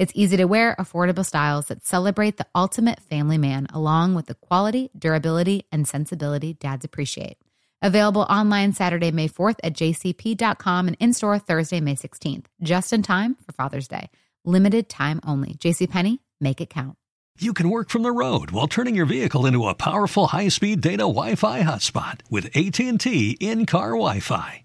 It's 0.00 0.12
easy 0.14 0.38
to 0.38 0.46
wear, 0.46 0.74
affordable 0.78 1.26
styles 1.26 1.66
that 1.66 1.84
celebrate 1.84 2.38
the 2.38 2.46
ultimate 2.54 3.00
family 3.00 3.36
man, 3.36 3.66
along 3.70 4.14
with 4.14 4.28
the 4.28 4.34
quality, 4.34 4.88
durability, 4.98 5.66
and 5.70 5.86
sensibility 5.86 6.54
dads 6.54 6.86
appreciate. 6.86 7.36
Available 7.82 8.22
online 8.22 8.72
Saturday, 8.72 9.10
May 9.10 9.28
4th 9.28 9.56
at 9.62 9.74
jcp.com 9.74 10.88
and 10.88 10.96
in 11.00 11.12
store 11.12 11.38
Thursday, 11.38 11.80
May 11.80 11.96
16th, 11.96 12.46
just 12.62 12.94
in 12.94 13.02
time 13.02 13.36
for 13.44 13.52
Father's 13.52 13.88
Day. 13.88 14.08
Limited 14.46 14.88
time 14.88 15.20
only. 15.26 15.52
JCPenney, 15.56 16.20
make 16.40 16.62
it 16.62 16.70
count. 16.70 16.96
You 17.38 17.52
can 17.52 17.68
work 17.68 17.90
from 17.90 18.02
the 18.02 18.10
road 18.10 18.52
while 18.52 18.68
turning 18.68 18.94
your 18.94 19.04
vehicle 19.04 19.44
into 19.44 19.68
a 19.68 19.74
powerful 19.74 20.28
high-speed 20.28 20.80
data 20.80 21.02
Wi-Fi 21.02 21.60
hotspot 21.60 22.22
with 22.30 22.46
AT&T 22.56 23.36
in-car 23.38 23.90
Wi-Fi. 23.90 24.64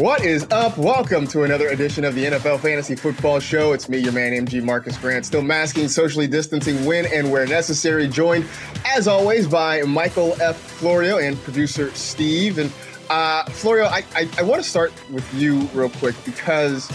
What 0.00 0.24
is 0.24 0.46
up? 0.50 0.78
Welcome 0.78 1.26
to 1.26 1.42
another 1.42 1.68
edition 1.68 2.06
of 2.06 2.14
the 2.14 2.24
NFL 2.24 2.60
Fantasy 2.60 2.96
Football 2.96 3.38
Show. 3.38 3.74
It's 3.74 3.86
me, 3.86 3.98
your 3.98 4.14
man, 4.14 4.32
MG 4.32 4.62
Marcus 4.62 4.96
Grant, 4.96 5.26
still 5.26 5.42
masking, 5.42 5.88
socially 5.88 6.26
distancing 6.26 6.86
when 6.86 7.04
and 7.04 7.30
where 7.30 7.46
necessary. 7.46 8.08
Joined, 8.08 8.46
as 8.86 9.06
always, 9.06 9.46
by 9.46 9.82
Michael 9.82 10.40
F. 10.40 10.56
Florio 10.56 11.18
and 11.18 11.36
producer 11.42 11.94
Steve. 11.94 12.56
And 12.56 12.72
uh, 13.10 13.44
Florio, 13.50 13.84
I, 13.84 14.02
I, 14.14 14.26
I 14.38 14.42
want 14.42 14.62
to 14.62 14.66
start 14.66 14.90
with 15.10 15.34
you 15.34 15.58
real 15.74 15.90
quick 15.90 16.16
because 16.24 16.90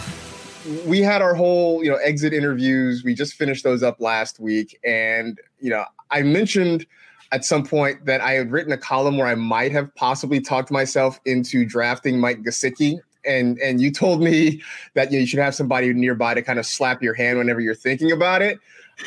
we 0.87 0.99
had 0.99 1.21
our 1.21 1.35
whole, 1.35 1.83
you 1.83 1.91
know, 1.91 1.97
exit 1.97 2.33
interviews. 2.33 3.03
We 3.03 3.13
just 3.13 3.35
finished 3.35 3.63
those 3.63 3.83
up 3.83 4.01
last 4.01 4.39
week, 4.39 4.79
and 4.83 5.39
you 5.59 5.69
know, 5.69 5.85
I 6.09 6.23
mentioned 6.23 6.87
at 7.31 7.45
some 7.45 7.65
point 7.65 8.05
that 8.05 8.21
I 8.21 8.33
had 8.33 8.51
written 8.51 8.71
a 8.71 8.77
column 8.77 9.17
where 9.17 9.27
I 9.27 9.35
might 9.35 9.71
have 9.71 9.93
possibly 9.95 10.39
talked 10.39 10.71
myself 10.71 11.19
into 11.25 11.65
drafting 11.65 12.19
Mike 12.19 12.43
Gesicki. 12.43 12.99
And 13.25 13.57
and 13.59 13.81
you 13.81 13.91
told 13.91 14.21
me 14.21 14.61
that 14.93 15.11
you, 15.11 15.17
know, 15.17 15.21
you 15.21 15.27
should 15.27 15.39
have 15.39 15.55
somebody 15.55 15.91
nearby 15.93 16.35
to 16.35 16.41
kind 16.41 16.59
of 16.59 16.65
slap 16.65 17.01
your 17.01 17.15
hand 17.15 17.39
whenever 17.39 17.59
you're 17.59 17.73
thinking 17.73 18.11
about 18.11 18.41
it. 18.41 18.59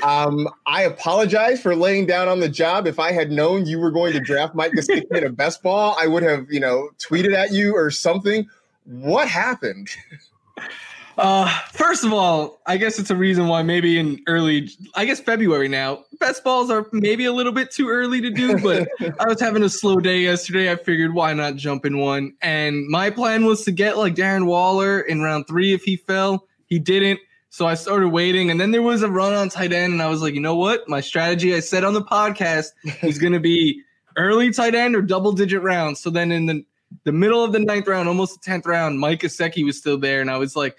Um, 0.03 0.49
I 0.67 0.83
apologize 0.83 1.63
for 1.63 1.75
laying 1.75 2.07
down 2.07 2.29
on 2.29 2.41
the 2.41 2.49
job. 2.49 2.87
If 2.87 2.99
I 2.99 3.13
had 3.13 3.31
known 3.31 3.65
you 3.65 3.79
were 3.79 3.91
going 3.91 4.13
to 4.13 4.21
draft 4.21 4.55
Mike 4.55 4.73
Gesicki 4.73 5.17
in 5.17 5.25
a 5.25 5.31
best 5.31 5.63
ball, 5.63 5.97
I 5.99 6.07
would 6.07 6.23
have, 6.23 6.47
you 6.51 6.61
know, 6.61 6.91
tweeted 6.99 7.35
at 7.35 7.53
you 7.53 7.75
or 7.75 7.91
something. 7.91 8.47
What 8.85 9.29
happened? 9.29 9.89
Uh, 11.19 11.49
first 11.73 12.05
of 12.05 12.13
all, 12.13 12.61
I 12.67 12.77
guess 12.77 13.01
it's 13.01 13.11
a 13.11 13.17
reason 13.17 13.49
why 13.49 13.63
maybe 13.63 13.99
in 13.99 14.23
early, 14.29 14.71
I 14.95 15.05
guess 15.05 15.19
February 15.19 15.67
now, 15.67 16.05
best 16.21 16.45
balls 16.45 16.71
are 16.71 16.87
maybe 16.93 17.25
a 17.25 17.33
little 17.33 17.51
bit 17.51 17.73
too 17.73 17.89
early 17.89 18.21
to 18.21 18.31
do. 18.31 18.57
But 18.57 18.89
I 19.21 19.27
was 19.27 19.41
having 19.41 19.65
a 19.65 19.69
slow 19.69 19.97
day 19.97 20.21
yesterday. 20.21 20.71
I 20.71 20.77
figured 20.77 21.13
why 21.13 21.33
not 21.35 21.57
jump 21.57 21.85
in 21.85 21.99
one. 21.99 22.35
And 22.41 22.87
my 22.87 23.11
plan 23.11 23.45
was 23.45 23.65
to 23.65 23.73
get 23.73 23.99
like 23.99 24.15
Darren 24.15 24.47
Waller 24.47 25.01
in 25.01 25.21
round 25.21 25.49
three 25.49 25.75
if 25.75 25.83
he 25.83 25.97
fell. 25.97 26.47
He 26.67 26.79
didn't. 26.79 27.19
So 27.51 27.67
I 27.67 27.75
started 27.75 28.11
waiting, 28.11 28.51
and 28.51 28.61
then 28.61 28.71
there 28.71 28.83
was 28.83 29.03
a 29.03 29.11
run 29.11 29.33
on 29.33 29.49
tight 29.49 29.73
end, 29.73 29.95
and 29.95 30.03
I 30.03 30.09
was 30.09 30.23
like, 30.23 30.35
you 30.35 30.41
know 30.41 30.55
what? 30.55 30.87
My 30.87 31.01
strategy 31.01 31.55
I 31.55 31.61
said 31.61 31.83
on 31.83 31.95
the 31.95 32.03
podcast 32.03 32.69
is 33.03 33.19
going 33.21 33.33
to 33.33 33.41
be 33.41 33.83
early 34.17 34.53
tight 34.53 34.75
end 34.75 34.95
or 34.95 35.03
double 35.03 35.33
digit 35.33 35.63
rounds. 35.63 35.99
So 35.99 36.11
then 36.11 36.31
in 36.31 36.47
the 36.47 36.65
the 37.05 37.13
middle 37.13 37.43
of 37.43 37.53
the 37.53 37.59
ninth 37.59 37.89
round, 37.89 38.09
almost 38.09 38.35
the 38.35 38.41
tenth 38.51 38.67
round, 38.67 39.01
Mike 39.01 39.21
Gesicki 39.21 39.65
was 39.65 39.77
still 39.77 39.99
there, 39.99 40.21
and 40.21 40.31
I 40.31 40.37
was 40.37 40.55
like 40.55 40.77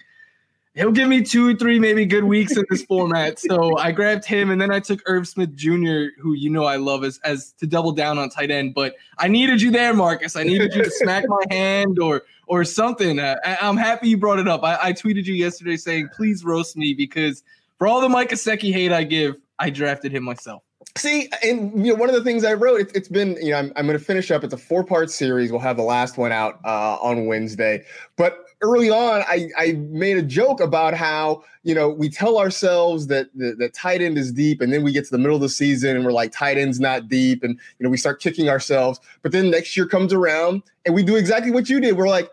he'll 0.80 0.90
give 0.90 1.08
me 1.08 1.22
two 1.22 1.48
or 1.50 1.54
three 1.54 1.78
maybe 1.78 2.06
good 2.06 2.24
weeks 2.24 2.56
in 2.56 2.64
this 2.70 2.82
format. 2.82 3.38
So 3.38 3.76
I 3.76 3.92
grabbed 3.92 4.24
him 4.24 4.50
and 4.50 4.60
then 4.60 4.72
I 4.72 4.80
took 4.80 5.02
Irv 5.06 5.28
Smith 5.28 5.54
Jr., 5.54 6.06
who 6.18 6.32
you 6.32 6.48
know 6.48 6.64
I 6.64 6.76
love 6.76 7.04
as 7.04 7.20
as 7.22 7.52
to 7.58 7.66
double 7.66 7.92
down 7.92 8.18
on 8.18 8.30
tight 8.30 8.50
end. 8.50 8.74
But 8.74 8.94
I 9.18 9.28
needed 9.28 9.60
you 9.60 9.70
there, 9.70 9.92
Marcus. 9.92 10.36
I 10.36 10.42
needed 10.42 10.74
you 10.74 10.82
to 10.82 10.90
smack 10.90 11.24
my 11.28 11.42
hand 11.50 11.98
or 11.98 12.22
or 12.46 12.64
something. 12.64 13.18
Uh, 13.18 13.36
I, 13.44 13.68
am 13.68 13.76
happy 13.76 14.08
you 14.08 14.16
brought 14.16 14.38
it 14.38 14.48
up. 14.48 14.64
I, 14.64 14.88
I, 14.88 14.92
tweeted 14.92 15.24
you 15.24 15.34
yesterday 15.34 15.76
saying 15.76 16.08
please 16.16 16.44
roast 16.44 16.76
me 16.76 16.94
because 16.94 17.44
for 17.78 17.86
all 17.86 18.00
the 18.00 18.08
Mike 18.08 18.30
Gesicki 18.30 18.72
hate 18.72 18.90
I 18.90 19.04
give, 19.04 19.36
I 19.60 19.70
drafted 19.70 20.10
him 20.12 20.24
myself. 20.24 20.62
See, 20.96 21.30
and 21.44 21.86
you 21.86 21.92
know, 21.92 21.94
one 21.94 22.08
of 22.08 22.16
the 22.16 22.24
things 22.24 22.42
I 22.42 22.54
wrote, 22.54 22.80
it, 22.80 22.96
has 22.96 23.08
been, 23.08 23.36
you 23.40 23.52
know, 23.52 23.58
I'm, 23.58 23.72
I'm 23.76 23.86
going 23.86 23.96
to 23.96 24.04
finish 24.04 24.32
up. 24.32 24.42
It's 24.42 24.54
a 24.54 24.58
four 24.58 24.82
part 24.82 25.10
series. 25.10 25.52
We'll 25.52 25.60
have 25.60 25.76
the 25.76 25.84
last 25.84 26.18
one 26.18 26.32
out 26.32 26.58
uh, 26.64 26.96
on 27.00 27.26
Wednesday. 27.26 27.84
But 28.16 28.46
early 28.62 28.90
on, 28.90 29.22
I, 29.22 29.48
I 29.56 29.72
made 29.72 30.16
a 30.16 30.22
joke 30.22 30.60
about 30.60 30.94
how 30.94 31.42
you 31.62 31.74
know 31.74 31.88
we 31.88 32.08
tell 32.08 32.38
ourselves 32.38 33.06
that 33.08 33.28
the, 33.34 33.54
that 33.58 33.74
tight 33.74 34.00
end 34.00 34.18
is 34.18 34.32
deep, 34.32 34.60
and 34.60 34.72
then 34.72 34.82
we 34.82 34.92
get 34.92 35.04
to 35.04 35.10
the 35.10 35.18
middle 35.18 35.36
of 35.36 35.42
the 35.42 35.48
season 35.48 35.96
and 35.96 36.04
we're 36.04 36.12
like 36.12 36.32
tight 36.32 36.58
end's 36.58 36.80
not 36.80 37.08
deep, 37.08 37.42
and 37.42 37.58
you 37.78 37.84
know 37.84 37.90
we 37.90 37.96
start 37.96 38.20
kicking 38.20 38.48
ourselves. 38.48 39.00
But 39.22 39.32
then 39.32 39.50
next 39.50 39.76
year 39.76 39.86
comes 39.86 40.12
around 40.12 40.62
and 40.84 40.94
we 40.94 41.02
do 41.02 41.16
exactly 41.16 41.50
what 41.50 41.68
you 41.68 41.80
did. 41.80 41.96
We're 41.96 42.08
like, 42.08 42.30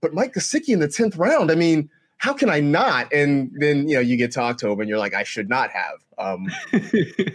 but 0.00 0.14
Mike 0.14 0.34
Gesicki 0.34 0.68
in 0.68 0.80
the 0.80 0.88
10th 0.88 1.18
round, 1.18 1.50
I 1.50 1.54
mean, 1.54 1.90
how 2.18 2.32
can 2.32 2.50
I 2.50 2.60
not? 2.60 3.12
And 3.12 3.50
then, 3.58 3.88
you 3.88 3.94
know, 3.94 4.00
you 4.00 4.16
get 4.16 4.32
talked 4.32 4.60
to 4.60 4.66
October 4.66 4.82
and 4.82 4.88
you're 4.88 4.98
like, 4.98 5.14
I 5.14 5.22
should 5.22 5.48
not 5.48 5.70
have. 5.70 5.94
Um, 6.18 6.48
it 6.72 7.34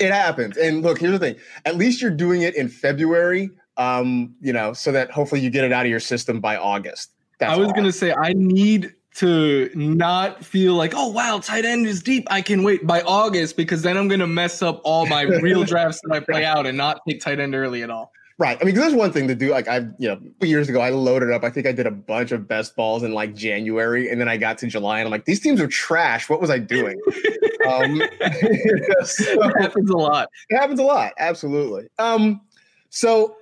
happens. 0.00 0.56
And 0.56 0.82
look, 0.82 0.98
here's 0.98 1.12
the 1.12 1.18
thing 1.18 1.36
at 1.64 1.76
least 1.76 2.00
you're 2.00 2.10
doing 2.10 2.42
it 2.42 2.54
in 2.54 2.68
February, 2.68 3.50
um, 3.76 4.34
you 4.40 4.52
know, 4.52 4.72
so 4.72 4.92
that 4.92 5.10
hopefully 5.10 5.40
you 5.40 5.50
get 5.50 5.64
it 5.64 5.72
out 5.72 5.84
of 5.84 5.90
your 5.90 6.00
system 6.00 6.40
by 6.40 6.56
August. 6.56 7.12
That's 7.42 7.54
I 7.54 7.56
was 7.60 7.72
going 7.72 7.84
to 7.84 7.92
say, 7.92 8.12
I 8.12 8.32
need 8.34 8.94
to 9.16 9.70
not 9.74 10.44
feel 10.44 10.74
like, 10.74 10.94
oh, 10.96 11.08
wow, 11.08 11.38
tight 11.42 11.64
end 11.64 11.86
is 11.86 12.02
deep. 12.02 12.26
I 12.30 12.40
can 12.40 12.62
wait 12.62 12.86
by 12.86 13.02
August 13.02 13.56
because 13.56 13.82
then 13.82 13.96
I'm 13.96 14.08
going 14.08 14.20
to 14.20 14.26
mess 14.26 14.62
up 14.62 14.80
all 14.84 15.06
my 15.06 15.22
real 15.22 15.64
drafts 15.64 16.00
that 16.04 16.14
I 16.14 16.20
play 16.20 16.44
out 16.44 16.66
and 16.66 16.78
not 16.78 17.00
take 17.06 17.20
tight 17.20 17.40
end 17.40 17.54
early 17.54 17.82
at 17.82 17.90
all. 17.90 18.12
Right. 18.38 18.58
I 18.60 18.64
mean, 18.64 18.74
there's 18.74 18.94
one 18.94 19.12
thing 19.12 19.28
to 19.28 19.34
do. 19.34 19.50
Like 19.50 19.68
I, 19.68 19.78
you 19.98 20.08
know, 20.08 20.18
years 20.40 20.68
ago, 20.68 20.80
I 20.80 20.90
loaded 20.90 21.30
up. 21.30 21.44
I 21.44 21.50
think 21.50 21.66
I 21.66 21.72
did 21.72 21.86
a 21.86 21.90
bunch 21.90 22.32
of 22.32 22.48
best 22.48 22.74
balls 22.74 23.02
in 23.02 23.12
like 23.12 23.34
January, 23.34 24.08
and 24.10 24.20
then 24.20 24.28
I 24.28 24.36
got 24.36 24.58
to 24.58 24.66
July, 24.66 24.98
and 24.98 25.06
I'm 25.06 25.10
like, 25.12 25.26
these 25.26 25.40
teams 25.40 25.60
are 25.60 25.68
trash. 25.68 26.28
What 26.28 26.40
was 26.40 26.48
I 26.48 26.58
doing? 26.58 27.00
um, 27.68 28.02
so, 29.04 29.48
it 29.48 29.60
happens 29.60 29.90
a 29.90 29.96
lot. 29.96 30.28
It 30.48 30.56
happens 30.56 30.80
a 30.80 30.82
lot. 30.82 31.12
Absolutely. 31.18 31.88
Um, 31.98 32.40
so 32.88 33.36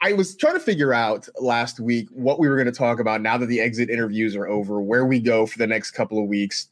I, 0.00 0.12
was 0.12 0.36
trying 0.36 0.54
to 0.54 0.60
figure 0.60 0.92
out 0.92 1.28
last 1.40 1.80
week 1.80 2.08
what 2.10 2.38
we 2.38 2.48
were 2.48 2.56
going 2.56 2.66
to 2.66 2.72
talk 2.72 3.00
about 3.00 3.20
now 3.20 3.36
that 3.38 3.46
the 3.46 3.60
exit 3.60 3.90
interviews 3.90 4.36
are 4.36 4.46
over, 4.46 4.80
where 4.80 5.04
we 5.04 5.20
go 5.20 5.46
for 5.46 5.58
the 5.58 5.66
next 5.66 5.92
couple 5.92 6.22
of 6.22 6.28
weeks 6.28 6.68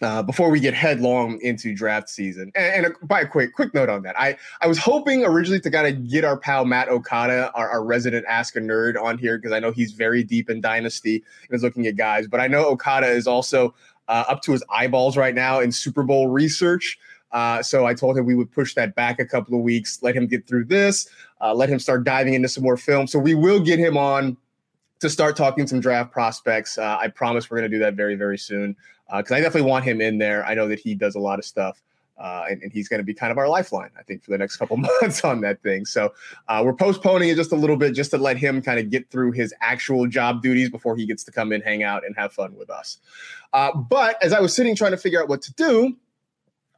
uh, 0.00 0.22
before 0.22 0.50
we 0.50 0.58
get 0.58 0.74
headlong 0.74 1.38
into 1.42 1.74
draft 1.74 2.08
season. 2.08 2.50
And, 2.54 2.86
and 2.86 2.94
a, 2.94 3.06
by 3.06 3.20
a 3.20 3.26
quick 3.26 3.52
quick 3.52 3.72
note 3.72 3.88
on 3.88 4.02
that, 4.02 4.18
I 4.18 4.36
I 4.60 4.66
was 4.66 4.78
hoping 4.78 5.24
originally 5.24 5.60
to 5.60 5.70
kind 5.70 5.86
of 5.86 6.10
get 6.10 6.24
our 6.24 6.36
pal 6.36 6.64
Matt 6.64 6.88
Okada, 6.88 7.52
our, 7.54 7.68
our 7.68 7.84
resident 7.84 8.26
Ask 8.28 8.56
a 8.56 8.60
Nerd, 8.60 9.00
on 9.00 9.18
here 9.18 9.38
because 9.38 9.52
I 9.52 9.60
know 9.60 9.70
he's 9.70 9.92
very 9.92 10.24
deep 10.24 10.50
in 10.50 10.60
Dynasty 10.60 11.22
and 11.48 11.56
is 11.56 11.62
looking 11.62 11.86
at 11.86 11.96
guys. 11.96 12.26
But 12.26 12.40
I 12.40 12.48
know 12.48 12.66
Okada 12.66 13.08
is 13.08 13.26
also 13.26 13.74
uh, 14.08 14.24
up 14.28 14.42
to 14.42 14.52
his 14.52 14.64
eyeballs 14.70 15.16
right 15.16 15.34
now 15.34 15.60
in 15.60 15.70
Super 15.70 16.02
Bowl 16.02 16.28
research. 16.28 16.98
Uh, 17.32 17.62
so 17.62 17.86
I 17.86 17.94
told 17.94 18.18
him 18.18 18.26
we 18.26 18.34
would 18.34 18.52
push 18.52 18.74
that 18.74 18.94
back 18.94 19.18
a 19.18 19.24
couple 19.24 19.56
of 19.56 19.62
weeks, 19.62 20.02
let 20.02 20.14
him 20.14 20.26
get 20.26 20.46
through 20.46 20.66
this, 20.66 21.08
uh, 21.42 21.52
let 21.52 21.68
him 21.68 21.78
start 21.78 22.04
diving 22.04 22.34
into 22.34 22.48
some 22.48 22.62
more 22.62 22.76
film. 22.76 23.06
So 23.06 23.18
we 23.18 23.34
will 23.34 23.60
get 23.60 23.78
him 23.78 23.96
on 23.96 24.36
to 25.00 25.10
start 25.10 25.36
talking 25.36 25.66
some 25.66 25.80
draft 25.80 26.12
prospects. 26.12 26.78
Uh, 26.78 26.96
I 27.00 27.08
promise 27.08 27.50
we're 27.50 27.58
going 27.58 27.70
to 27.70 27.76
do 27.76 27.80
that 27.80 27.94
very, 27.94 28.14
very 28.14 28.38
soon 28.38 28.76
because 29.16 29.32
uh, 29.32 29.34
I 29.34 29.40
definitely 29.40 29.68
want 29.68 29.84
him 29.84 30.00
in 30.00 30.18
there. 30.18 30.46
I 30.46 30.54
know 30.54 30.68
that 30.68 30.78
he 30.78 30.94
does 30.94 31.16
a 31.16 31.18
lot 31.18 31.38
of 31.38 31.44
stuff. 31.44 31.82
Uh, 32.18 32.44
and, 32.48 32.62
and, 32.62 32.72
he's 32.72 32.88
going 32.88 32.98
to 32.98 33.04
be 33.04 33.14
kind 33.14 33.32
of 33.32 33.38
our 33.38 33.48
lifeline, 33.48 33.90
I 33.98 34.02
think, 34.02 34.22
for 34.22 34.30
the 34.30 34.38
next 34.38 34.56
couple 34.56 34.76
months 35.02 35.24
on 35.24 35.40
that 35.40 35.60
thing. 35.62 35.86
So 35.86 36.12
uh, 36.46 36.62
we're 36.64 36.74
postponing 36.74 37.30
it 37.30 37.34
just 37.34 37.50
a 37.50 37.56
little 37.56 37.76
bit, 37.76 37.94
just 37.94 38.12
to 38.12 38.18
let 38.18 38.36
him 38.36 38.62
kind 38.62 38.78
of 38.78 38.90
get 38.90 39.10
through 39.10 39.32
his 39.32 39.52
actual 39.60 40.06
job 40.06 40.40
duties 40.40 40.70
before 40.70 40.94
he 40.94 41.04
gets 41.04 41.24
to 41.24 41.32
come 41.32 41.52
in, 41.52 41.62
hang 41.62 41.82
out, 41.82 42.04
and 42.06 42.14
have 42.16 42.32
fun 42.32 42.54
with 42.54 42.70
us. 42.70 42.98
Uh, 43.52 43.74
but 43.74 44.22
as 44.22 44.32
I 44.32 44.40
was 44.40 44.54
sitting 44.54 44.76
trying 44.76 44.92
to 44.92 44.98
figure 44.98 45.20
out 45.20 45.28
what 45.28 45.42
to 45.42 45.54
do, 45.54 45.96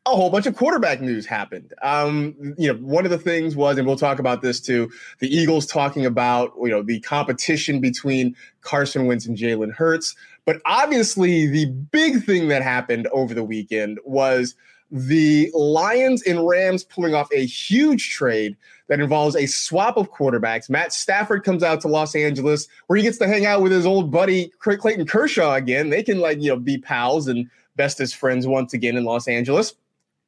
a 0.06 0.11
whole 0.11 0.29
bunch 0.29 0.45
of 0.47 0.55
quarterback 0.55 1.01
news 1.01 1.25
happened. 1.25 1.73
Um, 1.81 2.55
you 2.59 2.71
know, 2.71 2.79
one 2.81 3.06
of 3.06 3.11
the 3.11 3.19
things 3.19 3.56
was, 3.56 3.79
and 3.79 3.87
we'll 3.87 3.97
talk 3.97 4.19
about 4.19 4.43
this 4.43 4.61
too, 4.61 4.91
the 5.21 5.35
Eagles 5.35 5.67
talking 5.67 6.05
about 6.05 6.53
you 6.61 6.69
know 6.69 6.83
the 6.83 7.01
competition 7.01 7.81
between 7.81 8.37
Carson 8.61 9.06
Wentz 9.06 9.27
and 9.27 9.37
Jalen 9.37 9.73
Hurts. 9.73 10.15
But 10.45 10.61
obviously, 10.67 11.47
the 11.47 11.67
big 11.67 12.23
thing 12.23 12.49
that 12.49 12.62
happened 12.62 13.06
over 13.12 13.33
the 13.33 13.45
weekend 13.45 13.99
was 14.05 14.55
the 14.91 15.51
Lions 15.55 16.23
and 16.23 16.47
Rams 16.47 16.85
pulling 16.85 17.15
off 17.15 17.29
a 17.33 17.47
huge 17.47 18.11
trade 18.11 18.56
that 18.89 19.01
involves 19.01 19.35
a 19.35 19.47
swap 19.47 19.97
of 19.97 20.12
quarterbacks. 20.12 20.69
Matt 20.69 20.93
Stafford 20.93 21.43
comes 21.45 21.62
out 21.62 21.81
to 21.81 21.89
Los 21.89 22.15
Angeles 22.15 22.69
where 22.87 22.99
he 22.99 23.03
gets 23.03 23.17
to 23.19 23.27
hang 23.27 23.47
out 23.47 23.62
with 23.62 23.73
his 23.73 23.87
old 23.87 24.11
buddy 24.11 24.53
Clayton 24.61 25.06
Kershaw 25.06 25.55
again. 25.55 25.89
They 25.89 26.03
can 26.03 26.21
like, 26.21 26.41
you 26.41 26.51
know, 26.51 26.59
be 26.59 26.77
pals 26.77 27.27
and 27.27 27.49
best 27.77 27.99
as 28.01 28.12
friends 28.12 28.47
once 28.47 28.75
again 28.75 28.97
in 28.97 29.05
Los 29.05 29.27
Angeles. 29.27 29.75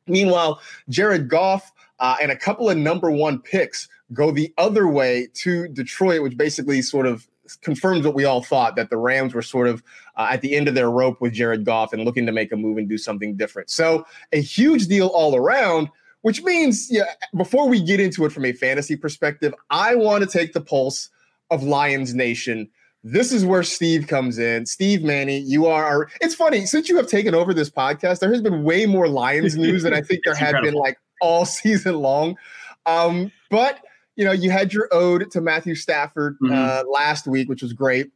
Meanwhile, 0.06 0.60
Jared 0.88 1.28
Goff 1.28 1.72
uh, 1.98 2.16
and 2.20 2.30
a 2.30 2.36
couple 2.36 2.68
of 2.70 2.76
number 2.76 3.10
one 3.10 3.40
picks 3.40 3.88
go 4.12 4.30
the 4.30 4.52
other 4.58 4.86
way 4.88 5.28
to 5.34 5.68
Detroit, 5.68 6.22
which 6.22 6.36
basically 6.36 6.82
sort 6.82 7.06
of 7.06 7.26
confirms 7.62 8.04
what 8.04 8.14
we 8.14 8.24
all 8.24 8.42
thought 8.42 8.76
that 8.76 8.90
the 8.90 8.96
Rams 8.96 9.34
were 9.34 9.42
sort 9.42 9.68
of 9.68 9.82
uh, 10.16 10.28
at 10.30 10.40
the 10.40 10.54
end 10.54 10.68
of 10.68 10.74
their 10.74 10.90
rope 10.90 11.20
with 11.20 11.32
Jared 11.32 11.64
Goff 11.64 11.92
and 11.92 12.04
looking 12.04 12.26
to 12.26 12.32
make 12.32 12.52
a 12.52 12.56
move 12.56 12.78
and 12.78 12.88
do 12.88 12.98
something 12.98 13.36
different. 13.36 13.70
So 13.70 14.04
a 14.32 14.40
huge 14.40 14.86
deal 14.86 15.08
all 15.08 15.36
around, 15.36 15.88
which 16.22 16.42
means 16.42 16.88
yeah, 16.90 17.04
before 17.36 17.68
we 17.68 17.80
get 17.80 18.00
into 18.00 18.24
it 18.24 18.32
from 18.32 18.44
a 18.44 18.52
fantasy 18.52 18.96
perspective, 18.96 19.54
I 19.70 19.94
want 19.94 20.24
to 20.24 20.30
take 20.30 20.52
the 20.52 20.60
pulse 20.60 21.08
of 21.50 21.62
Lions 21.62 22.14
Nation. 22.14 22.68
This 23.08 23.30
is 23.30 23.44
where 23.44 23.62
Steve 23.62 24.08
comes 24.08 24.36
in. 24.36 24.66
Steve 24.66 25.04
Manny, 25.04 25.38
you 25.38 25.66
are. 25.66 25.84
Our, 25.84 26.08
it's 26.20 26.34
funny 26.34 26.66
since 26.66 26.88
you 26.88 26.96
have 26.96 27.06
taken 27.06 27.36
over 27.36 27.54
this 27.54 27.70
podcast. 27.70 28.18
There 28.18 28.32
has 28.32 28.42
been 28.42 28.64
way 28.64 28.84
more 28.84 29.06
Lions 29.06 29.56
news 29.56 29.84
than 29.84 29.94
I 29.94 30.02
think 30.02 30.22
there 30.24 30.34
had 30.34 30.56
incredible. 30.56 30.72
been 30.72 30.80
like 30.80 30.98
all 31.20 31.44
season 31.44 32.00
long. 32.00 32.36
Um, 32.84 33.30
but 33.48 33.78
you 34.16 34.24
know, 34.24 34.32
you 34.32 34.50
had 34.50 34.72
your 34.72 34.88
ode 34.90 35.30
to 35.30 35.40
Matthew 35.40 35.76
Stafford 35.76 36.36
mm-hmm. 36.42 36.52
uh, 36.52 36.82
last 36.90 37.28
week, 37.28 37.48
which 37.48 37.62
was 37.62 37.72
great. 37.72 38.10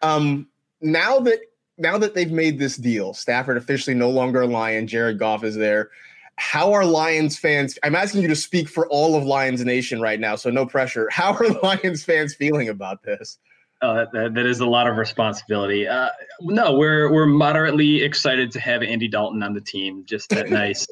Um, 0.00 0.48
now 0.80 1.18
that 1.20 1.40
now 1.76 1.98
that 1.98 2.14
they've 2.14 2.32
made 2.32 2.58
this 2.58 2.78
deal, 2.78 3.12
Stafford 3.12 3.58
officially 3.58 3.94
no 3.94 4.08
longer 4.08 4.42
a 4.42 4.46
Lion. 4.46 4.86
Jared 4.86 5.18
Goff 5.18 5.44
is 5.44 5.56
there. 5.56 5.90
How 6.36 6.72
are 6.72 6.86
Lions 6.86 7.38
fans? 7.38 7.78
I'm 7.82 7.94
asking 7.94 8.22
you 8.22 8.28
to 8.28 8.36
speak 8.36 8.70
for 8.70 8.88
all 8.88 9.14
of 9.14 9.24
Lions 9.24 9.62
Nation 9.62 10.00
right 10.00 10.18
now, 10.18 10.36
so 10.36 10.48
no 10.48 10.64
pressure. 10.64 11.10
How 11.10 11.34
are 11.34 11.48
Lions 11.62 12.02
fans 12.02 12.34
feeling 12.34 12.70
about 12.70 13.02
this? 13.02 13.38
Uh, 13.82 14.06
that, 14.12 14.32
that 14.34 14.46
is 14.46 14.60
a 14.60 14.66
lot 14.66 14.86
of 14.86 14.96
responsibility. 14.96 15.88
Uh, 15.88 16.08
no, 16.40 16.74
we're 16.74 17.10
we're 17.12 17.26
moderately 17.26 18.00
excited 18.02 18.52
to 18.52 18.60
have 18.60 18.80
Andy 18.80 19.08
Dalton 19.08 19.42
on 19.42 19.54
the 19.54 19.60
team. 19.60 20.04
Just 20.06 20.30
that 20.30 20.50
nice 20.50 20.86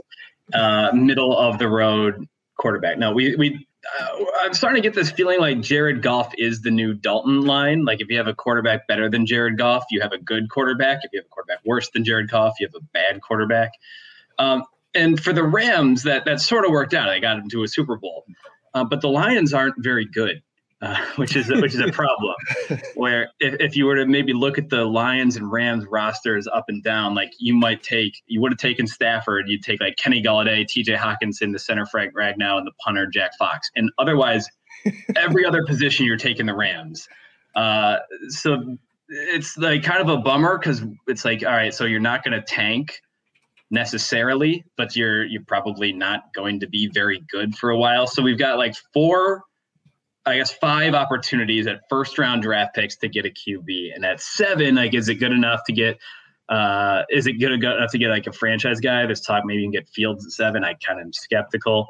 uh, 0.53 0.91
middle 0.93 1.39
of 1.39 1.59
the 1.61 1.69
road 1.69 2.27
quarterback. 2.57 2.99
No, 2.99 3.13
we 3.13 3.37
we 3.37 3.65
uh, 4.01 4.25
I'm 4.43 4.53
starting 4.55 4.83
to 4.83 4.87
get 4.89 4.95
this 4.97 5.13
feeling 5.13 5.39
like 5.39 5.61
Jared 5.61 6.03
Goff 6.03 6.33
is 6.37 6.63
the 6.63 6.71
new 6.71 6.93
Dalton 6.93 7.43
line. 7.43 7.85
Like 7.85 8.01
if 8.01 8.09
you 8.11 8.17
have 8.17 8.27
a 8.27 8.35
quarterback 8.35 8.89
better 8.89 9.09
than 9.09 9.25
Jared 9.25 9.57
Goff, 9.57 9.85
you 9.91 10.01
have 10.01 10.13
a 10.13 10.19
good 10.19 10.51
quarterback. 10.51 10.99
If 11.05 11.13
you 11.13 11.21
have 11.21 11.27
a 11.27 11.29
quarterback 11.29 11.65
worse 11.65 11.91
than 11.91 12.05
Jared 12.05 12.29
Goff, 12.29 12.55
you 12.59 12.67
have 12.67 12.75
a 12.75 12.85
bad 12.93 13.21
quarterback. 13.23 13.71
Um, 14.41 14.65
and 14.97 15.23
for 15.23 15.33
the 15.33 15.45
Rams, 15.45 16.03
that 16.03 16.25
that 16.25 16.41
sort 16.41 16.65
of 16.65 16.73
worked 16.73 16.95
out. 16.95 17.09
I 17.09 17.21
got 17.21 17.37
them 17.37 17.49
to 17.51 17.63
a 17.63 17.69
Super 17.69 17.97
Bowl, 17.97 18.25
uh, 18.75 18.83
but 18.83 19.01
the 19.01 19.09
Lions 19.09 19.55
aren't 19.55 19.77
very 19.79 20.07
good 20.07 20.43
uh, 20.83 20.97
which 21.17 21.37
is 21.37 21.49
which 21.49 21.75
is 21.75 21.81
a 21.81 21.93
problem. 21.93 22.35
where 22.95 23.31
if, 23.41 23.55
if 23.61 23.77
you 23.77 23.87
were 23.87 23.97
to 23.97 24.07
maybe 24.07 24.33
look 24.33 24.59
at 24.59 24.69
the 24.69 24.85
Lions 24.85 25.37
and 25.37 25.51
Rams 25.51 25.85
rosters 25.87 26.47
up 26.47 26.65
and 26.69 26.83
down, 26.83 27.15
like 27.15 27.33
you 27.39 27.55
might 27.55 27.83
take, 27.83 28.23
you 28.27 28.41
would 28.41 28.53
have 28.53 28.59
taken 28.59 28.87
Stafford, 28.87 29.49
you'd 29.49 29.63
take 29.63 29.81
like 29.81 29.97
Kenny 29.97 30.23
Golladay, 30.23 30.67
T.J. 30.67 30.95
Hockenson, 30.95 31.53
the 31.53 31.59
center 31.59 31.87
Frank 31.87 32.15
Ragnow, 32.15 32.59
and 32.59 32.67
the 32.67 32.73
punter 32.85 33.07
Jack 33.07 33.33
Fox, 33.39 33.71
and 33.77 33.91
otherwise, 33.99 34.47
every 35.17 35.45
other 35.45 35.65
position 35.65 36.07
you're 36.07 36.17
taking 36.17 36.47
the 36.47 36.55
Rams. 36.55 37.09
Uh, 37.55 37.97
so 38.29 38.79
it's 39.09 39.59
like 39.59 39.83
kind 39.83 40.01
of 40.01 40.09
a 40.09 40.17
bummer 40.19 40.57
because 40.57 40.83
it's 41.09 41.25
like, 41.25 41.45
all 41.45 41.51
right, 41.51 41.75
so 41.75 41.85
you're 41.85 42.01
not 42.01 42.23
going 42.23 42.33
to 42.33 42.43
tank 42.43 43.01
necessarily, 43.71 44.65
but 44.77 44.97
you're 44.97 45.25
you're 45.25 45.45
probably 45.47 45.93
not 45.93 46.33
going 46.35 46.61
to 46.61 46.67
be 46.67 46.89
very 46.93 47.23
good 47.31 47.55
for 47.57 47.71
a 47.71 47.77
while. 47.77 48.07
So 48.07 48.23
we've 48.23 48.39
got 48.39 48.59
like 48.59 48.75
four 48.93 49.45
I 50.27 50.37
guess 50.37 50.53
five 50.53 50.95
opportunities 50.95 51.67
at 51.67 51.81
first 51.89 52.19
round 52.19 52.43
draft 52.43 52.75
picks 52.75 52.97
to 52.99 53.09
get 53.09 53.25
a 53.25 53.31
QB, 53.31 53.95
and 53.95 54.05
at 54.05 54.21
seven, 54.21 54.75
like, 54.75 54.95
is 54.95 55.09
it 55.09 55.17
good 55.17 55.33
enough 55.33 55.61
to 55.67 55.73
get? 55.73 55.99
Uh, 56.49 57.05
is 57.11 57.27
it 57.27 57.35
good 57.35 57.53
enough 57.53 57.93
to 57.93 57.99
get 57.99 58.09
like 58.09 58.27
a 58.27 58.33
franchise 58.33 58.81
guy? 58.81 59.07
This 59.07 59.21
talk 59.21 59.45
maybe 59.45 59.61
you 59.61 59.67
can 59.67 59.73
get 59.73 59.89
Fields 59.89 60.27
at 60.27 60.33
seven. 60.33 60.65
I 60.65 60.75
kind 60.75 60.99
of 60.99 61.07
am 61.07 61.13
skeptical. 61.13 61.87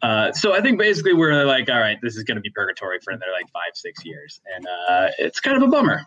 Uh, 0.00 0.32
so 0.32 0.54
I 0.54 0.60
think 0.60 0.78
basically 0.78 1.12
we're 1.12 1.44
like, 1.44 1.70
all 1.70 1.78
right, 1.78 1.96
this 2.02 2.16
is 2.16 2.24
going 2.24 2.34
to 2.34 2.40
be 2.40 2.50
purgatory 2.50 2.98
for 3.04 3.12
another 3.12 3.30
like 3.32 3.48
five, 3.52 3.74
six 3.74 4.04
years, 4.04 4.40
and 4.54 4.66
uh, 4.66 5.08
it's 5.18 5.38
kind 5.38 5.56
of 5.56 5.62
a 5.62 5.68
bummer. 5.68 6.04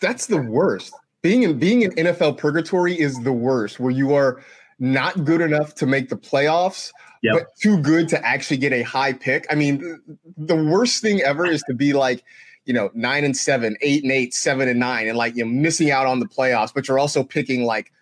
That's 0.00 0.26
the 0.26 0.42
worst. 0.42 0.92
Being 1.22 1.42
in 1.42 1.58
being 1.58 1.82
in 1.82 1.90
NFL 1.92 2.38
purgatory 2.38 2.98
is 2.98 3.20
the 3.22 3.32
worst, 3.32 3.78
where 3.78 3.92
you 3.92 4.14
are 4.14 4.42
not 4.80 5.24
good 5.24 5.40
enough 5.40 5.74
to 5.76 5.86
make 5.86 6.08
the 6.08 6.16
playoffs, 6.16 6.90
yep. 7.22 7.34
but 7.34 7.46
too 7.60 7.78
good 7.78 8.08
to 8.08 8.26
actually 8.26 8.56
get 8.56 8.72
a 8.72 8.82
high 8.82 9.12
pick. 9.12 9.46
I 9.50 9.54
mean, 9.54 10.00
the 10.36 10.56
worst 10.56 11.02
thing 11.02 11.20
ever 11.20 11.46
is 11.46 11.62
to 11.68 11.74
be 11.74 11.92
like, 11.92 12.24
you 12.64 12.72
know, 12.72 12.90
nine 12.94 13.24
and 13.24 13.36
seven, 13.36 13.76
eight 13.82 14.02
and 14.02 14.10
eight, 14.10 14.34
seven 14.34 14.68
and 14.68 14.80
nine, 14.80 15.06
and 15.06 15.16
like 15.16 15.36
you're 15.36 15.46
missing 15.46 15.90
out 15.90 16.06
on 16.06 16.18
the 16.18 16.26
playoffs, 16.26 16.72
but 16.74 16.88
you're 16.88 16.98
also 16.98 17.22
picking 17.22 17.64
like 17.64 17.92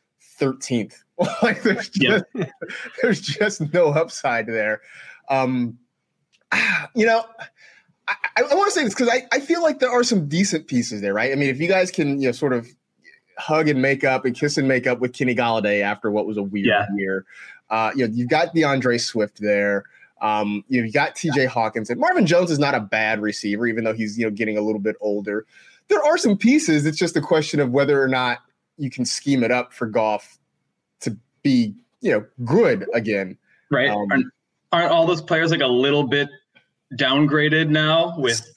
13th. 0.40 0.94
like 1.42 1.62
there's 1.62 1.88
just 1.88 2.24
there's 3.02 3.20
just 3.20 3.72
no 3.72 3.88
upside 3.88 4.46
there. 4.46 4.80
Um, 5.28 5.78
you 6.94 7.06
know, 7.06 7.24
I, 8.06 8.14
I 8.36 8.54
want 8.54 8.68
to 8.68 8.70
say 8.70 8.84
this 8.84 8.94
because 8.94 9.08
I, 9.08 9.26
I 9.32 9.40
feel 9.40 9.62
like 9.62 9.80
there 9.80 9.90
are 9.90 10.04
some 10.04 10.28
decent 10.28 10.68
pieces 10.68 11.00
there, 11.00 11.12
right? 11.12 11.32
I 11.32 11.34
mean, 11.34 11.50
if 11.50 11.60
you 11.60 11.68
guys 11.68 11.90
can, 11.90 12.20
you 12.20 12.28
know, 12.28 12.32
sort 12.32 12.52
of 12.52 12.68
hug 13.38 13.68
and 13.68 13.80
make 13.80 14.04
up 14.04 14.24
and 14.24 14.34
kiss 14.38 14.58
and 14.58 14.66
make 14.68 14.86
up 14.86 15.00
with 15.00 15.12
Kenny 15.12 15.34
Golladay 15.34 15.80
after 15.80 16.10
what 16.10 16.26
was 16.26 16.36
a 16.36 16.42
weird 16.42 16.66
yeah. 16.66 16.86
year. 16.96 17.24
Uh, 17.70 17.90
you 17.94 18.06
know, 18.06 18.14
you've 18.14 18.28
got 18.28 18.54
D'Andre 18.54 18.98
Swift 18.98 19.40
there. 19.40 19.84
Um, 20.20 20.64
you've 20.68 20.92
got 20.92 21.14
TJ 21.14 21.48
Hockenson 21.48 21.90
and 21.90 22.00
Marvin 22.00 22.26
Jones 22.26 22.50
is 22.50 22.58
not 22.58 22.74
a 22.74 22.80
bad 22.80 23.20
receiver, 23.20 23.66
even 23.66 23.84
though 23.84 23.92
he's 23.92 24.18
you 24.18 24.24
know 24.24 24.30
getting 24.30 24.58
a 24.58 24.60
little 24.60 24.80
bit 24.80 24.96
older. 25.00 25.46
there 25.88 26.02
are 26.02 26.18
some 26.18 26.36
pieces. 26.36 26.86
It's 26.86 26.98
just 26.98 27.16
a 27.16 27.20
question 27.20 27.60
of 27.60 27.70
whether 27.70 28.02
or 28.02 28.08
not 28.08 28.38
you 28.78 28.90
can 28.90 29.04
scheme 29.04 29.44
it 29.44 29.50
up 29.50 29.72
for 29.72 29.86
Goff 29.86 30.38
to 31.00 31.16
be, 31.42 31.74
you 32.00 32.12
know, 32.12 32.26
good 32.44 32.86
again. 32.94 33.36
Right. 33.70 33.90
Um, 33.90 34.06
aren't, 34.10 34.26
aren't 34.72 34.90
all 34.90 35.06
those 35.06 35.22
players 35.22 35.50
like 35.50 35.60
a 35.60 35.66
little 35.66 36.04
bit 36.04 36.28
downgraded 36.94 37.68
now 37.68 38.18
with 38.18 38.54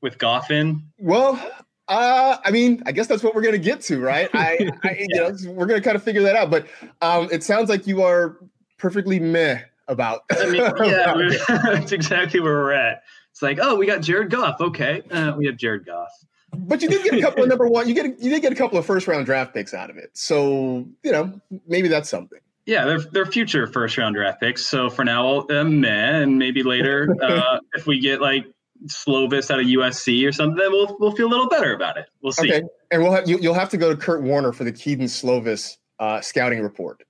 with 0.00 0.18
Goff 0.18 0.50
in? 0.50 0.82
Well, 0.98 1.40
uh, 1.88 2.38
I 2.44 2.50
mean, 2.50 2.82
I 2.86 2.92
guess 2.92 3.06
that's 3.06 3.22
what 3.22 3.34
we're 3.34 3.42
going 3.42 3.54
to 3.54 3.58
get 3.58 3.80
to, 3.82 4.00
right? 4.00 4.28
I, 4.34 4.70
I 4.84 5.06
yeah. 5.08 5.28
you 5.30 5.46
know, 5.46 5.52
we're 5.52 5.66
going 5.66 5.80
to 5.80 5.84
kind 5.84 5.96
of 5.96 6.02
figure 6.02 6.22
that 6.22 6.36
out. 6.36 6.50
But 6.50 6.66
um, 7.02 7.28
it 7.32 7.42
sounds 7.42 7.68
like 7.68 7.86
you 7.86 8.02
are 8.02 8.38
perfectly 8.76 9.18
meh 9.18 9.60
about. 9.88 10.22
I 10.30 10.46
mean, 10.46 10.62
yeah, 10.84 11.14
that's 11.48 11.92
exactly 11.92 12.40
where 12.40 12.54
we're 12.54 12.72
at. 12.72 13.02
It's 13.30 13.42
like, 13.42 13.58
oh, 13.60 13.76
we 13.76 13.86
got 13.86 14.02
Jared 14.02 14.30
Goff. 14.30 14.60
Okay, 14.60 15.02
uh, 15.10 15.34
we 15.36 15.46
have 15.46 15.56
Jared 15.56 15.86
Goff. 15.86 16.10
But 16.56 16.80
you 16.80 16.88
did 16.88 17.04
get 17.04 17.14
a 17.14 17.20
couple 17.20 17.42
of 17.42 17.48
number 17.48 17.68
one. 17.68 17.88
You 17.88 17.94
get 17.94 18.06
you 18.20 18.30
did 18.30 18.40
get 18.40 18.52
a 18.52 18.56
couple 18.56 18.78
of 18.78 18.86
first 18.86 19.06
round 19.06 19.26
draft 19.26 19.52
picks 19.52 19.74
out 19.74 19.90
of 19.90 19.98
it. 19.98 20.10
So 20.14 20.86
you 21.02 21.12
know 21.12 21.40
maybe 21.66 21.88
that's 21.88 22.08
something. 22.08 22.38
Yeah, 22.64 22.84
they're 22.84 23.00
they're 23.00 23.26
future 23.26 23.66
first 23.66 23.98
round 23.98 24.14
draft 24.14 24.40
picks. 24.40 24.66
So 24.66 24.88
for 24.88 25.04
now, 25.04 25.46
uh, 25.50 25.64
meh, 25.64 26.22
and 26.22 26.38
maybe 26.38 26.62
later, 26.62 27.14
uh, 27.22 27.58
if 27.74 27.86
we 27.86 28.00
get 28.00 28.20
like 28.22 28.46
Slovis 28.86 29.50
out 29.50 29.60
of 29.60 29.66
USC 29.66 30.26
or 30.26 30.32
something, 30.32 30.56
then 30.56 30.70
we'll 30.70 30.96
we'll 30.98 31.12
feel 31.12 31.28
a 31.28 31.30
little 31.30 31.48
better 31.48 31.74
about 31.74 31.96
it. 31.96 32.06
We'll 32.22 32.32
see. 32.32 32.52
Okay, 32.52 32.66
and 32.90 33.02
we'll 33.02 33.12
have 33.12 33.28
you, 33.28 33.38
will 33.38 33.54
have 33.54 33.70
to 33.70 33.76
go 33.76 33.90
to 33.90 33.96
Kurt 33.96 34.22
Warner 34.22 34.52
for 34.52 34.64
the 34.64 34.72
Kedon 34.72 35.06
Slovis 35.06 35.76
uh, 35.98 36.20
scouting 36.20 36.60
report. 36.60 37.02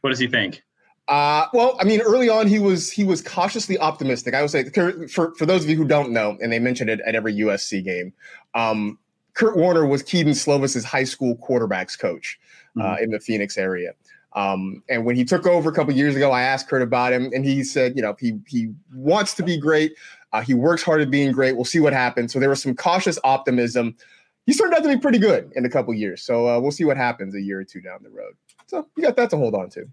What 0.00 0.10
does 0.10 0.18
he 0.18 0.26
think? 0.26 0.62
Uh, 1.08 1.46
well, 1.52 1.76
I 1.78 1.84
mean, 1.84 2.00
early 2.00 2.28
on 2.28 2.48
he 2.48 2.58
was 2.58 2.90
he 2.90 3.04
was 3.04 3.22
cautiously 3.22 3.78
optimistic. 3.78 4.34
I 4.34 4.42
would 4.42 4.50
say 4.50 4.64
for 5.08 5.34
for 5.34 5.46
those 5.46 5.62
of 5.62 5.70
you 5.70 5.76
who 5.76 5.84
don't 5.84 6.10
know, 6.10 6.36
and 6.40 6.52
they 6.52 6.58
mentioned 6.58 6.90
it 6.90 7.00
at 7.06 7.14
every 7.14 7.34
USC 7.34 7.84
game, 7.84 8.12
um, 8.54 8.98
Kurt 9.34 9.56
Warner 9.56 9.86
was 9.86 10.02
Kedon 10.02 10.32
Slovis's 10.32 10.84
high 10.84 11.04
school 11.04 11.36
quarterbacks 11.36 11.98
coach 11.98 12.40
uh, 12.78 12.82
mm-hmm. 12.82 13.04
in 13.04 13.10
the 13.10 13.20
Phoenix 13.20 13.56
area. 13.56 13.92
Um, 14.32 14.82
and 14.90 15.04
when 15.06 15.16
he 15.16 15.24
took 15.24 15.46
over 15.46 15.70
a 15.70 15.72
couple 15.72 15.94
years 15.94 16.14
ago, 16.14 16.30
I 16.30 16.42
asked 16.42 16.68
Kurt 16.68 16.82
about 16.82 17.12
him, 17.12 17.30
and 17.32 17.44
he 17.44 17.62
said, 17.64 17.96
you 17.96 18.02
know, 18.02 18.16
he 18.18 18.38
he 18.46 18.72
wants 18.92 19.34
to 19.34 19.42
be 19.42 19.58
great. 19.58 19.94
Uh, 20.36 20.42
he 20.42 20.52
works 20.52 20.82
hard 20.82 21.00
at 21.00 21.10
being 21.10 21.32
great. 21.32 21.56
We'll 21.56 21.64
see 21.64 21.80
what 21.80 21.94
happens. 21.94 22.30
So 22.30 22.38
there 22.38 22.50
was 22.50 22.62
some 22.62 22.74
cautious 22.74 23.18
optimism. 23.24 23.96
He's 24.44 24.58
turned 24.58 24.74
out 24.74 24.82
to 24.82 24.88
be 24.88 24.98
pretty 24.98 25.18
good 25.18 25.50
in 25.56 25.64
a 25.64 25.70
couple 25.70 25.94
years. 25.94 26.22
So 26.22 26.46
uh, 26.46 26.60
we'll 26.60 26.72
see 26.72 26.84
what 26.84 26.98
happens 26.98 27.34
a 27.34 27.40
year 27.40 27.60
or 27.60 27.64
two 27.64 27.80
down 27.80 28.00
the 28.02 28.10
road. 28.10 28.34
So 28.66 28.86
you 28.96 29.02
got 29.02 29.16
that 29.16 29.30
to 29.30 29.38
hold 29.38 29.54
on 29.54 29.70
to. 29.70 29.86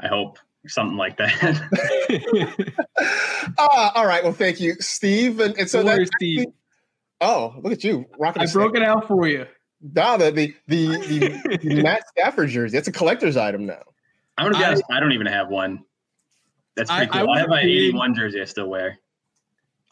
I 0.00 0.08
hope 0.08 0.38
something 0.66 0.96
like 0.96 1.16
that. 1.18 1.62
uh, 3.56 3.90
all 3.94 4.06
right. 4.06 4.24
Well, 4.24 4.32
thank 4.32 4.58
you, 4.58 4.74
Steve. 4.80 5.38
And, 5.38 5.56
and 5.56 5.70
so 5.70 5.84
that, 5.84 6.10
Steve. 6.16 6.46
Oh, 7.20 7.54
look 7.62 7.72
at 7.72 7.84
you 7.84 8.04
rocking. 8.18 8.42
I 8.42 8.46
broke 8.46 8.74
it 8.74 8.82
out 8.82 9.06
for 9.06 9.28
you. 9.28 9.46
Nah, 9.80 10.16
the 10.16 10.32
the 10.32 10.56
the, 10.66 10.86
the, 10.96 11.58
the 11.62 11.82
Matt 11.84 12.02
Stafford 12.08 12.48
jersey. 12.48 12.76
It's 12.76 12.88
a 12.88 12.92
collector's 12.92 13.36
item 13.36 13.64
now. 13.64 13.82
I'm 14.36 14.46
gonna 14.46 14.58
be 14.58 14.64
honest. 14.64 14.82
I, 14.90 14.96
I 14.96 15.00
don't 15.00 15.12
even 15.12 15.28
have 15.28 15.50
one. 15.50 15.84
That's 16.74 16.90
pretty 16.90 17.12
I, 17.12 17.20
cool. 17.20 17.30
I, 17.30 17.36
I 17.36 17.38
have 17.38 17.48
my 17.48 17.60
81 17.60 18.16
jersey 18.16 18.40
I 18.40 18.44
still 18.46 18.68
wear. 18.68 18.98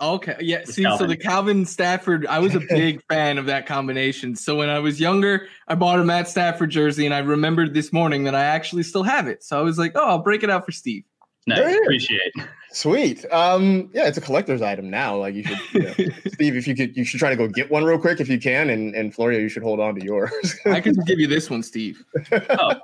Okay. 0.02 0.36
Yeah. 0.40 0.64
See, 0.64 0.82
Calvin. 0.82 0.98
so 0.98 1.06
the 1.06 1.16
Calvin 1.16 1.64
Stafford, 1.64 2.26
I 2.26 2.40
was 2.40 2.54
a 2.56 2.60
big 2.68 3.02
fan 3.08 3.38
of 3.38 3.46
that 3.46 3.66
combination. 3.66 4.34
So 4.34 4.56
when 4.56 4.68
I 4.68 4.80
was 4.80 5.00
younger, 5.00 5.46
I 5.68 5.76
bought 5.76 6.00
a 6.00 6.04
Matt 6.04 6.28
Stafford 6.28 6.70
jersey, 6.70 7.06
and 7.06 7.14
I 7.14 7.20
remembered 7.20 7.72
this 7.72 7.92
morning 7.92 8.24
that 8.24 8.34
I 8.34 8.44
actually 8.44 8.82
still 8.82 9.04
have 9.04 9.28
it. 9.28 9.44
So 9.44 9.58
I 9.58 9.62
was 9.62 9.78
like, 9.78 9.92
oh, 9.94 10.06
I'll 10.06 10.18
break 10.18 10.42
it 10.42 10.50
out 10.50 10.66
for 10.66 10.72
Steve. 10.72 11.04
Nice. 11.46 11.76
Appreciate. 11.82 12.32
Sweet. 12.70 13.24
Um, 13.32 13.90
yeah, 13.92 14.06
it's 14.06 14.16
a 14.16 14.20
collector's 14.20 14.62
item 14.62 14.88
now. 14.88 15.16
Like 15.16 15.34
you 15.34 15.42
should, 15.42 15.58
you 15.72 15.82
know, 15.82 15.92
Steve, 16.32 16.56
if 16.56 16.66
you 16.66 16.74
could, 16.74 16.96
you 16.96 17.04
should 17.04 17.18
try 17.18 17.30
to 17.30 17.36
go 17.36 17.48
get 17.48 17.70
one 17.70 17.84
real 17.84 17.98
quick 17.98 18.20
if 18.20 18.28
you 18.28 18.38
can, 18.38 18.70
and 18.70 18.94
and 18.94 19.12
Florio, 19.12 19.40
you 19.40 19.48
should 19.48 19.62
hold 19.62 19.80
on 19.80 19.96
to 19.96 20.04
yours. 20.04 20.56
I 20.66 20.80
can 20.80 20.94
give 21.06 21.18
you 21.18 21.26
this 21.26 21.50
one, 21.50 21.62
Steve. 21.62 22.04
oh, 22.32 22.74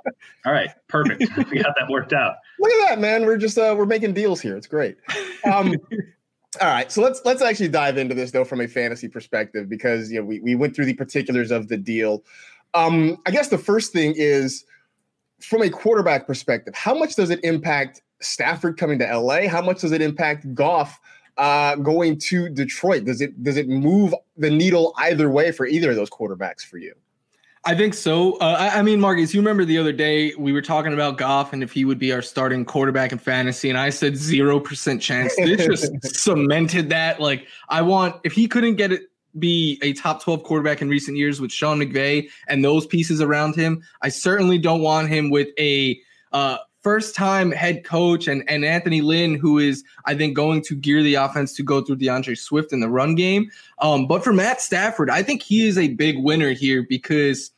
all 0.45 0.51
right, 0.51 0.69
perfect. 0.89 1.21
We 1.49 1.61
got 1.61 1.73
that 1.79 1.89
worked 1.89 2.13
out. 2.13 2.35
Look 2.59 2.71
at 2.71 2.89
that, 2.89 2.99
man. 2.99 3.25
We're 3.25 3.37
just 3.37 3.57
uh, 3.57 3.73
we're 3.77 3.85
making 3.85 4.13
deals 4.13 4.41
here. 4.41 4.57
It's 4.57 4.67
great. 4.67 4.97
Um, 5.51 5.73
all 6.59 6.67
right, 6.67 6.91
so 6.91 7.01
let's 7.01 7.21
let's 7.25 7.43
actually 7.43 7.67
dive 7.67 7.97
into 7.97 8.15
this 8.15 8.31
though 8.31 8.43
from 8.43 8.61
a 8.61 8.67
fantasy 8.67 9.07
perspective 9.07 9.69
because 9.69 10.11
you 10.11 10.19
know 10.19 10.25
we 10.25 10.39
we 10.39 10.55
went 10.55 10.75
through 10.75 10.85
the 10.85 10.95
particulars 10.95 11.51
of 11.51 11.67
the 11.67 11.77
deal. 11.77 12.23
Um, 12.73 13.17
I 13.27 13.31
guess 13.31 13.49
the 13.49 13.57
first 13.57 13.93
thing 13.93 14.15
is 14.17 14.65
from 15.39 15.61
a 15.61 15.69
quarterback 15.69 16.25
perspective, 16.25 16.73
how 16.75 16.95
much 16.95 17.15
does 17.15 17.29
it 17.29 17.39
impact 17.43 18.01
Stafford 18.19 18.77
coming 18.77 18.97
to 18.99 19.17
LA? 19.17 19.47
How 19.47 19.61
much 19.61 19.81
does 19.81 19.91
it 19.91 20.01
impact 20.01 20.53
Goff 20.55 20.99
uh, 21.37 21.75
going 21.75 22.17
to 22.17 22.49
Detroit? 22.49 23.05
Does 23.05 23.21
it 23.21 23.43
does 23.43 23.57
it 23.57 23.69
move 23.69 24.15
the 24.35 24.49
needle 24.49 24.93
either 24.97 25.29
way 25.29 25.51
for 25.51 25.67
either 25.67 25.91
of 25.91 25.97
those 25.97 26.09
quarterbacks 26.09 26.61
for 26.61 26.79
you? 26.79 26.95
I 27.65 27.75
think 27.75 27.93
so. 27.93 28.35
Uh, 28.35 28.55
I, 28.57 28.79
I, 28.79 28.81
mean, 28.81 29.01
Marcus, 29.01 29.33
you 29.33 29.41
remember 29.41 29.65
the 29.65 29.77
other 29.77 29.91
day 29.91 30.33
we 30.37 30.53
were 30.53 30.61
talking 30.61 30.93
about 30.93 31.17
Goff 31.17 31.51
and 31.51 31.61
if 31.61 31.73
he 31.73 31.83
would 31.83 31.99
be 31.99 32.13
our 32.13 32.21
starting 32.21 32.63
quarterback 32.63 33.11
in 33.11 33.17
fantasy, 33.17 33.69
and 33.69 33.77
I 33.77 33.89
said 33.89 34.15
zero 34.15 34.59
percent 34.59 35.01
chance. 35.01 35.35
This 35.35 35.65
just 35.65 36.15
cemented 36.15 36.89
that. 36.89 37.19
Like, 37.19 37.47
I 37.67 37.81
want 37.81 38.15
if 38.23 38.31
he 38.31 38.47
couldn't 38.47 38.75
get 38.75 38.93
it 38.93 39.01
be 39.37 39.79
a 39.83 39.93
top 39.93 40.23
12 40.23 40.43
quarterback 40.43 40.81
in 40.81 40.89
recent 40.89 41.17
years 41.17 41.39
with 41.39 41.51
Sean 41.51 41.79
McVay 41.79 42.29
and 42.47 42.63
those 42.63 42.87
pieces 42.87 43.21
around 43.21 43.55
him. 43.55 43.83
I 44.01 44.09
certainly 44.09 44.57
don't 44.57 44.81
want 44.81 45.09
him 45.09 45.29
with 45.29 45.49
a 45.59 45.99
uh, 46.31 46.57
first 46.81 47.15
time 47.15 47.51
head 47.51 47.83
coach 47.83 48.27
and, 48.27 48.43
and 48.47 48.63
Anthony 48.63 49.01
Lynn, 49.01 49.35
who 49.35 49.57
is, 49.59 49.83
I 50.05 50.15
think, 50.15 50.35
going 50.35 50.61
to 50.63 50.75
gear 50.75 51.03
the 51.03 51.15
offense 51.15 51.53
to 51.55 51.63
go 51.63 51.81
through 51.81 51.97
D'Andre 51.97 52.35
Swift 52.35 52.71
in 52.71 52.79
the 52.79 52.89
run 52.89 53.15
game. 53.15 53.51
Um, 53.79 54.07
but 54.07 54.23
for 54.23 54.33
Matt 54.33 54.61
Stafford, 54.61 55.09
I 55.09 55.23
think 55.23 55.41
he 55.41 55.67
is 55.67 55.77
a 55.77 55.89
big 55.89 56.17
winner 56.17 56.51
here 56.51 56.85
because 56.87 57.51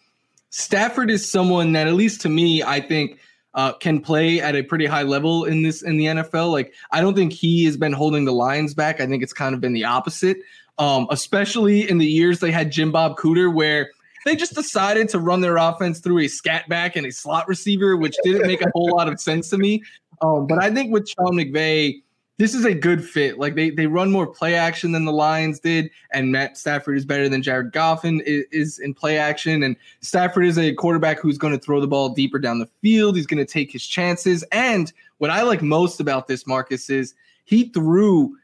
Stafford 0.50 1.10
is 1.10 1.30
someone 1.30 1.74
that, 1.74 1.88
at 1.88 1.94
least 1.94 2.22
to 2.22 2.30
me, 2.30 2.64
I 2.64 2.82
think 2.82 3.20
uh, 3.54 3.74
can 3.74 4.00
play 4.00 4.40
at 4.40 4.56
a 4.56 4.64
pretty 4.64 4.86
high 4.86 5.04
level 5.04 5.46
in 5.46 5.62
this 5.62 5.82
in 5.82 5.98
the 5.98 6.06
NFL. 6.06 6.52
Like 6.52 6.74
I 6.92 7.02
don't 7.02 7.16
think 7.16 7.34
he 7.34 7.66
has 7.66 7.78
been 7.78 7.94
holding 7.94 8.26
the 8.26 8.32
Lions 8.32 8.74
back. 8.74 9.02
I 9.02 9.08
think 9.08 9.24
it's 9.24 9.34
kind 9.34 9.54
of 9.54 9.62
been 9.62 9.74
the 9.74 9.86
opposite. 9.86 10.38
Um, 10.78 11.08
especially 11.12 11.88
in 11.88 11.98
the 11.98 12.06
years 12.06 12.40
they 12.40 12.52
had 12.52 12.72
Jim 12.72 12.92
Bob 12.92 13.18
Cooter, 13.18 13.54
where 13.54 13.92
they 14.26 14.36
just 14.36 14.54
decided 14.54 15.10
to 15.10 15.20
run 15.20 15.42
their 15.42 15.58
offense 15.58 16.00
through 16.00 16.20
a 16.20 16.28
scat 16.28 16.68
back 16.70 16.96
and 16.96 17.06
a 17.06 17.12
slot 17.12 17.48
receiver, 17.48 17.98
which 17.98 18.16
didn't 18.24 18.48
make 18.48 18.62
a 18.62 18.70
whole 18.74 18.96
lot 18.96 19.08
of 19.08 19.20
sense 19.20 19.50
to 19.50 19.58
me. 19.58 19.84
Um, 20.22 20.48
but 20.48 20.62
I 20.62 20.70
think 20.70 20.92
with 20.92 21.10
Sean 21.10 21.34
McVay, 21.34 22.02
this 22.38 22.56
is 22.56 22.66
a 22.66 22.74
good 22.74 23.08
fit. 23.08 23.38
Like 23.38 23.54
they 23.54 23.70
they 23.70 23.86
run 23.86 24.12
more 24.12 24.26
play 24.26 24.56
action 24.56 24.92
than 24.92 25.06
the 25.06 25.12
Lions 25.12 25.60
did, 25.60 25.92
and 26.12 26.32
Matt 26.32 26.58
Stafford 26.58 26.98
is 26.98 27.06
better 27.06 27.30
than 27.30 27.44
Jared 27.44 27.72
Goffin 27.72 28.22
is, 28.24 28.46
is 28.52 28.80
in 28.80 28.96
play 28.96 29.18
action. 29.18 29.62
And 29.62 29.76
Stafford 30.02 30.46
is 30.46 30.58
a 30.58 30.74
quarterback 30.74 31.20
who's 31.20 31.38
going 31.38 31.54
to 31.54 31.60
throw 31.60 31.80
the 31.80 31.88
ball 31.88 32.10
deeper 32.10 32.40
down 32.40 32.58
the 32.58 32.70
field. 32.82 33.16
He's 33.16 33.28
going 33.28 33.46
to 33.46 33.52
take 33.52 33.72
his 33.72 33.86
chances. 33.86 34.44
And 34.52 34.92
what 35.20 35.30
I 35.30 35.44
like 35.44 35.62
most 35.62 36.00
about 36.00 36.28
this, 36.28 36.48
Marcus, 36.48 36.90
is 36.90 37.14
he 37.46 37.70
threw 37.70 38.36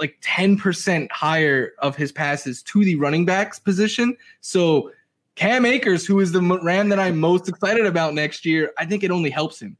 like 0.00 0.18
10% 0.22 1.10
higher 1.10 1.72
of 1.80 1.94
his 1.94 2.10
passes 2.10 2.62
to 2.62 2.84
the 2.84 2.96
running 2.96 3.26
backs 3.26 3.58
position. 3.58 4.16
So 4.40 4.90
Cam 5.34 5.64
Akers, 5.64 6.06
who 6.06 6.20
is 6.20 6.32
the 6.32 6.40
Ram 6.62 6.88
that 6.90 6.98
I'm 6.98 7.18
most 7.18 7.48
excited 7.48 7.86
about 7.86 8.14
next 8.14 8.44
year, 8.44 8.72
I 8.78 8.84
think 8.84 9.02
it 9.02 9.10
only 9.10 9.30
helps 9.30 9.60
him. 9.60 9.76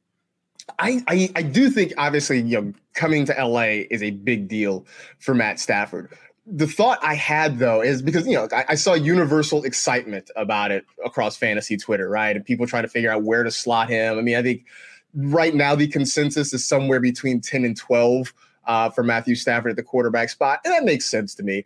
I, 0.79 1.03
I, 1.09 1.31
I 1.37 1.43
do 1.43 1.71
think 1.71 1.93
obviously 1.99 2.41
you 2.41 2.61
know 2.61 2.73
coming 2.95 3.25
to 3.27 3.33
LA 3.33 3.85
is 3.91 4.03
a 4.03 4.11
big 4.11 4.49
deal 4.49 4.87
for 5.19 5.35
Matt 5.35 5.59
Stafford. 5.59 6.11
The 6.47 6.67
thought 6.67 6.99
I 7.03 7.15
had 7.15 7.59
though 7.59 7.83
is 7.83 8.03
because 8.03 8.27
you 8.27 8.35
know 8.35 8.49
I, 8.53 8.65
I, 8.71 8.75
saw 8.75 8.95
universal 8.95 9.65
excitement 9.65 10.31
about 10.37 10.71
it 10.71 10.85
across 11.05 11.37
fantasy 11.37 11.77
Twitter, 11.77 12.09
right? 12.09 12.35
And 12.35 12.45
people 12.45 12.67
trying 12.67 12.83
to 12.85 12.89
figure 12.89 13.11
out 13.11 13.23
where 13.23 13.43
to 13.43 13.51
slot 13.51 13.89
him. 13.89 14.19
I 14.19 14.23
mean, 14.23 14.37
I 14.37 14.43
think 14.43 14.67
right 15.15 15.55
now 15.55 15.75
the 15.75 15.89
consensus 15.89 16.53
is 16.53 16.67
somewhere 16.67 17.01
between 17.01 17.41
ten 17.41 17.65
and 17.65 17.77
twelve 17.77 18.33
uh, 18.67 18.91
for 18.91 19.03
Matthew 19.03 19.35
Stafford 19.35 19.71
at 19.71 19.77
the 19.77 19.83
quarterback 19.83 20.31
spot, 20.31 20.61
and 20.65 20.73
that 20.73 20.85
makes 20.85 21.07
sense 21.07 21.35
to 21.37 21.43
me. 21.43 21.65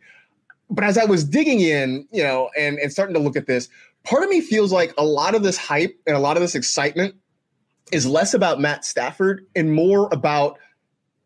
But 0.68 0.84
as 0.84 0.98
I 0.98 1.04
was 1.04 1.24
digging 1.24 1.60
in, 1.60 2.06
you 2.10 2.22
know, 2.22 2.50
and 2.58 2.78
and 2.78 2.92
starting 2.92 3.14
to 3.14 3.20
look 3.20 3.36
at 3.36 3.46
this, 3.46 3.68
part 4.04 4.22
of 4.22 4.28
me 4.28 4.40
feels 4.40 4.72
like 4.72 4.92
a 4.98 5.04
lot 5.04 5.34
of 5.34 5.42
this 5.42 5.56
hype 5.56 5.98
and 6.06 6.16
a 6.16 6.20
lot 6.20 6.36
of 6.36 6.40
this 6.40 6.54
excitement 6.54 7.14
is 7.92 8.06
less 8.06 8.34
about 8.34 8.60
Matt 8.60 8.84
Stafford 8.84 9.46
and 9.54 9.72
more 9.72 10.08
about 10.12 10.58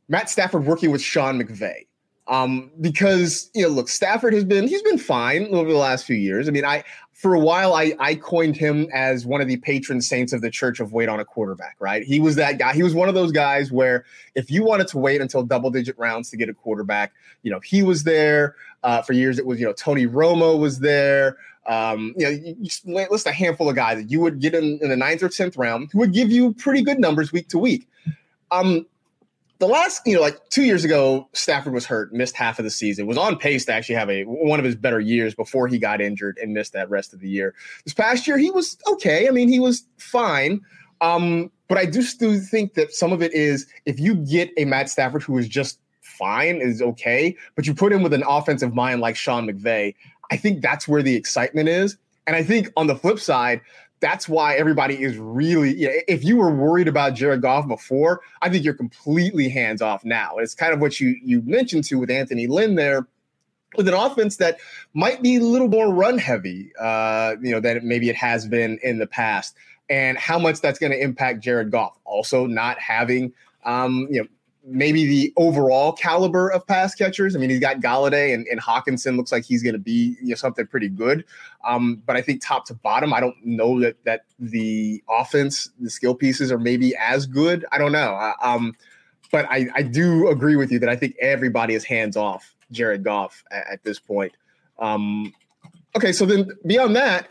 Matt 0.08 0.28
Stafford 0.28 0.66
working 0.66 0.90
with 0.90 1.00
Sean 1.00 1.40
McVay. 1.40 1.86
Um, 2.28 2.70
because 2.80 3.50
you 3.54 3.62
know, 3.62 3.68
look, 3.68 3.88
Stafford 3.88 4.34
has 4.34 4.44
been 4.44 4.68
he's 4.68 4.82
been 4.82 4.98
fine 4.98 5.52
over 5.52 5.70
the 5.70 5.78
last 5.78 6.04
few 6.04 6.16
years. 6.16 6.48
I 6.48 6.52
mean, 6.52 6.64
I 6.64 6.84
for 7.12 7.34
a 7.34 7.40
while 7.40 7.74
I 7.74 7.94
I 7.98 8.14
coined 8.14 8.56
him 8.56 8.86
as 8.94 9.26
one 9.26 9.40
of 9.40 9.48
the 9.48 9.56
patron 9.56 10.00
saints 10.00 10.32
of 10.32 10.40
the 10.40 10.50
Church 10.50 10.78
of 10.78 10.92
Wait 10.92 11.08
on 11.08 11.18
a 11.18 11.24
Quarterback. 11.24 11.76
Right? 11.80 12.04
He 12.04 12.20
was 12.20 12.36
that 12.36 12.58
guy. 12.58 12.72
He 12.72 12.84
was 12.84 12.94
one 12.94 13.08
of 13.08 13.16
those 13.16 13.32
guys 13.32 13.72
where 13.72 14.04
if 14.36 14.48
you 14.48 14.64
wanted 14.64 14.86
to 14.88 14.98
wait 14.98 15.20
until 15.20 15.42
double 15.42 15.70
digit 15.70 15.98
rounds 15.98 16.30
to 16.30 16.36
get 16.36 16.48
a 16.48 16.54
quarterback, 16.54 17.12
you 17.42 17.50
know, 17.50 17.58
he 17.60 17.82
was 17.82 18.04
there. 18.04 18.54
Uh, 18.82 19.02
for 19.02 19.12
years, 19.12 19.38
it 19.38 19.46
was 19.46 19.60
you 19.60 19.66
know 19.66 19.72
Tony 19.72 20.06
Romo 20.06 20.58
was 20.58 20.78
there. 20.80 21.36
Um, 21.66 22.14
you 22.16 22.24
know, 22.24 22.30
you, 22.30 22.56
you 22.58 23.06
list 23.10 23.26
a 23.26 23.32
handful 23.32 23.68
of 23.68 23.76
guys 23.76 23.98
that 23.98 24.10
you 24.10 24.20
would 24.20 24.40
get 24.40 24.54
in, 24.54 24.78
in 24.80 24.88
the 24.88 24.96
ninth 24.96 25.22
or 25.22 25.28
tenth 25.28 25.56
round 25.56 25.90
who 25.92 25.98
would 25.98 26.12
give 26.12 26.30
you 26.30 26.54
pretty 26.54 26.82
good 26.82 26.98
numbers 26.98 27.32
week 27.32 27.48
to 27.48 27.58
week. 27.58 27.86
Um, 28.50 28.86
the 29.60 29.66
last, 29.66 30.00
you 30.06 30.14
know, 30.14 30.22
like 30.22 30.48
two 30.48 30.62
years 30.62 30.84
ago, 30.84 31.28
Stafford 31.34 31.74
was 31.74 31.84
hurt, 31.84 32.14
missed 32.14 32.34
half 32.34 32.58
of 32.58 32.64
the 32.64 32.70
season, 32.70 33.06
was 33.06 33.18
on 33.18 33.36
pace 33.36 33.66
to 33.66 33.74
actually 33.74 33.94
have 33.96 34.08
a 34.08 34.24
one 34.24 34.58
of 34.58 34.64
his 34.64 34.74
better 34.74 34.98
years 34.98 35.34
before 35.34 35.68
he 35.68 35.78
got 35.78 36.00
injured 36.00 36.38
and 36.42 36.54
missed 36.54 36.72
that 36.72 36.88
rest 36.88 37.12
of 37.12 37.20
the 37.20 37.28
year. 37.28 37.54
This 37.84 37.92
past 37.92 38.26
year, 38.26 38.38
he 38.38 38.50
was 38.50 38.78
okay. 38.92 39.28
I 39.28 39.30
mean, 39.30 39.48
he 39.48 39.60
was 39.60 39.84
fine. 39.98 40.62
Um, 41.02 41.52
but 41.68 41.76
I 41.76 41.84
do 41.84 42.00
still 42.02 42.40
think 42.40 42.74
that 42.74 42.92
some 42.92 43.12
of 43.12 43.22
it 43.22 43.34
is 43.34 43.66
if 43.84 44.00
you 44.00 44.14
get 44.14 44.50
a 44.56 44.64
Matt 44.64 44.88
Stafford 44.88 45.22
who 45.22 45.36
is 45.36 45.46
just 45.46 45.78
fine, 46.20 46.60
is 46.60 46.80
okay, 46.80 47.34
but 47.56 47.66
you 47.66 47.74
put 47.74 47.92
him 47.92 48.02
with 48.04 48.12
an 48.12 48.22
offensive 48.28 48.74
mind 48.74 49.00
like 49.00 49.16
Sean 49.16 49.48
McVay, 49.48 49.94
I 50.30 50.36
think 50.36 50.62
that's 50.62 50.86
where 50.86 51.02
the 51.02 51.16
excitement 51.16 51.68
is. 51.68 51.96
And 52.26 52.36
I 52.36 52.44
think 52.44 52.70
on 52.76 52.86
the 52.86 52.94
flip 52.94 53.18
side, 53.18 53.60
that's 54.00 54.28
why 54.28 54.54
everybody 54.54 55.02
is 55.02 55.16
really, 55.16 55.74
you 55.74 55.88
know, 55.88 55.94
if 56.08 56.24
you 56.24 56.36
were 56.36 56.54
worried 56.54 56.88
about 56.88 57.14
Jared 57.14 57.42
Goff 57.42 57.66
before, 57.66 58.20
I 58.40 58.48
think 58.48 58.64
you're 58.64 58.74
completely 58.74 59.48
hands 59.48 59.82
off 59.82 60.04
now. 60.04 60.36
It's 60.38 60.54
kind 60.54 60.72
of 60.72 60.80
what 60.80 61.00
you 61.00 61.16
you 61.22 61.42
mentioned 61.42 61.84
to 61.84 61.96
with 61.96 62.10
Anthony 62.10 62.46
Lynn 62.46 62.76
there 62.76 63.06
with 63.76 63.88
an 63.88 63.94
offense 63.94 64.36
that 64.36 64.58
might 64.94 65.22
be 65.22 65.36
a 65.36 65.40
little 65.40 65.68
more 65.68 65.92
run 65.92 66.18
heavy, 66.18 66.72
uh, 66.80 67.36
you 67.42 67.50
know, 67.50 67.60
than 67.60 67.86
maybe 67.86 68.08
it 68.08 68.16
has 68.16 68.46
been 68.46 68.78
in 68.82 68.98
the 68.98 69.06
past, 69.06 69.54
and 69.88 70.16
how 70.18 70.38
much 70.38 70.60
that's 70.60 70.78
going 70.78 70.92
to 70.92 71.00
impact 71.00 71.40
Jared 71.40 71.70
Goff. 71.70 71.98
Also, 72.04 72.46
not 72.46 72.78
having, 72.78 73.32
um, 73.64 74.08
you 74.10 74.22
know, 74.22 74.28
maybe 74.64 75.06
the 75.06 75.32
overall 75.36 75.92
caliber 75.92 76.50
of 76.50 76.66
pass 76.66 76.94
catchers. 76.94 77.34
I 77.34 77.38
mean, 77.38 77.50
he's 77.50 77.60
got 77.60 77.80
Golladay 77.80 78.34
and, 78.34 78.46
and 78.48 78.60
Hockenson 78.60 79.16
looks 79.16 79.32
like 79.32 79.44
he's 79.44 79.62
going 79.62 79.72
to 79.72 79.78
be 79.78 80.16
you 80.20 80.30
know, 80.30 80.34
something 80.34 80.66
pretty 80.66 80.88
good. 80.88 81.24
Um, 81.64 82.02
but 82.06 82.16
I 82.16 82.22
think 82.22 82.42
top 82.42 82.66
to 82.66 82.74
bottom, 82.74 83.12
I 83.12 83.20
don't 83.20 83.36
know 83.44 83.80
that 83.80 83.96
that 84.04 84.24
the 84.38 85.02
offense, 85.08 85.70
the 85.80 85.90
skill 85.90 86.14
pieces 86.14 86.52
are 86.52 86.58
maybe 86.58 86.94
as 86.96 87.26
good. 87.26 87.64
I 87.72 87.78
don't 87.78 87.92
know. 87.92 88.14
Uh, 88.14 88.34
um, 88.42 88.76
but 89.32 89.46
I, 89.48 89.68
I 89.74 89.82
do 89.82 90.28
agree 90.28 90.56
with 90.56 90.72
you 90.72 90.78
that 90.80 90.88
I 90.88 90.96
think 90.96 91.16
everybody 91.20 91.74
is 91.74 91.84
hands 91.84 92.16
off 92.16 92.54
Jared 92.70 93.04
Goff 93.04 93.44
at, 93.50 93.66
at 93.72 93.84
this 93.84 93.98
point. 93.98 94.32
Um, 94.78 95.32
okay, 95.96 96.12
so 96.12 96.26
then 96.26 96.50
beyond 96.66 96.96
that, 96.96 97.28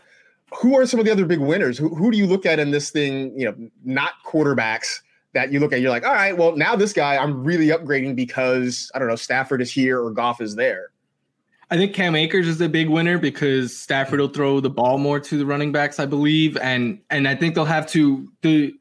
who 0.54 0.76
are 0.76 0.86
some 0.86 0.98
of 0.98 1.06
the 1.06 1.12
other 1.12 1.26
big 1.26 1.38
winners? 1.38 1.78
Who, 1.78 1.94
who 1.94 2.10
do 2.10 2.18
you 2.18 2.26
look 2.26 2.44
at 2.44 2.58
in 2.58 2.70
this 2.70 2.90
thing? 2.90 3.38
You 3.38 3.46
know, 3.46 3.70
not 3.84 4.14
quarterbacks 4.26 5.00
that 5.32 5.52
you 5.52 5.60
look 5.60 5.72
at, 5.72 5.80
you're 5.80 5.90
like, 5.90 6.04
all 6.04 6.12
right, 6.12 6.36
well, 6.36 6.56
now 6.56 6.76
this 6.76 6.92
guy 6.92 7.16
I'm 7.16 7.44
really 7.44 7.68
upgrading 7.68 8.16
because 8.16 8.90
I 8.94 8.98
don't 8.98 9.08
know, 9.08 9.16
Stafford 9.16 9.62
is 9.62 9.72
here 9.72 10.02
or 10.02 10.10
Goff 10.10 10.40
is 10.40 10.56
there. 10.56 10.90
I 11.72 11.76
think 11.76 11.94
Cam 11.94 12.16
Akers 12.16 12.48
is 12.48 12.58
the 12.58 12.68
big 12.68 12.88
winner 12.88 13.16
because 13.16 13.76
Stafford 13.76 14.18
will 14.18 14.28
throw 14.28 14.58
the 14.58 14.70
ball 14.70 14.98
more 14.98 15.20
to 15.20 15.38
the 15.38 15.46
running 15.46 15.70
backs, 15.70 16.00
I 16.00 16.06
believe, 16.06 16.56
and 16.56 17.00
and 17.10 17.28
I 17.28 17.36
think 17.36 17.54
they'll 17.54 17.64
have 17.64 17.86
to 17.88 18.30
the 18.42 18.74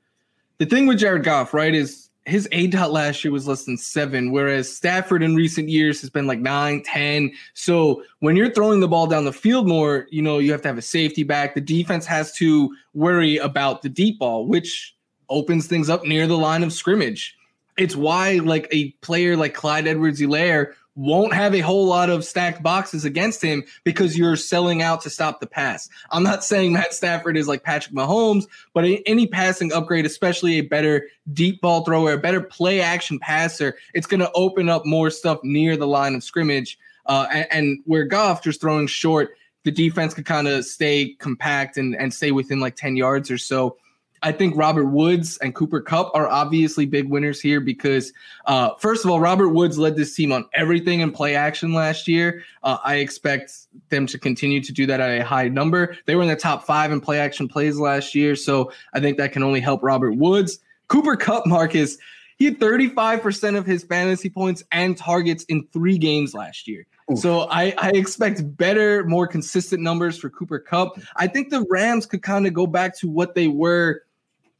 the 0.57 0.65
thing 0.65 0.87
with 0.87 0.97
Jared 0.97 1.23
Goff, 1.23 1.53
right, 1.53 1.73
is 1.73 2.09
his 2.25 2.47
aDOT 2.51 2.91
last 2.91 3.23
year 3.23 3.31
was 3.31 3.47
less 3.47 3.65
than 3.65 3.77
seven, 3.77 4.31
whereas 4.31 4.75
Stafford 4.75 5.23
in 5.23 5.35
recent 5.35 5.69
years 5.69 6.01
has 6.01 6.09
been 6.09 6.27
like 6.27 6.39
nine, 6.39 6.81
ten. 6.83 7.31
So 7.53 8.03
when 8.19 8.35
you're 8.35 8.51
throwing 8.51 8.79
the 8.79 8.87
ball 8.87 9.07
down 9.07 9.25
the 9.25 9.33
field 9.33 9.67
more, 9.67 10.07
you 10.11 10.21
know, 10.21 10.37
you 10.39 10.51
have 10.51 10.61
to 10.63 10.67
have 10.67 10.77
a 10.77 10.81
safety 10.83 11.23
back. 11.23 11.55
The 11.55 11.61
defense 11.61 12.05
has 12.05 12.31
to 12.33 12.75
worry 12.93 13.37
about 13.37 13.81
the 13.81 13.89
deep 13.89 14.19
ball, 14.19 14.45
which 14.47 14.95
opens 15.29 15.67
things 15.67 15.89
up 15.89 16.03
near 16.03 16.27
the 16.27 16.37
line 16.37 16.63
of 16.63 16.73
scrimmage. 16.73 17.35
It's 17.77 17.95
why 17.95 18.39
like 18.43 18.67
a 18.71 18.91
player 19.01 19.37
like 19.37 19.53
Clyde 19.53 19.87
Edwards-Helaire 19.87 20.73
won't 20.99 21.33
have 21.33 21.55
a 21.55 21.61
whole 21.61 21.85
lot 21.85 22.09
of 22.09 22.25
stacked 22.25 22.61
boxes 22.61 23.05
against 23.05 23.41
him 23.41 23.63
because 23.85 24.17
you're 24.17 24.35
selling 24.35 24.81
out 24.81 24.99
to 24.99 25.09
stop 25.09 25.39
the 25.39 25.47
pass. 25.47 25.87
I'm 26.11 26.23
not 26.23 26.43
saying 26.43 26.73
Matt 26.73 26.93
Stafford 26.93 27.37
is 27.37 27.47
like 27.47 27.63
Patrick 27.63 27.95
Mahomes, 27.95 28.47
but 28.73 28.83
any 29.05 29.25
passing 29.25 29.71
upgrade, 29.71 30.05
especially 30.05 30.57
a 30.57 30.61
better 30.61 31.07
deep 31.31 31.61
ball 31.61 31.85
thrower, 31.85 32.13
a 32.13 32.17
better 32.17 32.41
play 32.41 32.81
action 32.81 33.17
passer, 33.17 33.77
it's 33.93 34.07
going 34.07 34.19
to 34.19 34.31
open 34.33 34.67
up 34.67 34.85
more 34.85 35.09
stuff 35.09 35.39
near 35.41 35.77
the 35.77 35.87
line 35.87 36.15
of 36.15 36.23
scrimmage. 36.23 36.77
Uh, 37.05 37.27
and, 37.31 37.47
and 37.49 37.79
where 37.85 38.03
Goff 38.03 38.43
just 38.43 38.59
throwing 38.59 38.85
short, 38.85 39.29
the 39.63 39.71
defense 39.71 40.13
could 40.13 40.25
kind 40.25 40.49
of 40.49 40.65
stay 40.65 41.15
compact 41.19 41.77
and, 41.77 41.95
and 41.95 42.13
stay 42.13 42.31
within 42.31 42.59
like 42.59 42.75
10 42.75 42.97
yards 42.97 43.31
or 43.31 43.37
so. 43.37 43.77
I 44.21 44.31
think 44.31 44.55
Robert 44.57 44.85
Woods 44.85 45.37
and 45.37 45.55
Cooper 45.55 45.81
Kupp 45.81 46.11
are 46.13 46.27
obviously 46.27 46.85
big 46.85 47.09
winners 47.09 47.39
here 47.39 47.59
because, 47.59 48.13
uh, 48.45 48.71
first 48.75 49.05
of 49.05 49.11
all, 49.11 49.19
Robert 49.19 49.49
Woods 49.49 49.77
led 49.77 49.95
this 49.95 50.15
team 50.15 50.31
on 50.31 50.45
everything 50.53 50.99
in 50.99 51.11
play 51.11 51.35
action 51.35 51.73
last 51.73 52.07
year. 52.07 52.43
Uh, 52.63 52.77
I 52.83 52.95
expect 52.95 53.53
them 53.89 54.05
to 54.07 54.17
continue 54.17 54.61
to 54.61 54.71
do 54.73 54.85
that 54.87 54.99
at 54.99 55.21
a 55.21 55.23
high 55.23 55.47
number. 55.47 55.95
They 56.05 56.15
were 56.15 56.23
in 56.23 56.27
the 56.27 56.35
top 56.35 56.65
five 56.65 56.91
in 56.91 57.01
play 57.01 57.19
action 57.19 57.47
plays 57.47 57.79
last 57.79 58.13
year, 58.15 58.35
so 58.35 58.71
I 58.93 58.99
think 58.99 59.17
that 59.17 59.31
can 59.31 59.43
only 59.43 59.61
help 59.61 59.81
Robert 59.83 60.15
Woods. 60.15 60.59
Cooper 60.87 61.15
Kupp, 61.15 61.45
Marcus, 61.45 61.97
he 62.37 62.45
had 62.45 62.59
35% 62.59 63.57
of 63.57 63.65
his 63.65 63.83
fantasy 63.83 64.29
points 64.29 64.63
and 64.71 64.97
targets 64.97 65.43
in 65.45 65.67
three 65.73 65.97
games 65.97 66.33
last 66.33 66.67
year. 66.67 66.87
So 67.15 67.47
I, 67.49 67.73
I 67.79 67.89
expect 67.89 68.55
better, 68.55 69.03
more 69.05 69.27
consistent 69.27 69.81
numbers 69.81 70.17
for 70.17 70.29
Cooper 70.29 70.59
Kupp. 70.59 70.99
I 71.15 71.27
think 71.27 71.49
the 71.49 71.65
Rams 71.69 72.05
could 72.05 72.21
kind 72.21 72.45
of 72.45 72.53
go 72.53 72.67
back 72.67 72.95
to 72.99 73.09
what 73.09 73.33
they 73.33 73.47
were 73.47 74.03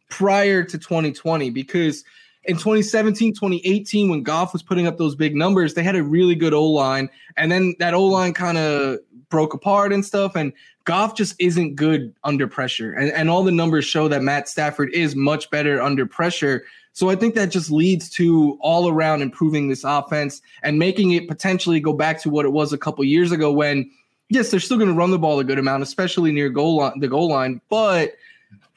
prior 0.10 0.63
to 0.63 0.78
2020 0.78 1.50
because 1.50 2.04
in 2.45 2.56
2017, 2.56 3.34
2018, 3.34 4.10
when 4.10 4.24
Goff 4.24 4.54
was 4.54 4.63
putting 4.63 4.88
up 4.88 4.98
those 4.98 5.15
big 5.15 5.36
numbers, 5.36 5.74
they 5.74 5.84
had 5.84 5.95
a 5.95 6.04
really 6.04 6.36
good 6.36 6.54
O 6.54 6.65
line. 6.65 7.10
And 7.38 7.52
then 7.52 7.76
that 7.80 7.93
O 7.93 8.04
line 8.06 8.34
kind 8.34 8.58
of 8.58 9.00
broke 9.30 9.54
apart 9.54 9.93
and 9.93 10.06
stuff. 10.06 10.36
And 10.36 10.54
Goff 10.86 11.15
just 11.15 11.36
isn't 11.39 11.76
good 11.76 12.13
under 12.24 12.48
pressure. 12.48 12.93
And, 12.93 13.12
and 13.12 13.30
all 13.30 13.43
the 13.43 13.52
numbers 13.52 13.86
show 13.86 14.08
that 14.08 14.24
Matt 14.24 14.50
Stafford 14.50 14.91
is 14.93 15.15
much 15.15 15.50
better 15.52 15.82
under 15.82 16.06
pressure. 16.06 16.63
So 16.93 17.10
I 17.10 17.15
think 17.15 17.36
that 17.36 17.52
just 17.52 17.69
leads 17.69 18.10
to 18.12 18.58
all 18.62 18.89
around 18.89 19.22
improving 19.22 19.69
this 19.69 19.84
offense 19.84 20.41
and 20.63 20.80
making 20.80 21.12
it 21.12 21.28
potentially 21.28 21.80
go 21.80 21.93
back 21.93 22.19
to 22.22 22.30
what 22.30 22.45
it 22.45 22.50
was 22.50 22.74
a 22.74 22.78
couple 22.78 23.04
years 23.04 23.32
ago 23.32 23.52
when, 23.52 23.89
yes, 24.30 24.50
they're 24.50 24.60
still 24.60 24.78
going 24.78 24.89
to 24.89 24.95
run 24.95 25.12
the 25.12 25.19
ball 25.19 25.39
a 25.39 25.43
good 25.43 25.60
amount, 25.60 25.84
especially 25.84 26.32
near 26.32 26.50
goal 26.50 26.78
line, 26.78 27.00
the 27.00 27.08
goal 27.08 27.30
line. 27.30 27.62
But 27.69 28.13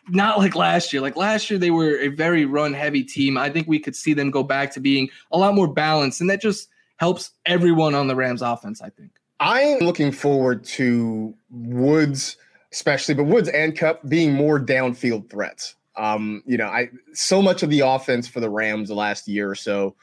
not 0.09 0.39
like 0.39 0.55
last 0.55 0.93
year. 0.93 1.01
Like 1.03 1.17
last 1.17 1.51
year, 1.51 1.59
they 1.59 1.71
were 1.71 1.99
a 1.99 2.09
very 2.09 2.45
run 2.45 2.73
heavy 2.73 3.05
team. 3.05 3.39
I 3.39 3.51
think 3.51 3.69
we 3.69 3.79
could 3.79 3.97
see 3.97 4.15
them 4.15 4.31
go 4.31 4.43
back 4.43 4.73
to 4.73 4.81
being 4.81 5.09
a 5.31 5.39
lot 5.39 5.55
more 5.55 5.69
balanced, 5.69 6.21
and 6.21 6.29
that 6.31 6.41
just 6.41 6.69
helps 6.97 7.31
everyone 7.47 7.95
on 7.95 8.07
the 8.07 8.17
Rams 8.17 8.43
offense, 8.43 8.81
I 8.83 8.91
think. 8.91 9.11
I'm 9.41 9.79
looking 9.79 10.13
forward 10.13 10.65
to 10.65 11.35
Woods, 11.51 12.37
especially, 12.73 13.15
but 13.15 13.25
Woods 13.25 13.49
and 13.49 13.77
Kupp 13.77 14.09
being 14.09 14.33
more 14.33 14.61
downfield 14.61 15.29
threats. 15.29 15.75
Um, 15.97 16.43
you 16.47 16.57
know, 16.57 16.67
I 16.67 16.91
so 17.13 17.43
much 17.43 17.63
of 17.63 17.71
the 17.71 17.81
offense 17.81 18.29
for 18.29 18.41
the 18.41 18.49
Rams 18.49 18.89
the 18.89 18.95
last 18.95 19.29
year 19.29 19.51
or 19.51 19.55
so 19.55 19.95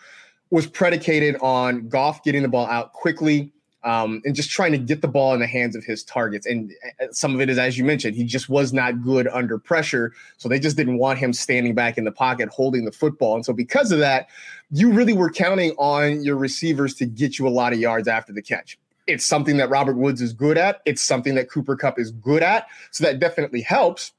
was 0.52 0.68
predicated 0.68 1.36
on 1.42 1.88
Goff 1.88 2.24
getting 2.24 2.42
the 2.42 2.48
ball 2.48 2.68
out 2.68 2.94
quickly 2.94 3.52
um, 3.84 4.22
and 4.26 4.36
just 4.36 4.50
trying 4.50 4.72
to 4.72 4.78
get 4.78 5.02
the 5.02 5.08
ball 5.08 5.34
in 5.34 5.39
the 5.39 5.48
hands 5.48 5.76
of 5.76 5.84
his 5.84 6.04
targets. 6.04 6.46
And 6.46 6.72
uh, 7.02 7.06
some 7.12 7.34
of 7.34 7.42
it 7.42 7.50
is, 7.50 7.58
as 7.58 7.78
you 7.78 7.84
mentioned, 7.84 8.15
he 8.15 8.24
just 8.26 8.50
was 8.50 8.74
not 8.74 9.02
good 9.02 9.28
under 9.28 9.58
pressure. 9.58 10.13
So 10.38 10.50
they 10.50 10.60
just 10.60 10.76
didn't 10.76 10.98
want 10.98 11.20
him 11.20 11.34
standing 11.34 11.76
back 11.76 11.98
in 11.98 12.04
the 12.04 12.12
pocket 12.12 12.50
holding 12.50 12.86
the 12.86 12.92
football. 12.92 13.36
And 13.36 13.46
so 13.46 13.54
because 13.54 13.92
of 13.92 14.00
that, 14.00 14.28
you 14.72 14.92
really 14.92 15.13
were 15.13 15.32
counting 15.32 15.72
on 15.78 16.24
your 16.24 16.36
receivers 16.36 16.94
to 16.96 17.06
get 17.06 17.39
you 17.39 17.48
a 17.48 17.50
lot 17.50 17.74
of 17.74 17.80
yards 17.80 18.08
after 18.08 18.34
the 18.34 18.42
catch. 18.42 18.78
It's 19.08 19.26
something 19.26 19.58
that 19.58 19.70
Robert 19.70 19.96
Woods 19.96 20.22
is 20.22 20.34
good 20.34 20.58
at. 20.58 20.82
It's 20.86 21.02
something 21.02 21.34
that 21.36 21.50
Cooper 21.50 21.76
Kupp 21.76 21.98
is 21.98 22.12
good 22.12 22.44
at. 22.44 22.68
So 22.92 23.04
that 23.06 23.20
definitely 23.20 23.62
helps. 23.62 24.12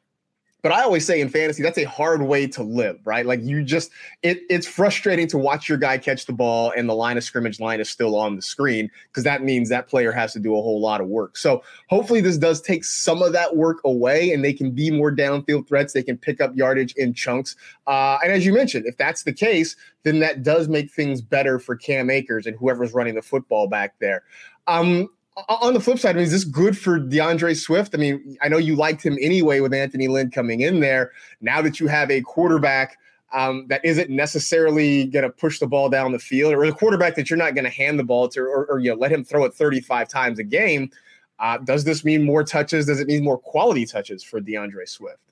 But 0.63 0.73
I 0.73 0.83
always 0.83 1.07
say 1.07 1.21
in 1.21 1.29
fantasy, 1.29 1.63
that's 1.63 1.79
a 1.79 1.85
hard 1.85 2.23
way 2.23 2.47
to 2.49 2.63
live, 2.63 2.99
right? 3.05 3.25
Like 3.25 3.41
you 3.43 3.63
just, 3.63 3.91
it, 4.23 4.41
it's 4.51 4.67
frustrating 4.67 5.27
to 5.29 5.39
watch 5.39 5.69
your 5.69 5.79
guy 5.79 5.99
catch 5.99 6.27
the 6.27 6.33
ball 6.33 6.73
and 6.77 6.89
the 6.89 6.95
line 6.95 7.17
of 7.17 7.25
scrimmage 7.25 7.61
line 7.61 7.81
is 7.81 7.89
still 7.89 8.17
on 8.17 8.37
the 8.37 8.43
screen 8.43 8.91
because 9.09 9.25
that 9.25 9.43
means 9.43 9.69
that 9.69 9.89
player 9.89 10.13
has 10.13 10.33
to 10.35 10.39
do 10.39 10.53
a 10.57 10.61
whole 10.61 10.81
lot 10.81 11.01
of 11.01 11.07
work. 11.07 11.37
So 11.37 11.63
hopefully 11.89 12.21
this 12.21 12.37
does 12.39 12.61
take 12.61 12.85
some 12.85 13.23
of 13.23 13.33
that 13.33 13.57
work 13.57 13.79
away 13.85 14.33
and 14.33 14.45
they 14.45 14.53
can 14.53 14.71
be 14.71 14.91
more 14.91 15.15
downfield 15.15 15.67
threats. 15.67 15.93
They 15.93 16.03
can 16.03 16.19
pick 16.19 16.41
up 16.41 16.55
yardage 16.55 16.93
in 16.97 17.15
chunks. 17.15 17.57
Uh, 17.87 18.19
and 18.23 18.33
as 18.33 18.45
you 18.45 18.53
mentioned, 18.53 18.87
if 18.87 18.97
that's 18.97 19.23
the 19.23 19.33
case, 19.33 19.77
then 20.03 20.21
that 20.21 20.43
does 20.43 20.69
make 20.69 20.91
things 20.91 21.21
better 21.21 21.59
for 21.59 21.77
Cam 21.77 22.11
Akers 22.11 22.47
and 22.47 22.57
whoever's 22.57 22.93
running 22.93 23.15
the 23.15 23.23
football 23.23 23.69
back 23.69 23.95
there. 23.99 24.23
Um, 24.67 25.09
on 25.49 25.75
the 25.75 25.81
flip 25.81 25.99
side, 25.99 26.11
I 26.11 26.13
mean, 26.15 26.25
is 26.25 26.33
this 26.33 26.45
good 26.45 26.77
for 26.77 26.99
D'Andre 26.99 27.55
Swift? 27.55 27.95
I 27.95 27.99
mean, 27.99 28.37
I 28.43 28.49
know 28.49 28.59
you 28.59 28.77
liked 28.77 29.03
him 29.05 29.17
anyway 29.21 29.61
with 29.61 29.73
Anthony 29.73 30.09
Lynn 30.09 30.31
coming 30.31 30.61
in 30.61 30.81
there. 30.81 31.13
Now 31.41 31.63
that 31.63 31.81
you 31.81 31.87
have 31.87 32.11
a 32.11 32.21
quarterback 32.23 32.99
um, 33.33 33.67
that 33.69 33.85
isn't 33.85 34.11
necessarily 34.11 35.05
going 35.05 35.23
to 35.23 35.31
push 35.31 35.61
the 35.61 35.67
ball 35.67 35.89
down 35.89 36.13
the 36.13 36.19
field, 36.19 36.53
or 36.53 36.65
a 36.65 36.73
quarterback 36.73 37.15
that 37.15 37.31
you're 37.31 37.37
not 37.37 37.55
going 37.55 37.65
to 37.65 37.71
hand 37.71 37.99
the 37.99 38.05
ball 38.05 38.29
to, 38.29 38.41
or, 38.41 38.67
or, 38.67 38.81
you 38.81 38.91
know, 38.91 38.97
let 38.97 39.13
him 39.13 39.25
throw 39.25 39.45
it 39.45 39.55
35 39.55 40.09
times 40.09 40.39
a 40.39 40.45
game, 40.45 40.91
uh, 41.39 41.59
does 41.59 41.85
this 41.85 42.05
mean 42.05 42.25
more 42.25 42.43
touches? 42.43 42.87
Does 42.87 43.01
it 43.01 43.07
mean 43.07 43.23
more 43.25 43.39
quality 43.39 43.87
touches 43.87 44.23
for 44.25 44.41
D'Andre 44.41 44.85
Swift? 44.85 45.30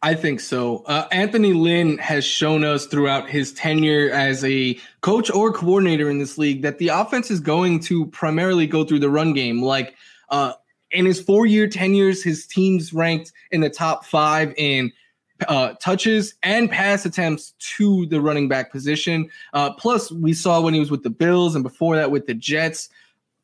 I 0.00 0.14
think 0.14 0.38
so. 0.38 0.84
Uh, 0.86 1.08
Anthony 1.10 1.52
Lynn 1.52 1.98
has 1.98 2.24
shown 2.24 2.62
us 2.62 2.86
throughout 2.86 3.28
his 3.28 3.52
tenure 3.52 4.10
as 4.12 4.44
a 4.44 4.78
coach 5.00 5.28
or 5.28 5.52
coordinator 5.52 6.08
in 6.08 6.18
this 6.18 6.38
league 6.38 6.62
that 6.62 6.78
the 6.78 6.88
offense 6.88 7.32
is 7.32 7.40
going 7.40 7.80
to 7.80 8.06
primarily 8.06 8.66
go 8.66 8.84
through 8.84 9.00
the 9.00 9.10
run 9.10 9.32
game. 9.32 9.60
Like 9.60 9.96
uh, 10.28 10.52
in 10.92 11.04
his 11.04 11.20
four 11.20 11.46
year 11.46 11.66
tenures, 11.66 12.22
his 12.22 12.46
teams 12.46 12.92
ranked 12.92 13.32
in 13.50 13.60
the 13.60 13.70
top 13.70 14.04
five 14.04 14.54
in 14.56 14.92
uh, 15.48 15.74
touches 15.74 16.34
and 16.44 16.70
pass 16.70 17.04
attempts 17.04 17.54
to 17.58 18.06
the 18.06 18.20
running 18.20 18.48
back 18.48 18.70
position. 18.70 19.28
Uh, 19.52 19.72
plus, 19.72 20.12
we 20.12 20.32
saw 20.32 20.60
when 20.60 20.74
he 20.74 20.80
was 20.80 20.92
with 20.92 21.02
the 21.02 21.10
Bills 21.10 21.56
and 21.56 21.64
before 21.64 21.96
that 21.96 22.12
with 22.12 22.26
the 22.26 22.34
Jets, 22.34 22.88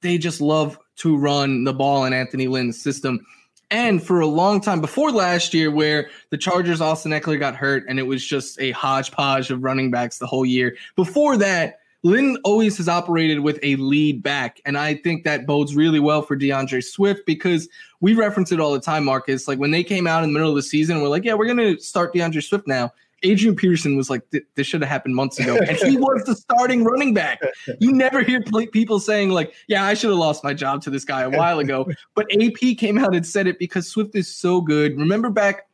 they 0.03 0.19
just 0.19 0.41
love 0.41 0.79
to 0.97 1.17
run 1.17 1.65
the 1.65 1.73
ball 1.73 2.05
in 2.05 2.13
Anthony 2.13 2.47
Lynn's 2.47 2.81
system. 2.81 3.27
And 3.75 4.01
for 4.01 4.21
a 4.21 4.27
long 4.29 4.61
time 4.61 4.81
before 4.81 5.11
last 5.11 5.53
year, 5.53 5.69
where 5.69 6.09
the 6.31 6.39
Chargers, 6.39 6.81
Austin 6.81 7.11
Ekeler 7.11 7.41
got 7.41 7.57
hurt 7.57 7.85
and 7.89 7.99
it 7.99 8.05
was 8.05 8.25
just 8.25 8.61
a 8.61 8.71
hodgepodge 8.71 9.51
of 9.51 9.65
running 9.65 9.91
backs 9.91 10.19
the 10.19 10.29
whole 10.29 10.47
year. 10.47 10.77
Before 10.95 11.37
that, 11.39 11.81
Lynn 12.05 12.39
always 12.45 12.77
has 12.77 12.89
operated 12.89 13.41
with 13.41 13.59
a 13.65 13.75
lead 13.75 14.23
back. 14.23 14.61
And 14.65 14.79
I 14.79 14.95
think 14.95 15.25
that 15.25 15.45
bodes 15.45 15.75
really 15.75 15.99
well 15.99 16.23
for 16.23 16.37
D'Andre 16.37 16.81
Swift 16.81 17.27
because 17.27 17.69
we 18.01 18.15
reference 18.15 18.53
it 18.53 18.61
all 18.61 18.73
the 18.73 18.81
time, 18.81 19.05
Marcus. 19.05 19.49
Like 19.49 19.59
when 19.59 19.73
they 19.73 19.83
came 19.83 20.07
out 20.07 20.23
in 20.23 20.31
the 20.31 20.35
middle 20.35 20.51
of 20.51 20.55
the 20.55 20.63
season, 20.63 21.03
we're 21.03 21.09
like, 21.09 21.25
yeah, 21.25 21.35
we're 21.35 21.53
going 21.53 21.77
to 21.77 21.83
start 21.83 22.15
D'Andre 22.15 22.43
Swift 22.43 22.69
now. 22.69 22.93
Adrian 23.25 23.57
Peterson 23.57 23.97
was 23.97 24.11
like, 24.11 24.23
this 24.31 24.67
should 24.67 24.81
have 24.83 24.91
happened 24.91 25.15
months 25.15 25.39
ago. 25.39 25.57
And 25.57 25.77
he 25.77 25.97
was 25.97 26.25
the 26.25 26.35
starting 26.37 26.85
running 26.85 27.15
back. 27.15 27.41
You 27.81 27.93
never 27.93 28.23
hear 28.23 28.43
people 28.43 29.01
saying, 29.01 29.31
like, 29.31 29.55
yeah, 29.67 29.85
I 29.85 29.95
should 29.95 30.11
have 30.11 30.19
lost 30.19 30.45
my 30.45 30.55
job 30.55 30.83
to 30.83 30.91
this 30.91 31.05
guy 31.05 31.23
a 31.23 31.31
while 31.31 31.59
ago. 31.59 31.87
But 32.15 32.27
AP 32.33 32.77
came 32.79 32.99
out 32.99 33.15
and 33.15 33.27
said 33.27 33.47
it 33.47 33.59
because 33.59 33.89
Swift 33.89 34.15
is 34.15 34.29
so 34.29 34.61
good. 34.61 34.99
Remember 34.99 35.31
back 35.31 35.67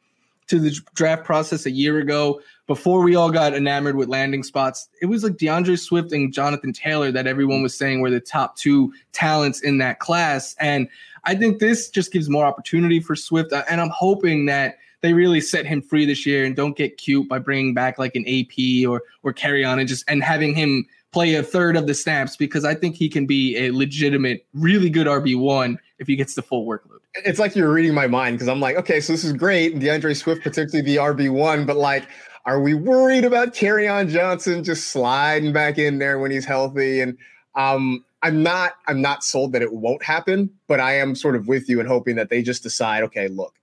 to 0.46 0.58
the 0.58 0.76
draft 0.94 1.24
process 1.24 1.66
a 1.66 1.70
year 1.70 1.98
ago 1.98 2.40
before 2.66 3.02
we 3.02 3.16
all 3.16 3.32
got 3.32 3.52
enamored 3.52 3.96
with 3.96 4.08
landing 4.08 4.44
spots, 4.44 4.88
it 5.02 5.06
was 5.06 5.24
like 5.24 5.36
D'Andre 5.38 5.74
Swift 5.74 6.12
and 6.12 6.32
Jonathan 6.32 6.72
Taylor 6.72 7.10
that 7.10 7.26
everyone 7.26 7.62
was 7.62 7.74
saying 7.76 8.00
were 8.00 8.10
the 8.10 8.20
top 8.20 8.56
two 8.56 8.92
talents 9.12 9.60
in 9.60 9.78
that 9.78 9.98
class. 9.98 10.54
And 10.60 10.88
I 11.24 11.34
think 11.34 11.58
this 11.58 11.90
just 11.90 12.12
gives 12.12 12.28
more 12.28 12.44
opportunity 12.44 13.00
for 13.00 13.16
Swift. 13.16 13.52
Uh, 13.52 13.64
and 13.68 13.80
I'm 13.80 13.90
hoping 13.90 14.46
that 14.46 14.78
they 15.02 15.12
really 15.12 15.40
set 15.40 15.66
him 15.66 15.80
free 15.80 16.04
this 16.04 16.26
year 16.26 16.44
and 16.44 16.54
don't 16.54 16.76
get 16.76 16.96
cute 16.96 17.28
by 17.28 17.38
bringing 17.38 17.74
back 17.74 17.98
like 17.98 18.14
an 18.14 18.24
AP 18.26 18.88
or 18.88 19.02
or 19.22 19.32
Kerryon 19.32 19.78
and 19.78 19.88
just 19.88 20.04
and 20.08 20.22
having 20.22 20.54
him 20.54 20.86
play 21.12 21.34
a 21.34 21.42
third 21.42 21.76
of 21.76 21.86
the 21.86 21.94
snaps 21.94 22.36
because 22.36 22.64
I 22.64 22.74
think 22.74 22.94
he 22.94 23.08
can 23.08 23.26
be 23.26 23.56
a 23.56 23.72
legitimate, 23.72 24.46
really 24.54 24.90
good 24.90 25.08
RB 25.08 25.38
one 25.38 25.78
if 25.98 26.06
he 26.06 26.14
gets 26.14 26.34
the 26.34 26.42
full 26.42 26.66
workload. 26.66 26.98
It's 27.24 27.40
like 27.40 27.56
you're 27.56 27.72
reading 27.72 27.94
my 27.94 28.06
mind 28.06 28.36
because 28.36 28.48
I'm 28.48 28.60
like, 28.60 28.76
okay, 28.76 29.00
so 29.00 29.12
this 29.12 29.24
is 29.24 29.32
great, 29.32 29.80
D'Andre 29.80 30.14
Swift 30.14 30.42
particularly 30.42 30.82
the 30.82 30.96
RB 30.96 31.32
one, 31.32 31.66
but 31.66 31.76
like 31.76 32.06
are 32.46 32.60
we 32.60 32.74
worried 32.74 33.24
about 33.24 33.54
Kerryon 33.54 34.08
Johnson 34.08 34.64
just 34.64 34.88
sliding 34.88 35.52
back 35.52 35.78
in 35.78 35.98
there 35.98 36.18
when 36.18 36.30
he's 36.30 36.44
healthy? 36.44 37.00
And 37.00 37.18
um, 37.54 38.04
I'm 38.22 38.42
not 38.42 38.74
I'm 38.86 39.02
not 39.02 39.24
sold 39.24 39.52
that 39.52 39.62
it 39.62 39.72
won't 39.72 40.02
happen, 40.02 40.50
but 40.66 40.80
I 40.80 40.96
am 40.96 41.14
sort 41.14 41.36
of 41.36 41.48
with 41.48 41.68
you 41.68 41.80
and 41.80 41.88
hoping 41.88 42.16
that 42.16 42.30
they 42.30 42.42
just 42.42 42.62
decide, 42.62 43.02
okay, 43.04 43.28
look, 43.28 43.54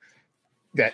that 0.76 0.94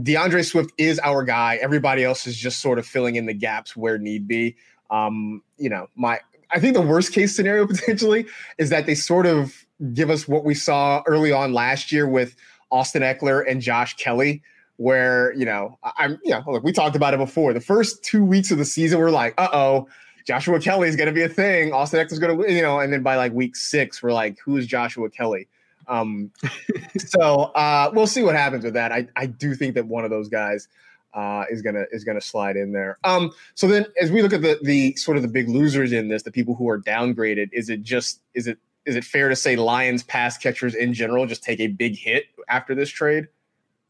D'Andre 0.00 0.42
Swift 0.42 0.72
is 0.78 0.98
our 1.00 1.22
guy. 1.22 1.58
Everybody 1.60 2.04
else 2.04 2.26
is 2.26 2.36
just 2.36 2.60
sort 2.60 2.78
of 2.78 2.86
filling 2.86 3.16
in 3.16 3.26
the 3.26 3.34
gaps 3.34 3.76
where 3.76 3.98
need 3.98 4.26
be. 4.26 4.56
Um, 4.90 5.42
you 5.58 5.68
know, 5.68 5.88
my 5.94 6.20
I 6.50 6.60
think 6.60 6.74
the 6.74 6.82
worst 6.82 7.12
case 7.12 7.34
scenario 7.34 7.66
potentially 7.68 8.26
is 8.58 8.70
that 8.70 8.86
they 8.86 8.94
sort 8.94 9.26
of 9.26 9.66
give 9.92 10.10
us 10.10 10.28
what 10.28 10.44
we 10.44 10.54
saw 10.54 11.02
early 11.06 11.32
on 11.32 11.52
last 11.52 11.92
year 11.92 12.06
with 12.06 12.36
Austin 12.70 13.02
Ekeler 13.02 13.44
and 13.48 13.60
Josh 13.60 13.94
Kelley, 13.96 14.42
where 14.76 15.32
you 15.34 15.44
know 15.44 15.78
I'm 15.98 16.18
you 16.24 16.30
know 16.30 16.42
look 16.46 16.64
we 16.64 16.72
talked 16.72 16.96
about 16.96 17.14
it 17.14 17.18
before. 17.18 17.52
The 17.52 17.60
first 17.60 18.02
two 18.04 18.24
weeks 18.24 18.50
of 18.50 18.58
the 18.58 18.64
season 18.64 18.98
we're 18.98 19.10
like, 19.10 19.34
uh 19.38 19.48
oh, 19.52 19.88
Joshua 20.26 20.60
Kelley 20.60 20.88
is 20.88 20.96
going 20.96 21.08
to 21.08 21.12
be 21.12 21.22
a 21.22 21.28
thing. 21.28 21.72
Austin 21.72 22.04
Ekeler's 22.04 22.18
going 22.18 22.38
to 22.38 22.52
you 22.52 22.62
know, 22.62 22.80
and 22.80 22.92
then 22.92 23.02
by 23.02 23.16
like 23.16 23.32
week 23.32 23.56
six 23.56 24.02
we're 24.02 24.12
like, 24.12 24.38
who 24.44 24.56
is 24.56 24.66
Joshua 24.66 25.10
Kelley? 25.10 25.48
Um, 25.88 26.30
so 26.98 27.20
uh, 27.54 27.90
we'll 27.94 28.06
see 28.06 28.22
what 28.22 28.34
happens 28.34 28.64
with 28.64 28.74
that. 28.74 28.92
I 28.92 29.08
I 29.16 29.26
do 29.26 29.54
think 29.54 29.74
that 29.74 29.86
one 29.86 30.04
of 30.04 30.10
those 30.10 30.28
guys. 30.28 30.68
Uh, 31.14 31.44
is 31.50 31.60
gonna 31.60 31.84
is 31.92 32.04
gonna 32.04 32.22
slide 32.22 32.56
in 32.56 32.72
there. 32.72 32.96
Um, 33.04 33.32
so 33.54 33.68
then, 33.68 33.84
as 34.00 34.10
we 34.10 34.22
look 34.22 34.32
at 34.32 34.40
the 34.40 34.58
the 34.62 34.96
sort 34.96 35.18
of 35.18 35.22
the 35.22 35.28
big 35.28 35.46
losers 35.46 35.92
in 35.92 36.08
this, 36.08 36.22
the 36.22 36.32
people 36.32 36.54
who 36.54 36.66
are 36.70 36.80
downgraded, 36.80 37.50
is 37.52 37.68
it 37.68 37.82
just 37.82 38.22
is 38.32 38.46
it 38.46 38.56
is 38.86 38.96
it 38.96 39.04
fair 39.04 39.28
to 39.28 39.36
say 39.36 39.56
Lions 39.56 40.02
pass 40.02 40.38
catchers 40.38 40.74
in 40.74 40.94
general 40.94 41.26
just 41.26 41.42
take 41.42 41.60
a 41.60 41.66
big 41.66 41.98
hit 41.98 42.28
after 42.48 42.74
this 42.74 42.88
trade? 42.88 43.28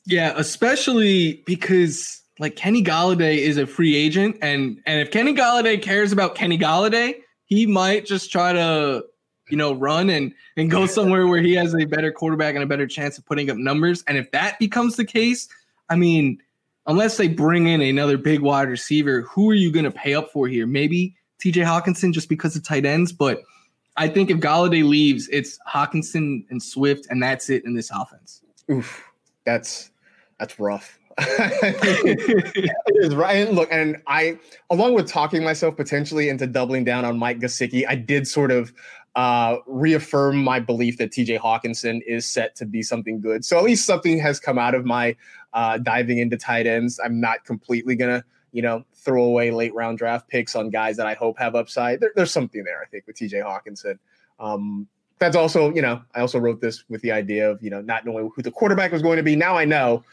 Yeah, 0.04 0.32
especially 0.36 1.42
because 1.46 2.22
like 2.38 2.56
Kenny 2.56 2.82
Golladay 2.82 3.38
is 3.38 3.56
a 3.56 3.66
free 3.66 3.94
agent, 3.94 4.36
and 4.42 4.80
and 4.86 5.00
if 5.00 5.10
Kenny 5.10 5.34
Golladay 5.34 5.80
cares 5.80 6.12
about 6.12 6.34
Kenny 6.34 6.58
Golladay, 6.58 7.16
he 7.44 7.66
might 7.66 8.04
just 8.04 8.32
try 8.32 8.52
to 8.52 9.04
you 9.50 9.56
know 9.56 9.72
run 9.72 10.10
and 10.10 10.32
and 10.56 10.70
go 10.70 10.86
somewhere 10.86 11.26
where 11.26 11.40
he 11.40 11.54
has 11.54 11.74
a 11.74 11.84
better 11.84 12.12
quarterback 12.12 12.54
and 12.54 12.62
a 12.62 12.66
better 12.66 12.86
chance 12.86 13.18
of 13.18 13.26
putting 13.26 13.50
up 13.50 13.56
numbers. 13.56 14.04
And 14.06 14.16
if 14.16 14.30
that 14.32 14.58
becomes 14.58 14.96
the 14.96 15.04
case, 15.04 15.48
I 15.88 15.96
mean, 15.96 16.38
unless 16.86 17.16
they 17.16 17.28
bring 17.28 17.66
in 17.66 17.80
another 17.80 18.16
big 18.16 18.40
wide 18.40 18.68
receiver, 18.68 19.22
who 19.22 19.50
are 19.50 19.54
you 19.54 19.70
going 19.72 19.84
to 19.84 19.90
pay 19.90 20.14
up 20.14 20.30
for 20.30 20.48
here? 20.48 20.66
Maybe 20.66 21.14
T.J. 21.40 21.62
Hockenson 21.62 22.12
just 22.12 22.28
because 22.28 22.56
of 22.56 22.64
tight 22.64 22.86
ends, 22.86 23.12
but 23.12 23.42
I 23.96 24.08
think 24.08 24.30
if 24.30 24.38
Golladay 24.38 24.88
leaves, 24.88 25.28
it's 25.28 25.58
Hockenson 25.68 26.44
and 26.50 26.62
Swift, 26.62 27.06
and 27.10 27.22
that's 27.22 27.50
it 27.50 27.64
in 27.64 27.74
this 27.74 27.90
offense. 27.90 28.42
Oof, 28.70 29.04
that's 29.44 29.90
that's 30.38 30.58
rough. 30.58 30.98
it 31.18 32.96
is 33.04 33.14
right. 33.14 33.52
Look, 33.52 33.68
and 33.70 34.00
I, 34.06 34.38
along 34.70 34.94
with 34.94 35.08
talking 35.08 35.44
myself 35.44 35.76
potentially 35.76 36.30
into 36.30 36.46
doubling 36.46 36.84
down 36.84 37.04
on 37.04 37.18
Mike 37.18 37.38
Gesicki, 37.38 37.84
I 37.86 37.96
did 37.96 38.26
sort 38.26 38.50
of 38.50 38.72
uh, 39.14 39.58
reaffirm 39.66 40.42
my 40.42 40.58
belief 40.58 40.98
that 40.98 41.10
TJ 41.10 41.38
Hockenson 41.38 42.00
is 42.06 42.26
set 42.26 42.56
to 42.56 42.64
be 42.64 42.82
something 42.82 43.20
good. 43.20 43.44
So 43.44 43.58
at 43.58 43.64
least 43.64 43.84
something 43.84 44.18
has 44.18 44.40
come 44.40 44.58
out 44.58 44.74
of 44.74 44.84
my 44.84 45.16
uh, 45.52 45.78
diving 45.78 46.18
into 46.18 46.36
tight 46.36 46.66
ends. 46.66 46.98
I'm 47.02 47.20
not 47.20 47.44
completely 47.44 47.94
gonna, 47.94 48.24
you 48.52 48.62
know, 48.62 48.84
throw 48.94 49.24
away 49.24 49.50
late 49.50 49.74
round 49.74 49.98
draft 49.98 50.28
picks 50.28 50.56
on 50.56 50.70
guys 50.70 50.96
that 50.96 51.06
I 51.06 51.14
hope 51.14 51.38
have 51.38 51.54
upside. 51.54 52.00
There, 52.00 52.12
there's 52.16 52.30
something 52.30 52.64
there, 52.64 52.80
I 52.80 52.86
think, 52.86 53.06
with 53.06 53.16
TJ 53.16 53.42
Hockenson. 53.44 53.98
Um, 54.40 54.88
that's 55.18 55.36
also, 55.36 55.72
you 55.72 55.82
know, 55.82 56.02
I 56.14 56.20
also 56.20 56.38
wrote 56.38 56.60
this 56.60 56.84
with 56.88 57.00
the 57.02 57.12
idea 57.12 57.50
of, 57.50 57.62
you 57.62 57.70
know, 57.70 57.80
not 57.80 58.04
knowing 58.04 58.30
who 58.34 58.42
the 58.42 58.50
quarterback 58.50 58.92
was 58.92 59.02
going 59.02 59.18
to 59.18 59.22
be. 59.22 59.36
Now 59.36 59.56
I 59.56 59.64
know. 59.64 60.04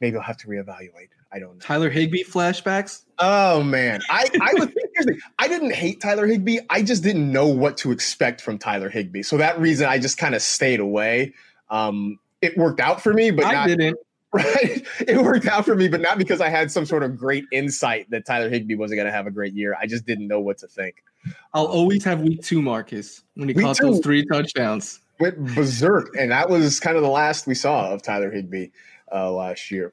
Maybe 0.00 0.16
I'll 0.16 0.22
have 0.22 0.36
to 0.38 0.46
reevaluate. 0.46 1.08
I 1.36 1.38
don't 1.38 1.52
know. 1.52 1.60
Tyler 1.60 1.90
Higbee 1.90 2.24
flashbacks. 2.24 3.02
Oh 3.18 3.62
man, 3.62 4.00
I 4.08 4.26
I 4.40 4.54
was 4.54 4.70
I 5.38 5.48
didn't 5.48 5.74
hate 5.74 6.00
Tyler 6.00 6.26
Higbee. 6.26 6.60
I 6.70 6.82
just 6.82 7.02
didn't 7.02 7.30
know 7.30 7.46
what 7.46 7.76
to 7.78 7.92
expect 7.92 8.40
from 8.40 8.56
Tyler 8.56 8.88
Higbee. 8.88 9.22
So 9.22 9.36
that 9.36 9.60
reason 9.60 9.86
I 9.86 9.98
just 9.98 10.16
kind 10.16 10.34
of 10.34 10.40
stayed 10.40 10.80
away. 10.80 11.34
Um, 11.68 12.18
it 12.40 12.56
worked 12.56 12.80
out 12.80 13.02
for 13.02 13.12
me, 13.12 13.30
but 13.30 13.44
I 13.44 13.52
not, 13.52 13.66
didn't. 13.68 13.98
Right, 14.32 14.84
it 15.00 15.16
worked 15.22 15.46
out 15.46 15.64
for 15.64 15.74
me, 15.74 15.88
but 15.88 16.02
not 16.02 16.18
because 16.18 16.42
I 16.42 16.50
had 16.50 16.70
some 16.70 16.84
sort 16.84 17.02
of 17.02 17.16
great 17.16 17.44
insight 17.52 18.10
that 18.10 18.26
Tyler 18.26 18.50
Higbee 18.50 18.74
wasn't 18.74 18.98
going 18.98 19.06
to 19.06 19.12
have 19.12 19.26
a 19.26 19.30
great 19.30 19.54
year. 19.54 19.74
I 19.80 19.86
just 19.86 20.04
didn't 20.04 20.26
know 20.26 20.40
what 20.40 20.58
to 20.58 20.66
think. 20.66 21.04
I'll 21.54 21.64
always 21.64 22.04
have 22.04 22.20
week 22.20 22.42
two, 22.42 22.60
Marcus, 22.60 23.22
when 23.34 23.48
he 23.48 23.54
week 23.54 23.64
caught 23.64 23.76
two, 23.76 23.86
those 23.86 24.00
three 24.00 24.26
touchdowns. 24.26 25.00
Went 25.20 25.38
berserk, 25.54 26.14
and 26.18 26.32
that 26.32 26.50
was 26.50 26.80
kind 26.80 26.98
of 26.98 27.02
the 27.02 27.08
last 27.08 27.46
we 27.46 27.54
saw 27.54 27.92
of 27.92 28.02
Tyler 28.02 28.30
Higbee 28.30 28.66
uh, 29.12 29.30
last 29.32 29.70
year. 29.70 29.92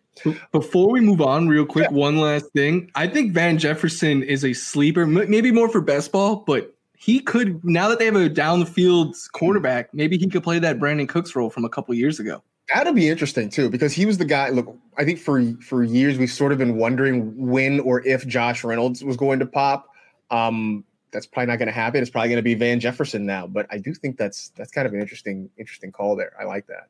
Before 0.51 0.89
we 0.89 0.99
move 0.99 1.21
on, 1.21 1.47
real 1.47 1.65
quick, 1.65 1.89
yeah. 1.89 1.95
one 1.95 2.17
last 2.17 2.51
thing. 2.53 2.91
I 2.95 3.07
think 3.07 3.33
Van 3.33 3.57
Jefferson 3.57 4.23
is 4.23 4.43
a 4.43 4.53
sleeper, 4.53 5.05
maybe 5.05 5.51
more 5.51 5.69
for 5.69 5.81
best 5.81 6.11
ball, 6.11 6.37
but 6.47 6.73
he 6.97 7.19
could 7.19 7.63
now 7.65 7.89
that 7.89 7.99
they 7.99 8.05
have 8.05 8.15
a 8.15 8.29
down 8.29 8.59
the 8.59 8.65
field 8.65 9.15
quarterback, 9.33 9.93
maybe 9.93 10.17
he 10.17 10.29
could 10.29 10.43
play 10.43 10.59
that 10.59 10.79
Brandin 10.79 11.07
Cooks 11.09 11.35
role 11.35 11.49
from 11.49 11.65
a 11.65 11.69
couple 11.69 11.93
years 11.93 12.19
ago. 12.19 12.41
That'd 12.73 12.95
be 12.95 13.09
interesting 13.09 13.49
too, 13.49 13.69
because 13.69 13.91
he 13.91 14.05
was 14.05 14.17
the 14.17 14.25
guy. 14.25 14.49
Look, 14.49 14.73
I 14.97 15.03
think 15.03 15.19
for 15.19 15.43
for 15.61 15.83
years 15.83 16.17
we've 16.17 16.31
sort 16.31 16.53
of 16.53 16.57
been 16.57 16.77
wondering 16.77 17.49
when 17.49 17.81
or 17.81 18.05
if 18.07 18.25
Josh 18.25 18.63
Reynolds 18.63 19.03
was 19.03 19.17
going 19.17 19.39
to 19.39 19.45
pop. 19.45 19.89
Um, 20.31 20.85
that's 21.11 21.27
probably 21.27 21.47
not 21.47 21.57
going 21.57 21.67
to 21.67 21.73
happen. 21.73 22.01
It's 22.01 22.09
probably 22.09 22.29
going 22.29 22.37
to 22.37 22.43
be 22.43 22.55
Van 22.55 22.79
Jefferson 22.79 23.25
now. 23.25 23.47
But 23.47 23.67
I 23.69 23.77
do 23.77 23.93
think 23.93 24.17
that's 24.17 24.49
that's 24.55 24.71
kind 24.71 24.87
of 24.87 24.93
an 24.93 25.01
interesting 25.01 25.49
interesting 25.57 25.91
call 25.91 26.15
there. 26.15 26.33
I 26.39 26.45
like 26.45 26.67
that. 26.67 26.87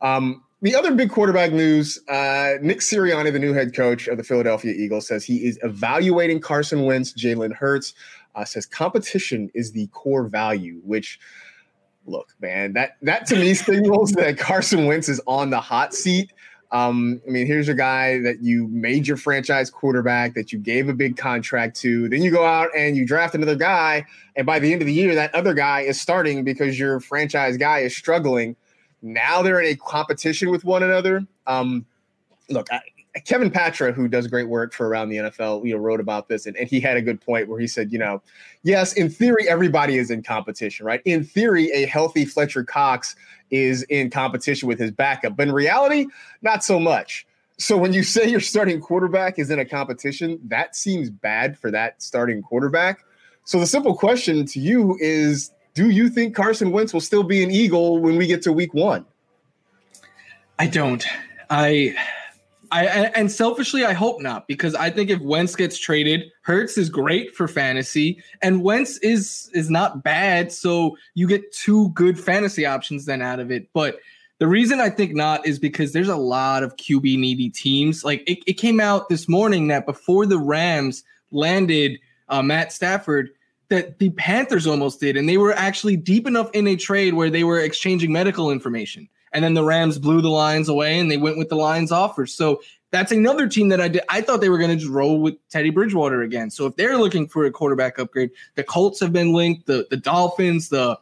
Um, 0.00 0.42
the 0.62 0.74
other 0.74 0.94
big 0.94 1.10
quarterback 1.10 1.52
news 1.52 1.98
uh, 2.08 2.54
Nick 2.60 2.80
Sirianni, 2.80 3.32
the 3.32 3.38
new 3.38 3.52
head 3.52 3.74
coach 3.74 4.08
of 4.08 4.18
the 4.18 4.24
Philadelphia 4.24 4.72
Eagles, 4.72 5.06
says 5.06 5.24
he 5.24 5.46
is 5.46 5.58
evaluating 5.62 6.40
Carson 6.40 6.84
Wentz, 6.84 7.12
Jalen 7.12 7.54
Hurts, 7.54 7.94
uh, 8.34 8.44
says 8.44 8.66
competition 8.66 9.50
is 9.54 9.72
the 9.72 9.86
core 9.88 10.24
value, 10.24 10.80
which 10.84 11.18
look, 12.06 12.34
man, 12.40 12.72
that 12.74 12.96
that 13.02 13.26
to 13.26 13.36
me 13.36 13.54
signals 13.54 14.12
that 14.12 14.38
Carson 14.38 14.86
Wentz 14.86 15.08
is 15.08 15.20
on 15.26 15.50
the 15.50 15.60
hot 15.60 15.94
seat. 15.94 16.32
Um, 16.72 17.20
I 17.26 17.30
mean, 17.30 17.48
here's 17.48 17.68
a 17.68 17.74
guy 17.74 18.20
that 18.20 18.42
you 18.42 18.68
made 18.68 19.08
your 19.08 19.16
franchise 19.16 19.70
quarterback, 19.70 20.34
that 20.34 20.52
you 20.52 20.58
gave 20.60 20.88
a 20.88 20.94
big 20.94 21.16
contract 21.16 21.76
to. 21.80 22.08
Then 22.08 22.22
you 22.22 22.30
go 22.30 22.44
out 22.44 22.68
and 22.76 22.96
you 22.96 23.04
draft 23.04 23.34
another 23.34 23.56
guy, 23.56 24.04
and 24.36 24.46
by 24.46 24.60
the 24.60 24.72
end 24.72 24.80
of 24.80 24.86
the 24.86 24.92
year, 24.92 25.14
that 25.16 25.34
other 25.34 25.52
guy 25.52 25.80
is 25.80 26.00
starting 26.00 26.44
because 26.44 26.78
your 26.78 27.00
franchise 27.00 27.56
guy 27.56 27.80
is 27.80 27.96
struggling. 27.96 28.54
Now 29.02 29.42
they're 29.42 29.60
in 29.60 29.72
a 29.72 29.76
competition 29.76 30.50
with 30.50 30.64
one 30.64 30.82
another. 30.82 31.26
Um, 31.46 31.86
look, 32.48 32.66
I, 32.72 32.80
Kevin 33.24 33.50
Patra, 33.50 33.92
who 33.92 34.08
does 34.08 34.26
great 34.26 34.48
work 34.48 34.72
for 34.72 34.88
around 34.88 35.08
the 35.08 35.16
NFL, 35.16 35.64
you 35.66 35.74
know, 35.74 35.80
wrote 35.80 36.00
about 36.00 36.28
this, 36.28 36.46
and, 36.46 36.56
and 36.56 36.68
he 36.68 36.80
had 36.80 36.96
a 36.96 37.02
good 37.02 37.20
point 37.20 37.48
where 37.48 37.58
he 37.58 37.66
said, 37.66 37.92
you 37.92 37.98
know, 37.98 38.22
yes, 38.62 38.92
in 38.92 39.10
theory, 39.10 39.48
everybody 39.48 39.98
is 39.98 40.10
in 40.10 40.22
competition, 40.22 40.86
right? 40.86 41.02
In 41.04 41.24
theory, 41.24 41.70
a 41.72 41.86
healthy 41.86 42.24
Fletcher 42.24 42.62
Cox 42.62 43.16
is 43.50 43.82
in 43.84 44.10
competition 44.10 44.68
with 44.68 44.78
his 44.78 44.92
backup, 44.92 45.36
but 45.36 45.48
in 45.48 45.54
reality, 45.54 46.06
not 46.42 46.62
so 46.62 46.78
much. 46.78 47.26
So 47.58 47.76
when 47.76 47.92
you 47.92 48.02
say 48.02 48.28
your 48.28 48.40
starting 48.40 48.80
quarterback 48.80 49.38
is 49.38 49.50
in 49.50 49.58
a 49.58 49.64
competition, 49.64 50.38
that 50.44 50.76
seems 50.76 51.10
bad 51.10 51.58
for 51.58 51.70
that 51.72 52.00
starting 52.02 52.42
quarterback. 52.42 53.04
So 53.44 53.58
the 53.58 53.66
simple 53.66 53.96
question 53.96 54.46
to 54.46 54.60
you 54.60 54.96
is 55.00 55.50
do 55.74 55.90
you 55.90 56.08
think 56.08 56.34
Carson 56.34 56.72
Wentz 56.72 56.92
will 56.92 57.00
still 57.00 57.22
be 57.22 57.42
an 57.42 57.50
Eagle 57.50 57.98
when 57.98 58.16
we 58.16 58.26
get 58.26 58.42
to 58.42 58.52
week 58.52 58.74
1? 58.74 59.04
I 60.58 60.66
don't. 60.66 61.04
I 61.48 61.96
I 62.72 62.84
and 63.16 63.32
selfishly 63.32 63.84
I 63.84 63.92
hope 63.92 64.20
not 64.20 64.46
because 64.46 64.74
I 64.74 64.90
think 64.90 65.10
if 65.10 65.20
Wentz 65.20 65.56
gets 65.56 65.78
traded, 65.78 66.30
Hurts 66.42 66.78
is 66.78 66.88
great 66.88 67.34
for 67.34 67.48
fantasy 67.48 68.22
and 68.42 68.62
Wentz 68.62 68.98
is 68.98 69.50
is 69.54 69.70
not 69.70 70.04
bad, 70.04 70.52
so 70.52 70.96
you 71.14 71.26
get 71.26 71.52
two 71.52 71.88
good 71.90 72.18
fantasy 72.18 72.64
options 72.66 73.06
then 73.06 73.22
out 73.22 73.40
of 73.40 73.50
it. 73.50 73.68
But 73.72 73.98
the 74.38 74.46
reason 74.46 74.80
I 74.80 74.88
think 74.88 75.14
not 75.14 75.46
is 75.46 75.58
because 75.58 75.92
there's 75.92 76.08
a 76.08 76.16
lot 76.16 76.62
of 76.62 76.76
QB 76.76 77.02
needy 77.02 77.50
teams. 77.50 78.04
Like 78.04 78.22
it, 78.26 78.38
it 78.46 78.54
came 78.54 78.80
out 78.80 79.08
this 79.08 79.28
morning 79.28 79.68
that 79.68 79.84
before 79.84 80.24
the 80.24 80.38
Rams 80.38 81.02
landed 81.30 81.98
uh, 82.28 82.42
Matt 82.42 82.72
Stafford, 82.72 83.30
that 83.70 83.98
the 83.98 84.10
Panthers 84.10 84.66
almost 84.66 85.00
did, 85.00 85.16
and 85.16 85.28
they 85.28 85.38
were 85.38 85.52
actually 85.54 85.96
deep 85.96 86.26
enough 86.26 86.50
in 86.52 86.66
a 86.66 86.76
trade 86.76 87.14
where 87.14 87.30
they 87.30 87.44
were 87.44 87.60
exchanging 87.60 88.12
medical 88.12 88.50
information. 88.50 89.08
And 89.32 89.44
then 89.44 89.54
the 89.54 89.64
Rams 89.64 89.98
blew 89.98 90.20
the 90.20 90.28
Lions 90.28 90.68
away 90.68 90.98
and 90.98 91.10
they 91.10 91.16
went 91.16 91.38
with 91.38 91.48
the 91.48 91.56
Lions 91.56 91.92
offers. 91.92 92.34
So 92.34 92.62
that's 92.90 93.12
another 93.12 93.48
team 93.48 93.68
that 93.68 93.80
I 93.80 93.86
did. 93.86 94.02
I 94.08 94.20
thought 94.20 94.40
they 94.40 94.48
were 94.48 94.58
going 94.58 94.70
to 94.70 94.76
just 94.76 94.90
roll 94.90 95.20
with 95.20 95.36
Teddy 95.48 95.70
Bridgewater 95.70 96.22
again. 96.22 96.50
So 96.50 96.66
if 96.66 96.74
they're 96.74 96.98
looking 96.98 97.28
for 97.28 97.44
a 97.44 97.50
quarterback 97.52 97.98
upgrade, 97.98 98.30
the 98.56 98.64
Colts 98.64 98.98
have 98.98 99.12
been 99.12 99.32
linked, 99.32 99.66
the 99.66 99.86
the 99.90 99.96
Dolphins, 99.96 100.68
the 100.68 100.98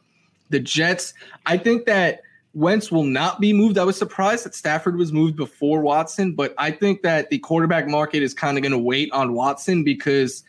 the 0.51 0.61
Jets. 0.61 1.15
I 1.47 1.57
think 1.57 1.87
that 1.87 2.21
Wentz 2.53 2.93
will 2.93 3.05
not 3.05 3.41
be 3.41 3.53
moved. 3.53 3.79
I 3.79 3.85
was 3.85 3.97
surprised 3.97 4.45
that 4.45 4.55
Stafford 4.55 4.97
was 4.97 5.13
moved 5.13 5.37
before 5.37 5.81
Watson, 5.81 6.35
but 6.35 6.55
I 6.59 6.71
think 6.71 7.03
that 7.03 7.31
the 7.31 7.39
quarterback 7.39 7.87
market 7.87 8.23
is 8.23 8.35
kind 8.35 8.59
of 8.59 8.63
going 8.63 8.73
to 8.73 8.79
wait 8.79 9.11
on 9.13 9.33
Watson 9.33 9.85
because 9.85 10.45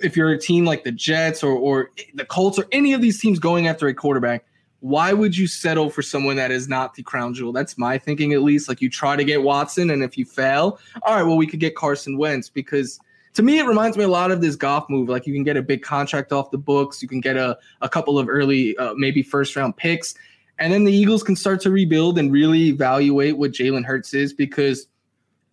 if 0.00 0.16
you're 0.16 0.30
a 0.30 0.38
team 0.38 0.64
like 0.64 0.84
the 0.84 0.92
Jets 0.92 1.42
or 1.42 1.52
or 1.52 1.90
the 2.14 2.24
Colts 2.24 2.58
or 2.58 2.66
any 2.72 2.92
of 2.92 3.00
these 3.00 3.20
teams 3.20 3.38
going 3.38 3.66
after 3.66 3.88
a 3.88 3.94
quarterback, 3.94 4.44
why 4.80 5.12
would 5.12 5.36
you 5.36 5.46
settle 5.46 5.90
for 5.90 6.02
someone 6.02 6.36
that 6.36 6.50
is 6.50 6.68
not 6.68 6.94
the 6.94 7.02
crown 7.02 7.34
jewel? 7.34 7.52
That's 7.52 7.78
my 7.78 7.98
thinking, 7.98 8.32
at 8.32 8.42
least. 8.42 8.68
Like 8.68 8.80
you 8.80 8.90
try 8.90 9.16
to 9.16 9.24
get 9.24 9.42
Watson, 9.42 9.90
and 9.90 10.02
if 10.02 10.18
you 10.18 10.24
fail, 10.24 10.78
all 11.02 11.16
right, 11.16 11.22
well, 11.22 11.36
we 11.36 11.46
could 11.46 11.60
get 11.60 11.74
Carson 11.76 12.18
Wentz 12.18 12.48
because 12.48 13.00
to 13.34 13.42
me, 13.42 13.58
it 13.58 13.66
reminds 13.66 13.96
me 13.96 14.04
a 14.04 14.08
lot 14.08 14.30
of 14.30 14.40
this 14.40 14.56
Goff 14.56 14.88
move. 14.88 15.08
Like 15.08 15.26
you 15.26 15.34
can 15.34 15.44
get 15.44 15.56
a 15.56 15.62
big 15.62 15.82
contract 15.82 16.32
off 16.32 16.50
the 16.50 16.58
books, 16.58 17.02
you 17.02 17.08
can 17.08 17.20
get 17.20 17.36
a, 17.36 17.58
a 17.82 17.88
couple 17.88 18.18
of 18.18 18.28
early, 18.28 18.76
uh, 18.78 18.94
maybe 18.94 19.22
first 19.22 19.56
round 19.56 19.76
picks, 19.76 20.14
and 20.58 20.72
then 20.72 20.84
the 20.84 20.92
Eagles 20.92 21.22
can 21.22 21.36
start 21.36 21.60
to 21.62 21.70
rebuild 21.70 22.18
and 22.18 22.32
really 22.32 22.68
evaluate 22.68 23.36
what 23.36 23.52
Jalen 23.52 23.84
Hurts 23.84 24.14
is 24.14 24.32
because 24.32 24.86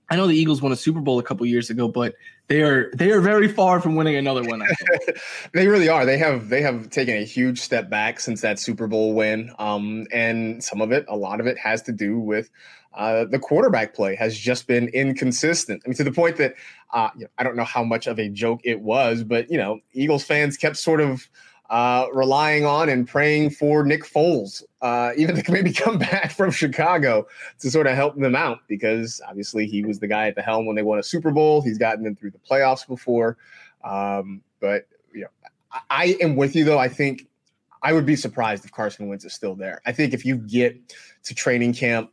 I 0.10 0.16
know 0.16 0.28
the 0.28 0.36
Eagles 0.36 0.62
won 0.62 0.72
a 0.72 0.76
Super 0.76 1.00
Bowl 1.00 1.20
a 1.20 1.24
couple 1.24 1.46
years 1.46 1.70
ago, 1.70 1.88
but 1.88 2.14
they 2.54 2.62
are 2.62 2.92
they 2.94 3.10
are 3.10 3.20
very 3.20 3.48
far 3.48 3.82
from 3.82 3.96
winning 3.96 4.16
another 4.16 4.44
one. 4.44 4.62
they 5.54 5.68
really 5.68 5.90
are. 5.90 6.06
They 6.06 6.20
have 6.20 6.50
they 6.50 6.62
have 6.62 6.92
taken 6.92 7.16
a 7.18 7.26
huge 7.26 7.60
step 7.60 7.90
back 7.90 8.20
since 8.20 8.42
that 8.42 8.60
Super 8.60 8.86
Bowl 8.86 9.16
win, 9.16 9.52
um, 9.58 10.06
and 10.12 10.64
some 10.64 10.80
of 10.80 10.92
it, 10.92 11.04
a 11.08 11.18
lot 11.18 11.40
of 11.40 11.48
it, 11.48 11.58
has 11.58 11.82
to 11.84 11.92
do 11.92 12.20
with 12.20 12.52
uh, 12.94 13.26
the 13.26 13.40
quarterback 13.40 13.96
play 13.96 14.14
has 14.14 14.38
just 14.38 14.68
been 14.68 14.88
inconsistent. 14.90 15.82
I 15.84 15.90
mean, 15.90 15.96
to 15.96 16.04
the 16.04 16.12
point 16.12 16.38
that 16.38 16.54
uh, 16.94 17.10
you 17.16 17.24
know, 17.24 17.30
I 17.40 17.44
don't 17.44 17.56
know 17.56 17.64
how 17.64 17.84
much 17.84 18.06
of 18.06 18.20
a 18.20 18.30
joke 18.30 18.62
it 18.64 18.82
was, 18.82 19.24
but 19.24 19.50
you 19.50 19.58
know, 19.58 19.80
Eagles 19.94 20.24
fans 20.24 20.56
kept 20.56 20.78
sort 20.78 21.02
of 21.02 21.28
uh, 21.74 22.06
relying 22.14 22.66
on 22.66 22.88
and 22.88 23.08
praying 23.08 23.50
for 23.50 23.84
Nick 23.84 24.04
Foles, 24.04 24.62
uh, 24.84 25.12
even 25.18 25.36
to 25.44 25.52
maybe 25.52 25.74
come 25.74 25.98
back 25.98 26.32
from 26.32 26.52
Chicago 26.52 27.26
to 27.60 27.72
sort 27.72 27.88
of 27.88 27.96
help 27.96 28.16
them 28.16 28.36
out 28.36 28.60
because 28.68 29.20
obviously 29.28 29.66
he 29.66 29.84
was 29.84 30.00
the 30.00 30.06
guy 30.06 30.28
at 30.28 30.36
the 30.36 30.42
helm 30.44 30.68
when 30.68 30.76
they 30.76 30.84
won 30.84 31.00
a 31.00 31.04
Super 31.04 31.32
Bowl. 31.32 31.64
He's 31.64 31.80
gotten 31.80 32.04
them 32.04 32.16
through 32.16 32.30
the 32.30 32.38
playoffs 32.38 32.88
before. 32.88 33.38
Um, 33.84 34.44
but 34.60 34.88
you 35.16 35.22
know, 35.22 35.28
I, 35.72 35.80
I 35.90 36.18
am 36.22 36.36
with 36.36 36.56
you 36.56 36.64
though. 36.64 36.78
I 36.78 36.90
think 36.90 37.28
I 37.82 37.92
would 37.92 38.06
be 38.06 38.16
surprised 38.16 38.64
if 38.66 38.72
Carson 38.72 39.08
Wentz 39.08 39.26
is 39.26 39.34
still 39.34 39.56
there. 39.56 39.82
I 39.84 39.94
think 39.94 40.14
if 40.14 40.24
you 40.24 40.38
get 40.38 40.78
to 41.24 41.34
training 41.34 41.74
camp 41.74 42.12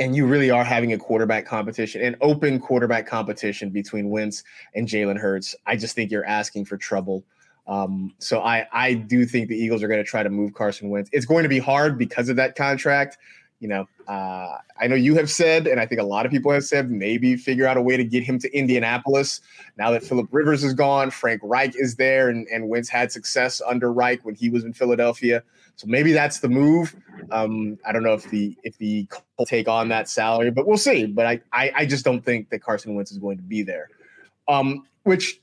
and 0.00 0.16
you 0.16 0.26
really 0.26 0.50
are 0.50 0.64
having 0.64 0.92
a 0.92 0.98
quarterback 0.98 1.46
competition, 1.46 2.02
an 2.02 2.16
open 2.20 2.58
quarterback 2.58 3.06
competition 3.06 3.70
between 3.70 4.10
Wentz 4.10 4.42
and 4.74 4.88
Jalen 4.88 5.16
Hurts, 5.16 5.54
I 5.64 5.76
just 5.76 5.94
think 5.94 6.10
you're 6.10 6.26
asking 6.26 6.64
for 6.64 6.76
trouble 6.76 7.24
um, 7.66 8.12
so 8.18 8.40
I 8.40 8.66
I 8.72 8.94
do 8.94 9.24
think 9.24 9.48
the 9.48 9.56
Eagles 9.56 9.82
are 9.82 9.88
going 9.88 10.02
to 10.02 10.08
try 10.08 10.22
to 10.22 10.30
move 10.30 10.54
Carson 10.54 10.90
Wentz. 10.90 11.10
It's 11.12 11.26
going 11.26 11.42
to 11.44 11.48
be 11.48 11.58
hard 11.58 11.98
because 11.98 12.28
of 12.28 12.36
that 12.36 12.56
contract. 12.56 13.18
You 13.60 13.68
know, 13.68 13.88
uh, 14.08 14.58
I 14.78 14.86
know 14.88 14.96
you 14.96 15.14
have 15.14 15.30
said, 15.30 15.66
and 15.66 15.80
I 15.80 15.86
think 15.86 16.00
a 16.00 16.04
lot 16.04 16.26
of 16.26 16.32
people 16.32 16.52
have 16.52 16.64
said, 16.64 16.90
maybe 16.90 17.36
figure 17.36 17.66
out 17.66 17.78
a 17.78 17.80
way 17.80 17.96
to 17.96 18.04
get 18.04 18.22
him 18.22 18.38
to 18.40 18.52
Indianapolis. 18.54 19.40
Now 19.78 19.90
that 19.92 20.02
Philip 20.02 20.28
Rivers 20.32 20.62
is 20.64 20.74
gone, 20.74 21.10
Frank 21.10 21.40
Reich 21.42 21.74
is 21.76 21.96
there, 21.96 22.28
and, 22.28 22.46
and 22.48 22.68
Wentz 22.68 22.90
had 22.90 23.10
success 23.10 23.62
under 23.66 23.90
Reich 23.90 24.22
when 24.22 24.34
he 24.34 24.50
was 24.50 24.64
in 24.64 24.74
Philadelphia. 24.74 25.42
So 25.76 25.86
maybe 25.86 26.12
that's 26.12 26.40
the 26.40 26.48
move. 26.48 26.94
Um, 27.30 27.78
I 27.86 27.92
don't 27.92 28.02
know 28.02 28.12
if 28.12 28.28
the 28.28 28.56
if 28.64 28.76
the 28.76 29.08
take 29.46 29.66
on 29.66 29.88
that 29.88 30.08
salary, 30.10 30.50
but 30.50 30.66
we'll 30.66 30.76
see. 30.76 31.06
But 31.06 31.26
I, 31.26 31.40
I, 31.52 31.72
I 31.74 31.86
just 31.86 32.04
don't 32.04 32.24
think 32.24 32.50
that 32.50 32.60
Carson 32.62 32.94
Wentz 32.94 33.12
is 33.12 33.18
going 33.18 33.38
to 33.38 33.42
be 33.42 33.62
there. 33.62 33.88
Um, 34.46 34.86
which 35.04 35.40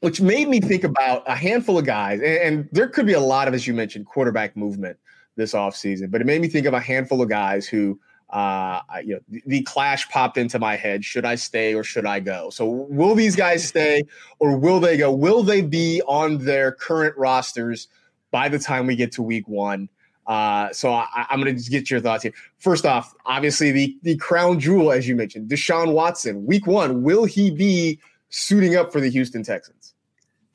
which 0.00 0.20
made 0.20 0.48
me 0.48 0.60
think 0.60 0.84
about 0.84 1.22
a 1.26 1.34
handful 1.34 1.78
of 1.78 1.84
guys, 1.84 2.20
and, 2.22 2.68
there 2.72 2.88
could 2.88 3.06
be 3.06 3.12
a 3.12 3.20
lot 3.20 3.48
of, 3.48 3.54
as 3.54 3.66
you 3.66 3.74
mentioned, 3.74 4.06
quarterback 4.06 4.56
movement 4.56 4.98
this 5.36 5.52
offseason, 5.52 6.10
but 6.10 6.20
it 6.20 6.26
made 6.26 6.40
me 6.40 6.48
think 6.48 6.66
of 6.66 6.74
a 6.74 6.80
handful 6.80 7.22
of 7.22 7.28
guys 7.28 7.66
who 7.66 7.98
uh, 8.30 8.80
you 9.04 9.14
know, 9.14 9.20
the, 9.28 9.42
the, 9.46 9.62
clash 9.62 10.08
popped 10.08 10.38
into 10.38 10.58
my 10.58 10.76
head. 10.76 11.04
Should 11.04 11.24
I 11.24 11.34
stay 11.34 11.74
or 11.74 11.82
should 11.82 12.06
I 12.06 12.20
go? 12.20 12.50
So, 12.50 12.64
will 12.64 13.16
these 13.16 13.34
guys 13.34 13.66
stay 13.66 14.04
or 14.38 14.56
will 14.56 14.78
they 14.78 14.96
go? 14.96 15.12
Will 15.12 15.42
they 15.42 15.62
be 15.62 16.00
on 16.06 16.38
their 16.38 16.70
current 16.70 17.16
rosters 17.16 17.88
by 18.30 18.48
the 18.48 18.58
time 18.58 18.86
we 18.86 18.94
get 18.94 19.10
to 19.12 19.22
week 19.22 19.48
one? 19.48 19.88
Uh, 20.28 20.72
so, 20.72 20.92
I, 20.92 21.26
am 21.28 21.42
going 21.42 21.56
to 21.56 21.70
get 21.70 21.90
your 21.90 22.00
thoughts 22.00 22.22
here. 22.22 22.32
First 22.58 22.86
off, 22.86 23.14
obviously, 23.26 23.72
the, 23.72 23.96
the 24.02 24.16
crown 24.16 24.60
jewel, 24.60 24.92
as 24.92 25.08
you 25.08 25.16
mentioned, 25.16 25.50
Deshaun 25.50 25.92
Watson, 25.92 26.46
week 26.46 26.68
one, 26.68 27.02
will 27.02 27.24
he 27.24 27.50
be 27.50 27.98
suiting 28.28 28.76
up 28.76 28.92
for 28.92 29.00
the 29.00 29.10
Houston 29.10 29.42
Texans? 29.42 29.79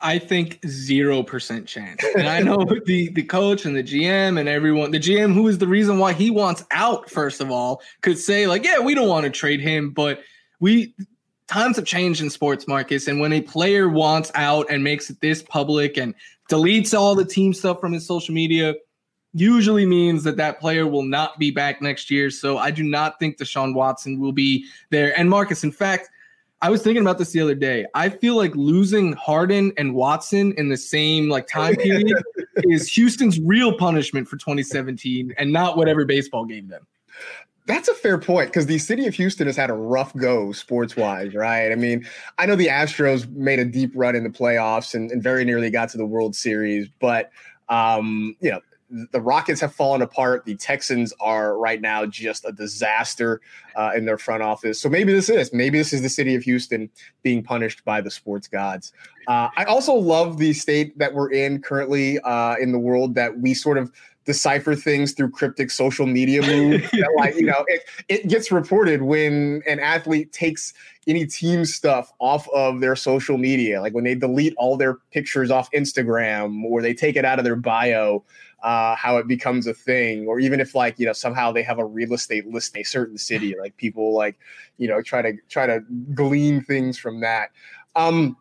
I 0.06 0.20
think 0.20 0.60
zero 0.68 1.24
percent 1.24 1.68
chance. 1.68 2.04
And 2.16 2.30
I 2.30 2.40
know 2.40 2.64
the 2.86 3.10
the 3.10 3.24
coach 3.24 3.66
and 3.66 3.76
the 3.76 3.84
GM 3.84 4.40
and 4.40 4.48
everyone, 4.48 4.92
the 4.92 5.00
GM 5.00 5.34
who 5.34 5.48
is 5.48 5.58
the 5.58 5.68
reason 5.68 5.98
why 5.98 6.14
he 6.14 6.30
wants 6.30 6.64
out, 6.70 7.10
first 7.10 7.42
of 7.42 7.50
all, 7.50 7.82
could 8.02 8.20
say, 8.20 8.46
like, 8.46 8.64
yeah, 8.64 8.80
we 8.80 8.94
don't 8.94 9.08
want 9.08 9.24
to 9.26 9.32
trade 9.32 9.62
him, 9.62 9.90
but 9.90 10.22
we 10.60 10.94
times 11.48 11.76
have 11.78 11.86
changed 11.86 12.22
in 12.22 12.30
sports, 12.30 12.68
Marcus. 12.68 13.08
And 13.08 13.20
when 13.20 13.34
a 13.34 13.42
player 13.42 13.90
wants 13.90 14.32
out 14.36 14.68
and 14.70 14.84
makes 14.84 15.10
it 15.10 15.22
this 15.22 15.42
public 15.42 15.98
and 15.98 16.14
deletes 16.52 16.98
all 16.98 17.16
the 17.16 17.26
team 17.26 17.52
stuff 17.52 17.80
from 17.80 17.92
his 17.92 18.06
social 18.06 18.34
media, 18.36 18.76
usually 19.34 19.88
means 19.88 20.24
that 20.24 20.38
that 20.38 20.60
player 20.60 20.86
will 20.86 21.04
not 21.04 21.40
be 21.40 21.50
back 21.50 21.82
next 21.82 22.12
year. 22.12 22.30
So 22.30 22.60
I 22.60 22.70
do 22.70 22.84
not 22.84 23.18
think 23.20 23.38
Deshaun 23.38 23.74
Watson 23.74 24.20
will 24.20 24.32
be 24.32 24.66
there. 24.92 25.18
And 25.18 25.32
Marcus, 25.32 25.64
in 25.64 25.72
fact, 25.72 26.10
I 26.66 26.70
was 26.70 26.82
thinking 26.82 27.04
about 27.04 27.20
this 27.20 27.30
the 27.30 27.42
other 27.42 27.54
day. 27.54 27.86
I 27.94 28.10
feel 28.10 28.36
like 28.36 28.56
losing 28.56 29.14
Harden 29.14 29.72
and 29.78 29.94
Watson 29.94 30.52
in 30.58 30.70
the 30.70 30.78
same 30.78 31.30
like 31.30 31.46
time 31.46 31.76
period 31.76 32.24
is 32.64 32.92
Houston's 32.96 33.40
real 33.40 33.78
punishment 33.78 34.28
for 34.28 34.38
2017 34.38 35.36
and 35.38 35.54
not 35.54 35.78
whatever 35.78 36.06
baseball 36.06 36.44
gave 36.44 36.68
them. 36.68 36.88
That's 37.68 37.88
a 37.88 37.94
fair 37.94 38.18
point 38.18 38.48
because 38.50 38.66
the 38.66 38.80
city 38.80 39.06
of 39.06 39.14
Houston 39.14 39.46
has 39.46 39.56
had 39.56 39.70
a 39.70 39.74
rough 39.74 40.16
go 40.16 40.52
sports 40.54 40.96
wise, 40.96 41.36
right? 41.36 41.72
I 41.72 41.76
mean, 41.76 42.04
I 42.40 42.48
know 42.48 42.56
the 42.56 42.66
Astros 42.66 43.30
made 43.30 43.60
a 43.60 43.66
deep 43.66 43.92
run 43.94 44.16
in 44.16 44.24
the 44.24 44.32
playoffs 44.32 44.96
and, 44.96 45.12
and 45.12 45.22
very 45.22 45.46
nearly 45.46 45.70
got 45.70 45.90
to 45.90 46.00
the 46.00 46.06
World 46.08 46.36
Series, 46.36 46.88
but 47.00 47.30
um, 47.70 48.36
you 48.40 48.50
know, 48.50 48.62
the 49.12 49.20
Rockets 49.20 49.60
have 49.62 49.74
fallen 49.74 50.02
apart. 50.02 50.46
The 50.46 50.56
Texans 50.56 51.14
are 51.20 51.58
right 51.58 51.82
now 51.82 52.06
just 52.06 52.46
a 52.46 52.52
disaster 52.52 53.42
uh, 53.76 53.92
in 53.96 54.06
their 54.06 54.18
front 54.18 54.42
office. 54.42 54.80
So 54.80 54.90
maybe 54.90 55.12
this 55.12 55.30
is 55.30 55.52
maybe 55.52 55.78
this 55.78 55.94
is 55.94 56.02
the 56.02 56.10
city 56.10 56.36
of 56.36 56.44
Houston 56.44 56.90
being 57.24 57.44
punished 57.44 57.84
by 57.84 58.02
the 58.02 58.12
sports 58.12 58.48
gods. 58.48 58.94
Uh, 59.28 59.50
I 59.58 59.66
also 59.66 59.94
love 59.94 60.38
the 60.38 60.54
state 60.54 60.98
that 60.98 61.14
we're 61.14 61.32
in 61.32 61.62
currently 61.62 62.20
uh, 62.20 62.56
in 62.56 62.72
the 62.72 62.80
world 62.80 63.16
that 63.16 63.40
we 63.40 63.54
sort 63.54 63.78
of 63.78 63.92
decipher 64.26 64.74
things 64.76 65.14
through 65.14 65.30
cryptic 65.30 65.70
social 65.72 66.06
media 66.06 66.42
moves. 66.42 66.84
like 67.18 67.36
you 67.36 67.46
know, 67.46 67.64
it, 67.68 67.84
it 68.10 68.28
gets 68.28 68.52
reported 68.52 69.04
when 69.04 69.62
an 69.68 69.80
athlete 69.80 70.32
takes 70.32 70.74
any 71.08 71.26
team 71.26 71.66
stuff 71.66 72.12
off 72.20 72.48
of 72.50 72.80
their 72.80 72.96
social 72.96 73.38
media, 73.38 73.82
like 73.82 73.94
when 73.94 74.04
they 74.04 74.16
delete 74.16 74.56
all 74.58 74.76
their 74.76 74.96
pictures 75.12 75.52
off 75.52 75.70
Instagram 75.72 76.64
or 76.64 76.82
they 76.82 76.94
take 76.94 77.16
it 77.16 77.26
out 77.26 77.40
of 77.40 77.46
their 77.46 77.56
bio 77.56 78.24
uh, 78.66 78.96
how 78.96 79.18
it 79.18 79.28
becomes 79.28 79.68
a 79.68 79.76
thing, 79.76 80.26
or 80.26 80.40
even 80.40 80.60
if 80.60 80.74
like 80.74 80.98
you 80.98 81.06
know 81.06 81.14
somehow 81.14 81.52
they 81.52 81.62
have 81.62 81.78
a 81.78 81.86
real 81.86 82.16
estate 82.16 82.48
list 82.48 82.76
in 82.76 82.82
a 82.82 82.84
certain 82.84 83.16
city, 83.16 83.56
like 83.62 83.78
people 83.78 84.12
like 84.12 84.40
you 84.78 84.88
know 84.88 85.04
try 85.04 85.22
to 85.22 85.34
try 85.50 85.68
to 85.68 85.82
glean 86.16 86.64
things 86.64 86.98
from 86.98 87.20
that. 87.20 87.52
Um, 87.96 88.36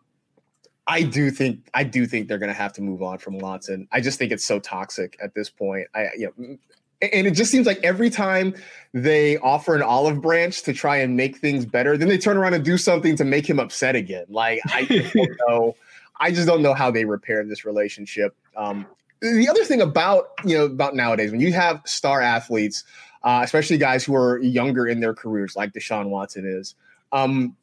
I 0.87 1.03
do 1.03 1.29
think 1.29 1.69
I 1.75 1.83
do 1.83 2.07
think 2.07 2.27
they're 2.27 2.39
going 2.39 2.49
to 2.49 2.55
have 2.55 2.73
to 2.73 2.81
move 2.81 3.03
on 3.03 3.19
from 3.19 3.37
Watson. 3.37 3.87
I 3.91 4.01
just 4.01 4.17
think 4.17 4.31
it's 4.31 4.43
so 4.43 4.59
toxic 4.59 5.15
at 5.23 5.35
this 5.35 5.47
point. 5.47 5.87
I 5.93 6.07
you 6.17 6.33
know 6.37 6.57
And 7.03 7.27
it 7.27 7.35
just 7.35 7.51
seems 7.51 7.67
like 7.67 7.79
every 7.83 8.09
time 8.09 8.55
they 8.95 9.37
offer 9.37 9.75
an 9.75 9.83
olive 9.83 10.21
branch 10.23 10.63
to 10.63 10.73
try 10.73 10.97
and 10.97 11.15
make 11.15 11.37
things 11.37 11.67
better, 11.67 11.97
then 11.97 12.07
they 12.07 12.17
turn 12.17 12.35
around 12.35 12.55
and 12.55 12.65
do 12.65 12.79
something 12.79 13.15
to 13.17 13.23
make 13.23 13.47
him 13.47 13.59
upset 13.59 13.95
again. 13.95 14.25
Like 14.27 14.59
I 14.73 14.85
don't 14.85 15.37
know. 15.47 15.75
I 16.19 16.31
just 16.31 16.47
don't 16.47 16.63
know 16.63 16.73
how 16.73 16.89
they 16.89 17.05
repair 17.05 17.43
this 17.43 17.63
relationship. 17.63 18.35
Um, 18.55 18.87
the 19.21 19.47
other 19.49 19.63
thing 19.63 19.81
about 19.81 20.29
you 20.43 20.57
know 20.57 20.65
about 20.65 20.95
nowadays 20.95 21.31
when 21.31 21.39
you 21.39 21.53
have 21.53 21.81
star 21.85 22.21
athletes, 22.21 22.83
uh, 23.23 23.41
especially 23.43 23.77
guys 23.77 24.03
who 24.03 24.15
are 24.15 24.39
younger 24.41 24.87
in 24.87 24.99
their 24.99 25.13
careers, 25.13 25.55
like 25.55 25.73
Deshaun 25.73 26.09
Watson 26.09 26.45
is, 26.45 26.75
um, 27.11 27.55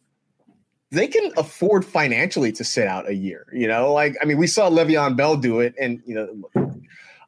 they 0.91 1.07
can 1.07 1.33
afford 1.37 1.85
financially 1.85 2.53
to 2.53 2.65
sit 2.65 2.87
out 2.87 3.09
a 3.09 3.15
year. 3.15 3.47
You 3.53 3.69
know, 3.69 3.93
like 3.93 4.17
I 4.21 4.25
mean, 4.25 4.39
we 4.39 4.47
saw 4.47 4.69
Le'Veon 4.69 5.17
Bell 5.17 5.37
do 5.37 5.61
it, 5.61 5.75
and 5.81 6.03
you 6.07 6.15
know, 6.15 6.71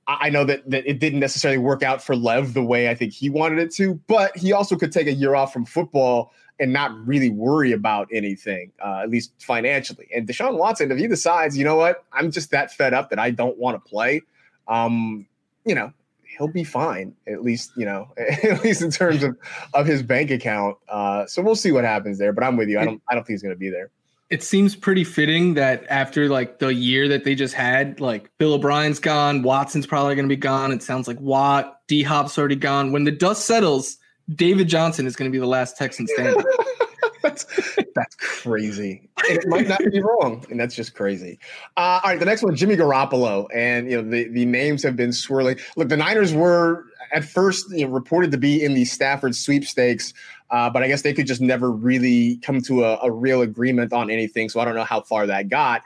I 0.06 0.30
know 0.30 0.44
that 0.44 0.68
that 0.70 0.86
it 0.86 1.00
didn't 1.00 1.20
necessarily 1.20 1.58
work 1.58 1.82
out 1.82 2.02
for 2.02 2.16
Lev 2.16 2.54
the 2.54 2.62
way 2.62 2.88
I 2.88 2.94
think 2.94 3.12
he 3.12 3.30
wanted 3.30 3.58
it 3.58 3.72
to, 3.74 3.94
but 4.06 4.36
he 4.36 4.52
also 4.52 4.76
could 4.76 4.92
take 4.92 5.06
a 5.06 5.12
year 5.12 5.34
off 5.34 5.52
from 5.52 5.64
football 5.64 6.32
and 6.60 6.72
not 6.72 6.92
really 7.06 7.30
worry 7.30 7.72
about 7.72 8.08
anything, 8.12 8.70
uh, 8.84 9.00
at 9.02 9.10
least 9.10 9.32
financially. 9.40 10.08
And 10.14 10.26
Deshaun 10.26 10.56
Watson, 10.56 10.90
if 10.92 10.98
he 10.98 11.08
decides, 11.08 11.58
you 11.58 11.64
know 11.64 11.76
what, 11.76 12.04
I'm 12.12 12.30
just 12.30 12.50
that 12.52 12.72
fed 12.72 12.94
up 12.94 13.10
that 13.10 13.18
I 13.18 13.30
don't 13.30 13.58
want 13.58 13.82
to 13.82 13.88
play, 13.88 14.22
um, 14.68 15.26
you 15.64 15.74
know, 15.74 15.92
he'll 16.38 16.48
be 16.48 16.64
fine. 16.64 17.14
At 17.26 17.42
least, 17.42 17.72
you 17.76 17.84
know, 17.84 18.08
at 18.18 18.62
least 18.62 18.82
in 18.82 18.90
terms 18.90 19.22
of 19.22 19.36
of 19.72 19.86
his 19.86 20.02
bank 20.02 20.30
account. 20.30 20.76
Uh, 20.88 21.26
so 21.26 21.42
we'll 21.42 21.56
see 21.56 21.72
what 21.72 21.84
happens 21.84 22.18
there. 22.18 22.32
But 22.32 22.44
I'm 22.44 22.56
with 22.56 22.68
you. 22.68 22.78
I 22.78 22.84
don't. 22.84 23.02
I 23.08 23.14
don't 23.14 23.26
think 23.26 23.34
he's 23.34 23.42
going 23.42 23.54
to 23.54 23.58
be 23.58 23.70
there. 23.70 23.90
It 24.30 24.42
seems 24.42 24.74
pretty 24.74 25.04
fitting 25.04 25.54
that 25.54 25.84
after 25.90 26.28
like 26.28 26.58
the 26.58 26.72
year 26.72 27.08
that 27.08 27.24
they 27.24 27.34
just 27.34 27.54
had, 27.54 28.00
like 28.00 28.30
Bill 28.38 28.54
O'Brien's 28.54 28.98
gone, 28.98 29.42
Watson's 29.42 29.86
probably 29.86 30.14
going 30.14 30.28
to 30.28 30.34
be 30.34 30.40
gone. 30.40 30.72
It 30.72 30.82
sounds 30.82 31.06
like 31.06 31.20
Watt, 31.20 31.80
D 31.88 32.02
Hop's 32.02 32.38
already 32.38 32.56
gone. 32.56 32.90
When 32.90 33.04
the 33.04 33.12
dust 33.12 33.46
settles, 33.46 33.98
David 34.32 34.68
Johnson 34.68 35.06
is 35.06 35.16
going 35.16 35.30
to 35.30 35.32
be 35.32 35.38
the 35.38 35.46
last 35.46 35.76
Texan 35.76 36.06
standing. 36.06 36.42
that's 37.22 37.76
that's 37.94 38.14
crazy. 38.16 39.08
And 39.28 39.38
it 39.38 39.48
might 39.48 39.68
not 39.68 39.80
be 39.80 40.00
wrong, 40.00 40.44
and 40.50 40.60
that's 40.60 40.74
just 40.74 40.94
crazy. 40.94 41.38
Uh, 41.76 42.00
all 42.02 42.10
right, 42.10 42.18
the 42.18 42.26
next 42.26 42.42
one, 42.42 42.54
Jimmy 42.54 42.76
Garoppolo, 42.76 43.46
and 43.54 43.90
you 43.90 44.00
know 44.00 44.08
the 44.08 44.28
the 44.28 44.44
names 44.44 44.82
have 44.82 44.96
been 44.96 45.12
swirling. 45.12 45.58
Look, 45.76 45.88
the 45.88 45.96
Niners 45.96 46.32
were 46.32 46.84
at 47.12 47.24
first 47.24 47.70
you 47.70 47.86
know, 47.86 47.92
reported 47.92 48.30
to 48.32 48.38
be 48.38 48.62
in 48.62 48.74
the 48.74 48.84
Stafford 48.84 49.34
sweepstakes, 49.34 50.12
uh, 50.50 50.68
but 50.68 50.82
I 50.82 50.88
guess 50.88 51.02
they 51.02 51.12
could 51.12 51.26
just 51.26 51.40
never 51.40 51.70
really 51.70 52.36
come 52.38 52.60
to 52.62 52.84
a, 52.84 52.98
a, 53.02 53.10
real 53.10 53.42
agreement 53.42 53.92
on 53.92 54.10
anything. 54.10 54.48
So 54.48 54.60
I 54.60 54.64
don't 54.64 54.74
know 54.74 54.84
how 54.84 55.00
far 55.00 55.26
that 55.26 55.48
got. 55.48 55.82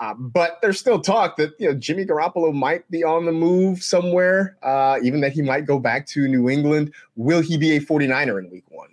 Uh, 0.00 0.14
but 0.14 0.58
there's 0.60 0.78
still 0.78 1.00
talk 1.00 1.36
that 1.36 1.52
you 1.58 1.68
know 1.68 1.74
Jimmy 1.74 2.04
Garoppolo 2.04 2.52
might 2.52 2.88
be 2.90 3.04
on 3.04 3.26
the 3.26 3.32
move 3.32 3.82
somewhere, 3.82 4.56
uh, 4.62 4.98
even 5.02 5.20
that 5.20 5.32
he 5.32 5.42
might 5.42 5.66
go 5.66 5.78
back 5.78 6.06
to 6.08 6.26
New 6.26 6.48
England. 6.48 6.92
Will 7.16 7.40
he 7.40 7.56
be 7.56 7.76
a 7.76 7.80
49er 7.80 8.38
in 8.38 8.50
Week 8.50 8.64
One? 8.68 8.88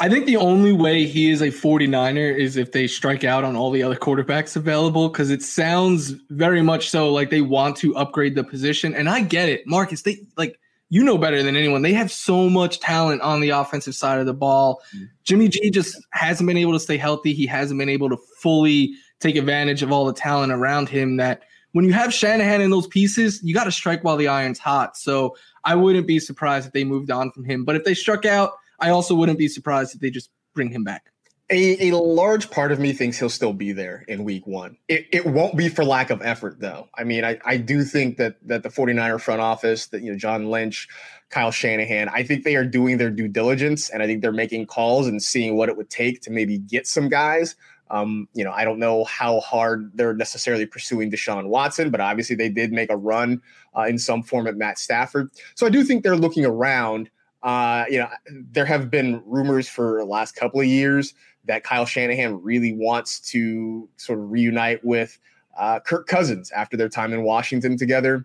I 0.00 0.08
think 0.08 0.26
the 0.26 0.36
only 0.36 0.72
way 0.72 1.06
he 1.06 1.30
is 1.30 1.40
a 1.42 1.48
49er 1.48 2.36
is 2.36 2.56
if 2.56 2.72
they 2.72 2.88
strike 2.88 3.22
out 3.22 3.44
on 3.44 3.54
all 3.54 3.70
the 3.70 3.84
other 3.84 3.94
quarterbacks 3.94 4.56
available 4.56 5.08
because 5.08 5.30
it 5.30 5.42
sounds 5.42 6.14
very 6.30 6.60
much 6.60 6.90
so 6.90 7.12
like 7.12 7.30
they 7.30 7.40
want 7.40 7.76
to 7.76 7.94
upgrade 7.94 8.34
the 8.34 8.42
position. 8.42 8.96
And 8.96 9.08
I 9.08 9.20
get 9.20 9.48
it, 9.48 9.64
Marcus. 9.64 10.02
They 10.02 10.18
like 10.36 10.58
you 10.88 11.04
know 11.04 11.16
better 11.16 11.40
than 11.42 11.54
anyone. 11.54 11.82
They 11.82 11.92
have 11.92 12.10
so 12.10 12.50
much 12.50 12.80
talent 12.80 13.22
on 13.22 13.40
the 13.40 13.50
offensive 13.50 13.94
side 13.94 14.18
of 14.18 14.26
the 14.26 14.34
ball. 14.34 14.82
Mm-hmm. 14.94 15.04
Jimmy 15.22 15.48
G 15.48 15.70
just 15.70 15.96
hasn't 16.10 16.48
been 16.48 16.58
able 16.58 16.72
to 16.72 16.80
stay 16.80 16.96
healthy. 16.96 17.32
He 17.32 17.46
hasn't 17.46 17.78
been 17.78 17.88
able 17.88 18.08
to 18.10 18.16
fully 18.40 18.94
take 19.22 19.36
advantage 19.36 19.82
of 19.82 19.92
all 19.92 20.04
the 20.04 20.12
talent 20.12 20.52
around 20.52 20.88
him 20.88 21.16
that 21.16 21.42
when 21.72 21.84
you 21.84 21.92
have 21.92 22.12
Shanahan 22.12 22.60
in 22.60 22.70
those 22.70 22.86
pieces, 22.86 23.40
you 23.42 23.54
got 23.54 23.64
to 23.64 23.72
strike 23.72 24.04
while 24.04 24.16
the 24.16 24.28
iron's 24.28 24.58
hot. 24.58 24.96
So 24.96 25.36
I 25.64 25.74
wouldn't 25.74 26.06
be 26.06 26.18
surprised 26.18 26.66
if 26.66 26.72
they 26.72 26.84
moved 26.84 27.10
on 27.10 27.30
from 27.30 27.44
him. 27.44 27.64
But 27.64 27.76
if 27.76 27.84
they 27.84 27.94
struck 27.94 28.26
out, 28.26 28.52
I 28.80 28.90
also 28.90 29.14
wouldn't 29.14 29.38
be 29.38 29.48
surprised 29.48 29.94
if 29.94 30.00
they 30.00 30.10
just 30.10 30.30
bring 30.54 30.70
him 30.70 30.84
back. 30.84 31.06
A, 31.50 31.90
a 31.90 31.96
large 31.96 32.50
part 32.50 32.72
of 32.72 32.78
me 32.78 32.92
thinks 32.92 33.18
he'll 33.18 33.28
still 33.28 33.52
be 33.52 33.72
there 33.72 34.04
in 34.08 34.24
week 34.24 34.46
one. 34.46 34.78
It, 34.88 35.06
it 35.12 35.26
won't 35.26 35.56
be 35.56 35.68
for 35.68 35.84
lack 35.84 36.08
of 36.08 36.22
effort, 36.22 36.60
though. 36.60 36.88
I 36.94 37.04
mean, 37.04 37.24
I, 37.24 37.38
I 37.44 37.58
do 37.58 37.84
think 37.84 38.16
that 38.16 38.36
that 38.46 38.62
the 38.62 38.70
49er 38.70 39.20
front 39.20 39.42
office, 39.42 39.86
that 39.88 40.02
you 40.02 40.10
know, 40.10 40.16
John 40.16 40.50
Lynch, 40.50 40.88
Kyle 41.28 41.50
Shanahan, 41.50 42.08
I 42.08 42.22
think 42.22 42.44
they 42.44 42.56
are 42.56 42.64
doing 42.64 42.96
their 42.96 43.10
due 43.10 43.28
diligence 43.28 43.90
and 43.90 44.02
I 44.02 44.06
think 44.06 44.22
they're 44.22 44.32
making 44.32 44.66
calls 44.66 45.06
and 45.06 45.22
seeing 45.22 45.56
what 45.56 45.68
it 45.68 45.76
would 45.76 45.90
take 45.90 46.22
to 46.22 46.30
maybe 46.30 46.56
get 46.58 46.86
some 46.86 47.08
guys. 47.10 47.54
Um, 47.90 48.28
you 48.32 48.42
know, 48.42 48.52
I 48.52 48.64
don't 48.64 48.78
know 48.78 49.04
how 49.04 49.40
hard 49.40 49.90
they're 49.94 50.14
necessarily 50.14 50.64
pursuing 50.64 51.10
Deshaun 51.10 51.48
Watson, 51.48 51.90
but 51.90 52.00
obviously 52.00 52.36
they 52.36 52.48
did 52.48 52.72
make 52.72 52.90
a 52.90 52.96
run 52.96 53.42
uh, 53.76 53.82
in 53.82 53.98
some 53.98 54.22
form 54.22 54.46
at 54.46 54.56
Matt 54.56 54.78
Stafford. 54.78 55.30
So 55.54 55.66
I 55.66 55.70
do 55.70 55.84
think 55.84 56.02
they're 56.02 56.16
looking 56.16 56.46
around. 56.46 57.10
Uh, 57.42 57.84
you 57.90 57.98
know, 57.98 58.08
there 58.52 58.64
have 58.64 58.90
been 58.90 59.22
rumors 59.26 59.68
for 59.68 59.98
the 59.98 60.06
last 60.06 60.36
couple 60.36 60.60
of 60.60 60.66
years 60.66 61.12
that 61.44 61.64
Kyle 61.64 61.84
Shanahan 61.84 62.40
really 62.42 62.72
wants 62.72 63.20
to 63.32 63.88
sort 63.96 64.18
of 64.20 64.30
reunite 64.30 64.84
with 64.84 65.18
uh, 65.58 65.80
Kirk 65.80 66.06
Cousins 66.06 66.50
after 66.52 66.76
their 66.76 66.88
time 66.88 67.12
in 67.12 67.24
Washington 67.24 67.76
together. 67.76 68.24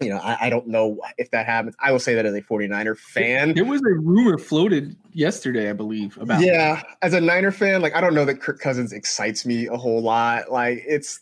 You 0.00 0.10
know, 0.10 0.18
I, 0.18 0.46
I, 0.46 0.50
don't 0.50 0.68
know 0.68 1.00
if 1.16 1.32
that 1.32 1.46
happens. 1.46 1.74
I 1.80 1.90
will 1.90 1.98
say 1.98 2.14
that 2.14 2.24
as 2.24 2.32
a 2.32 2.40
49er 2.40 2.96
fan. 2.96 3.54
There 3.54 3.64
was 3.64 3.80
a 3.80 3.94
rumor 3.98 4.38
floated 4.38 4.94
yesterday, 5.12 5.68
I 5.68 5.72
believe, 5.72 6.16
about 6.18 6.40
Yeah, 6.40 6.76
that. 6.76 6.86
as 7.02 7.14
a 7.14 7.20
Niner 7.20 7.50
fan, 7.50 7.82
like 7.82 7.96
I 7.96 8.00
don't 8.00 8.14
know 8.14 8.24
that 8.24 8.36
Kirk 8.40 8.60
Cousins 8.60 8.92
excites 8.92 9.44
me 9.44 9.66
a 9.66 9.76
whole 9.76 10.00
lot. 10.00 10.52
Like 10.52 10.84
it's 10.86 11.20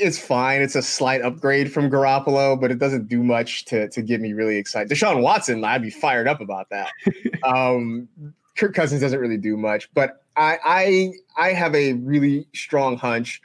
it's 0.00 0.18
fine. 0.18 0.62
It's 0.62 0.74
a 0.74 0.82
slight 0.82 1.22
upgrade 1.22 1.72
from 1.72 1.90
Garoppolo, 1.90 2.60
but 2.60 2.72
it 2.72 2.78
doesn't 2.80 3.06
do 3.06 3.22
much 3.22 3.66
to 3.66 3.88
to 3.90 4.02
get 4.02 4.20
me 4.20 4.32
really 4.32 4.56
excited. 4.56 4.90
Deshaun 4.90 5.22
Watson, 5.22 5.64
I'd 5.64 5.82
be 5.82 5.90
fired 5.90 6.26
up 6.26 6.40
about 6.40 6.70
that. 6.70 6.90
um, 7.44 8.08
Kirk 8.56 8.74
Cousins 8.74 9.00
doesn't 9.00 9.20
really 9.20 9.38
do 9.38 9.56
much, 9.56 9.88
but 9.94 10.24
I 10.36 10.58
I 10.64 11.12
I 11.36 11.52
have 11.52 11.74
a 11.74 11.92
really 11.94 12.48
strong 12.52 12.96
hunch 12.96 13.40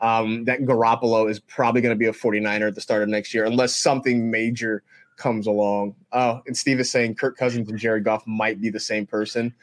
um, 0.00 0.44
that 0.44 0.60
Garoppolo 0.60 1.30
is 1.30 1.38
probably 1.40 1.80
going 1.80 1.94
to 1.94 1.98
be 1.98 2.06
a 2.06 2.12
49er 2.12 2.68
at 2.68 2.74
the 2.74 2.80
start 2.80 3.02
of 3.02 3.08
next 3.08 3.34
year, 3.34 3.44
unless 3.44 3.76
something 3.76 4.30
major 4.30 4.82
comes 5.16 5.46
along. 5.46 5.94
Oh, 6.12 6.40
and 6.46 6.56
Steve 6.56 6.80
is 6.80 6.90
saying 6.90 7.16
Kirk 7.16 7.36
Cousins 7.36 7.68
and 7.68 7.78
Jared 7.78 8.04
Goff 8.04 8.26
might 8.26 8.60
be 8.60 8.70
the 8.70 8.80
same 8.80 9.06
person. 9.06 9.54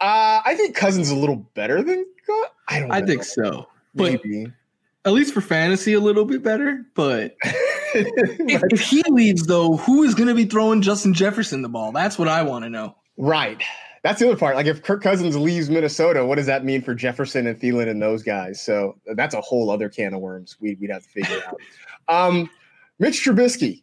Uh, 0.00 0.40
I 0.44 0.54
think 0.56 0.76
Cousins 0.76 1.08
is 1.08 1.12
a 1.12 1.16
little 1.16 1.36
better 1.54 1.82
than 1.82 2.06
Goff. 2.26 2.50
I 2.68 2.80
don't. 2.80 2.90
I 2.90 3.02
think 3.02 3.24
so, 3.24 3.66
Maybe. 3.94 4.44
but 4.44 4.52
at 5.10 5.12
least 5.12 5.32
for 5.32 5.40
fantasy, 5.40 5.94
a 5.94 6.00
little 6.00 6.24
bit 6.24 6.42
better. 6.42 6.84
But 6.94 7.36
if, 7.94 8.62
if 8.70 8.80
he 8.80 9.02
leaves, 9.08 9.46
though, 9.46 9.76
who 9.76 10.02
is 10.02 10.14
going 10.14 10.28
to 10.28 10.34
be 10.34 10.44
throwing 10.44 10.82
Justin 10.82 11.14
Jefferson 11.14 11.62
the 11.62 11.68
ball? 11.68 11.92
That's 11.92 12.18
what 12.18 12.28
I 12.28 12.42
want 12.42 12.64
to 12.64 12.70
know. 12.70 12.96
Right. 13.16 13.62
That's 14.06 14.20
the 14.20 14.28
other 14.28 14.38
part. 14.38 14.54
Like 14.54 14.66
if 14.66 14.84
Kirk 14.84 15.02
Cousins 15.02 15.36
leaves 15.36 15.68
Minnesota, 15.68 16.24
what 16.24 16.36
does 16.36 16.46
that 16.46 16.64
mean 16.64 16.80
for 16.80 16.94
Jefferson 16.94 17.48
and 17.48 17.58
Thielen 17.58 17.88
and 17.88 18.00
those 18.00 18.22
guys? 18.22 18.62
So 18.62 18.96
that's 19.16 19.34
a 19.34 19.40
whole 19.40 19.68
other 19.68 19.88
can 19.88 20.14
of 20.14 20.20
worms 20.20 20.56
we'd, 20.60 20.80
we'd 20.80 20.90
have 20.90 21.02
to 21.02 21.08
figure 21.08 21.42
out. 21.44 21.58
Um, 22.06 22.48
Mitch 23.00 23.24
Trubisky. 23.24 23.82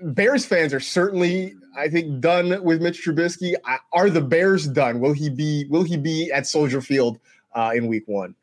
Bears 0.00 0.46
fans 0.46 0.72
are 0.72 0.78
certainly, 0.78 1.56
I 1.76 1.88
think, 1.88 2.20
done 2.20 2.62
with 2.62 2.80
Mitch 2.80 3.04
Trubisky. 3.04 3.54
Are 3.92 4.10
the 4.10 4.20
Bears 4.20 4.68
done? 4.68 5.00
Will 5.00 5.12
he 5.12 5.28
be? 5.28 5.66
Will 5.70 5.82
he 5.82 5.96
be 5.96 6.30
at 6.30 6.46
Soldier 6.46 6.80
Field 6.80 7.18
uh, 7.52 7.72
in 7.74 7.88
Week 7.88 8.04
One? 8.06 8.36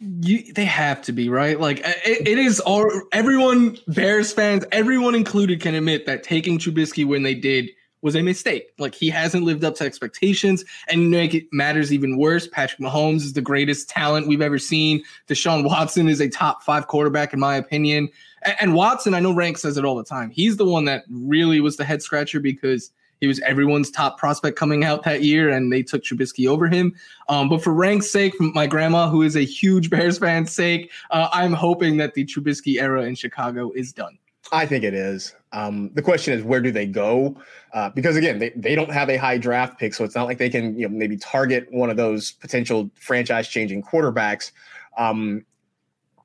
You, 0.00 0.52
they 0.52 0.64
have 0.64 1.00
to 1.02 1.12
be 1.12 1.28
right. 1.28 1.60
Like 1.60 1.78
it, 1.78 2.26
it 2.26 2.38
is 2.40 2.58
all 2.58 2.90
everyone 3.12 3.78
Bears 3.86 4.32
fans, 4.32 4.64
everyone 4.72 5.14
included, 5.14 5.60
can 5.60 5.76
admit 5.76 6.06
that 6.06 6.24
taking 6.24 6.58
Trubisky 6.58 7.06
when 7.06 7.22
they 7.22 7.36
did 7.36 7.70
was 8.02 8.14
a 8.14 8.22
mistake. 8.22 8.72
Like 8.78 8.94
he 8.94 9.08
hasn't 9.10 9.44
lived 9.44 9.64
up 9.64 9.74
to 9.76 9.84
expectations, 9.84 10.64
and 10.88 11.10
make 11.10 11.34
it 11.34 11.46
matters 11.52 11.92
even 11.92 12.16
worse. 12.16 12.46
Patrick 12.46 12.80
Mahomes 12.80 13.18
is 13.18 13.32
the 13.32 13.40
greatest 13.40 13.88
talent 13.88 14.28
we've 14.28 14.42
ever 14.42 14.58
seen. 14.58 15.02
Deshaun 15.28 15.64
Watson 15.64 16.08
is 16.08 16.20
a 16.20 16.28
top 16.28 16.62
five 16.62 16.86
quarterback 16.86 17.32
in 17.32 17.40
my 17.40 17.56
opinion. 17.56 18.08
And, 18.42 18.56
and 18.60 18.74
Watson, 18.74 19.14
I 19.14 19.20
know 19.20 19.32
Rank 19.32 19.58
says 19.58 19.76
it 19.76 19.84
all 19.84 19.96
the 19.96 20.04
time. 20.04 20.30
He's 20.30 20.56
the 20.56 20.64
one 20.64 20.84
that 20.84 21.04
really 21.10 21.60
was 21.60 21.76
the 21.76 21.84
head 21.84 22.02
scratcher 22.02 22.40
because 22.40 22.90
he 23.20 23.26
was 23.26 23.40
everyone's 23.40 23.90
top 23.90 24.18
prospect 24.18 24.56
coming 24.56 24.84
out 24.84 25.02
that 25.02 25.22
year, 25.22 25.48
and 25.48 25.72
they 25.72 25.82
took 25.82 26.04
Trubisky 26.04 26.48
over 26.48 26.68
him. 26.68 26.94
Um, 27.28 27.48
but 27.48 27.62
for 27.62 27.72
Rank's 27.72 28.10
sake, 28.10 28.34
my 28.38 28.66
grandma, 28.66 29.08
who 29.08 29.22
is 29.22 29.36
a 29.36 29.44
huge 29.44 29.90
Bears 29.90 30.18
fan's 30.18 30.52
sake, 30.52 30.90
uh, 31.10 31.28
I'm 31.32 31.52
hoping 31.52 31.96
that 31.96 32.14
the 32.14 32.24
Trubisky 32.24 32.80
era 32.80 33.02
in 33.02 33.14
Chicago 33.14 33.72
is 33.72 33.92
done. 33.92 34.18
I 34.52 34.66
think 34.66 34.84
it 34.84 34.94
is. 34.94 35.34
Um, 35.52 35.90
the 35.94 36.02
question 36.02 36.34
is, 36.34 36.42
where 36.42 36.60
do 36.60 36.70
they 36.70 36.86
go? 36.86 37.36
Uh, 37.72 37.90
because 37.90 38.16
again, 38.16 38.38
they, 38.38 38.50
they 38.50 38.74
don't 38.74 38.90
have 38.90 39.10
a 39.10 39.16
high 39.16 39.38
draft 39.38 39.78
pick, 39.78 39.94
so 39.94 40.04
it's 40.04 40.14
not 40.14 40.26
like 40.26 40.38
they 40.38 40.50
can 40.50 40.78
you 40.78 40.88
know 40.88 40.94
maybe 40.94 41.16
target 41.16 41.66
one 41.70 41.90
of 41.90 41.96
those 41.96 42.32
potential 42.32 42.90
franchise 42.94 43.48
changing 43.48 43.82
quarterbacks. 43.82 44.52
Um, 44.96 45.44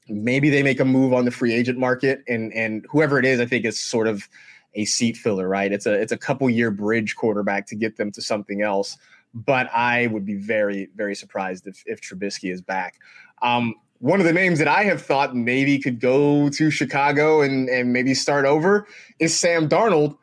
maybe 0.08 0.50
they 0.50 0.64
make 0.64 0.80
a 0.80 0.86
move 0.86 1.14
on 1.14 1.26
the 1.26 1.32
free 1.32 1.54
agent 1.54 1.78
market, 1.80 2.24
and 2.28 2.54
and 2.54 2.86
whoever 2.90 3.20
it 3.20 3.26
is, 3.26 3.40
I 3.40 3.46
think 3.46 3.66
is 3.66 3.80
sort 3.80 4.08
of 4.08 4.28
a 4.76 4.86
seat 4.86 5.18
filler, 5.18 5.48
right? 5.48 5.72
It's 5.72 5.86
a 5.86 5.94
it's 5.94 6.12
a 6.12 6.18
couple 6.18 6.50
year 6.50 6.72
bridge 6.72 7.16
quarterback 7.16 7.68
to 7.68 7.76
get 7.76 7.98
them 7.98 8.12
to 8.12 8.22
something 8.22 8.62
else. 8.62 8.98
But 9.34 9.74
I 9.74 10.08
would 10.08 10.26
be 10.26 10.36
very 10.36 10.90
very 10.96 11.16
surprised 11.16 11.68
if 11.68 11.84
if 11.86 12.02
Trubisky 12.02 12.52
is 12.52 12.62
back. 12.62 12.96
Um, 13.42 13.76
one 14.04 14.20
of 14.20 14.26
the 14.26 14.34
names 14.34 14.60
that 14.60 14.68
I 14.68 14.84
have 14.84 15.02
thought 15.02 15.34
maybe 15.34 15.80
could 15.80 16.02
go 16.02 16.50
to 16.50 16.70
Chicago 16.70 17.40
and, 17.40 17.70
and 17.70 17.94
maybe 17.94 18.14
start 18.14 18.44
over 18.44 18.86
is 19.20 19.34
Sam 19.34 19.70
Darnold. 19.70 20.18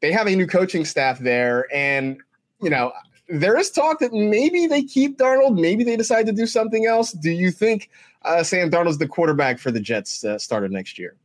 They 0.00 0.12
have 0.12 0.26
a 0.26 0.36
new 0.36 0.46
coaching 0.46 0.84
staff 0.84 1.18
there. 1.18 1.66
And, 1.72 2.18
you 2.60 2.68
know, 2.68 2.92
there 3.30 3.56
is 3.56 3.70
talk 3.70 4.00
that 4.00 4.12
maybe 4.12 4.66
they 4.66 4.82
keep 4.82 5.16
Darnold, 5.16 5.58
maybe 5.58 5.82
they 5.82 5.96
decide 5.96 6.26
to 6.26 6.32
do 6.32 6.44
something 6.44 6.84
else. 6.84 7.12
Do 7.12 7.30
you 7.30 7.50
think 7.50 7.88
uh, 8.20 8.42
Sam 8.42 8.70
Darnold's 8.70 8.98
the 8.98 9.08
quarterback 9.08 9.58
for 9.58 9.70
the 9.70 9.80
Jets 9.80 10.22
uh, 10.24 10.38
starter 10.38 10.68
next 10.68 10.98
year? 10.98 11.16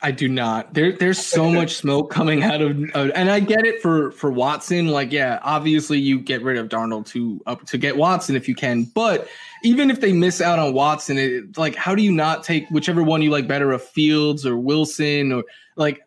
I 0.00 0.10
do 0.12 0.28
not. 0.28 0.74
There, 0.74 0.92
there's 0.92 1.18
so 1.18 1.50
much 1.52 1.74
smoke 1.74 2.10
coming 2.10 2.42
out 2.42 2.60
of, 2.60 2.78
uh, 2.94 3.10
and 3.14 3.30
I 3.30 3.40
get 3.40 3.66
it 3.66 3.82
for 3.82 4.12
for 4.12 4.30
Watson. 4.30 4.88
Like, 4.88 5.12
yeah, 5.12 5.40
obviously 5.42 5.98
you 5.98 6.18
get 6.20 6.42
rid 6.42 6.56
of 6.56 6.68
Darnold 6.68 7.06
to 7.08 7.40
uh, 7.46 7.56
to 7.66 7.78
get 7.78 7.96
Watson 7.96 8.36
if 8.36 8.48
you 8.48 8.54
can. 8.54 8.84
But 8.84 9.28
even 9.62 9.90
if 9.90 10.00
they 10.00 10.12
miss 10.12 10.40
out 10.40 10.58
on 10.58 10.72
Watson, 10.72 11.18
it, 11.18 11.58
like, 11.58 11.74
how 11.74 11.94
do 11.94 12.02
you 12.02 12.12
not 12.12 12.44
take 12.44 12.68
whichever 12.70 13.02
one 13.02 13.22
you 13.22 13.30
like 13.30 13.48
better 13.48 13.72
of 13.72 13.82
Fields 13.82 14.46
or 14.46 14.56
Wilson 14.56 15.32
or 15.32 15.44
like? 15.76 16.02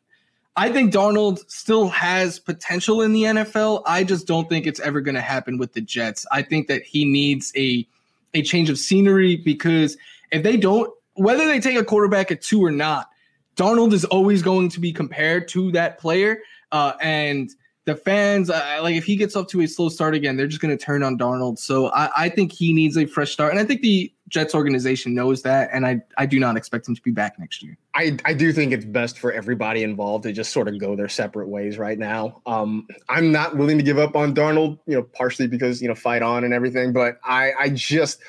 I 0.58 0.70
think 0.70 0.94
Darnold 0.94 1.40
still 1.50 1.88
has 1.88 2.38
potential 2.38 3.02
in 3.02 3.14
the 3.14 3.24
NFL. 3.24 3.84
I 3.86 4.04
just 4.04 4.28
don't 4.28 4.50
think 4.50 4.68
it's 4.68 4.82
ever 4.82 5.00
going 5.00 5.16
to 5.16 5.22
happen 5.22 5.58
with 5.58 5.72
the 5.72 5.80
Jets. 5.80 6.26
I 6.30 6.42
think 6.42 6.68
that 6.68 6.84
he 6.84 7.06
needs 7.06 7.54
a 7.56 7.88
a 8.34 8.42
change 8.42 8.70
of 8.70 8.78
scenery 8.78 9.38
because 9.38 9.98
if 10.32 10.44
they 10.44 10.58
don't, 10.58 10.92
whether 11.16 11.46
they 11.46 11.60
take 11.60 11.78
a 11.78 11.84
quarterback 11.84 12.32
at 12.32 12.42
two 12.42 12.64
or 12.64 12.72
not 12.72 13.11
Darnold 13.56 13.94
is 13.94 14.06
always 14.06 14.42
going 14.42 14.70
to 14.70 14.80
be 14.80 14.92
compared 14.92 15.48
to 15.50 15.72
that 15.72 16.00
player. 16.00 16.40
Uh, 16.72 16.94
and 17.02 17.52
the 17.86 17.96
fans, 17.96 18.50
uh, 18.50 18.80
like 18.82 18.96
if 18.96 19.06
he 19.06 19.16
gets 19.16 19.36
up 19.36 19.48
to 19.50 19.62
a 19.62 19.68
slow 19.68 19.90
start 19.90 20.14
again, 20.14 20.38
they're 20.38 20.48
just 20.48 20.62
going 20.62 20.76
to 20.76 20.84
turn 20.84 21.02
on 21.02 21.18
Darnold. 21.18 21.58
So 21.58 21.88
I, 21.92 22.10
I, 22.16 22.30
think 22.30 22.52
he 22.52 22.74
needs 22.74 22.96
a 22.96 23.06
fresh 23.06 23.32
start. 23.32 23.52
And 23.52 23.60
I 23.60 23.66
think 23.66 23.82
the 23.82 24.14
Jets 24.30 24.54
organization 24.54 25.16
knows 25.16 25.42
that. 25.42 25.70
And 25.74 25.86
I, 25.86 26.02
I 26.16 26.28
do 26.28 26.40
not 26.40 26.58
expect 26.58 26.88
him 26.88 26.96
to 26.96 27.02
be 27.02 27.10
back 27.10 27.40
next 27.40 27.64
year. 27.64 27.78
I, 27.96 28.18
I 28.24 28.34
do 28.34 28.54
think 28.54 28.72
it's 28.72 28.86
best 28.86 29.18
for 29.18 29.32
everybody 29.32 29.82
involved 29.84 30.24
to 30.24 30.32
just 30.32 30.54
sort 30.54 30.68
of 30.68 30.80
go 30.80 30.96
their 30.96 31.10
separate 31.10 31.50
ways 31.50 31.80
right 31.80 31.98
now. 31.98 32.42
Um, 32.46 32.88
I'm 33.10 33.32
not 33.32 33.58
willing 33.58 33.78
to 33.80 33.84
give 33.84 33.98
up 33.98 34.16
on 34.16 34.36
Darnold, 34.36 34.80
you 34.86 34.96
know, 34.96 35.04
partially 35.04 35.48
because, 35.48 35.82
you 35.82 35.88
know, 35.88 35.96
fight 35.96 36.22
on 36.22 36.44
and 36.44 36.54
everything. 36.54 36.94
But 36.94 37.20
I, 37.24 37.52
I 37.60 37.70
just, 37.70 38.22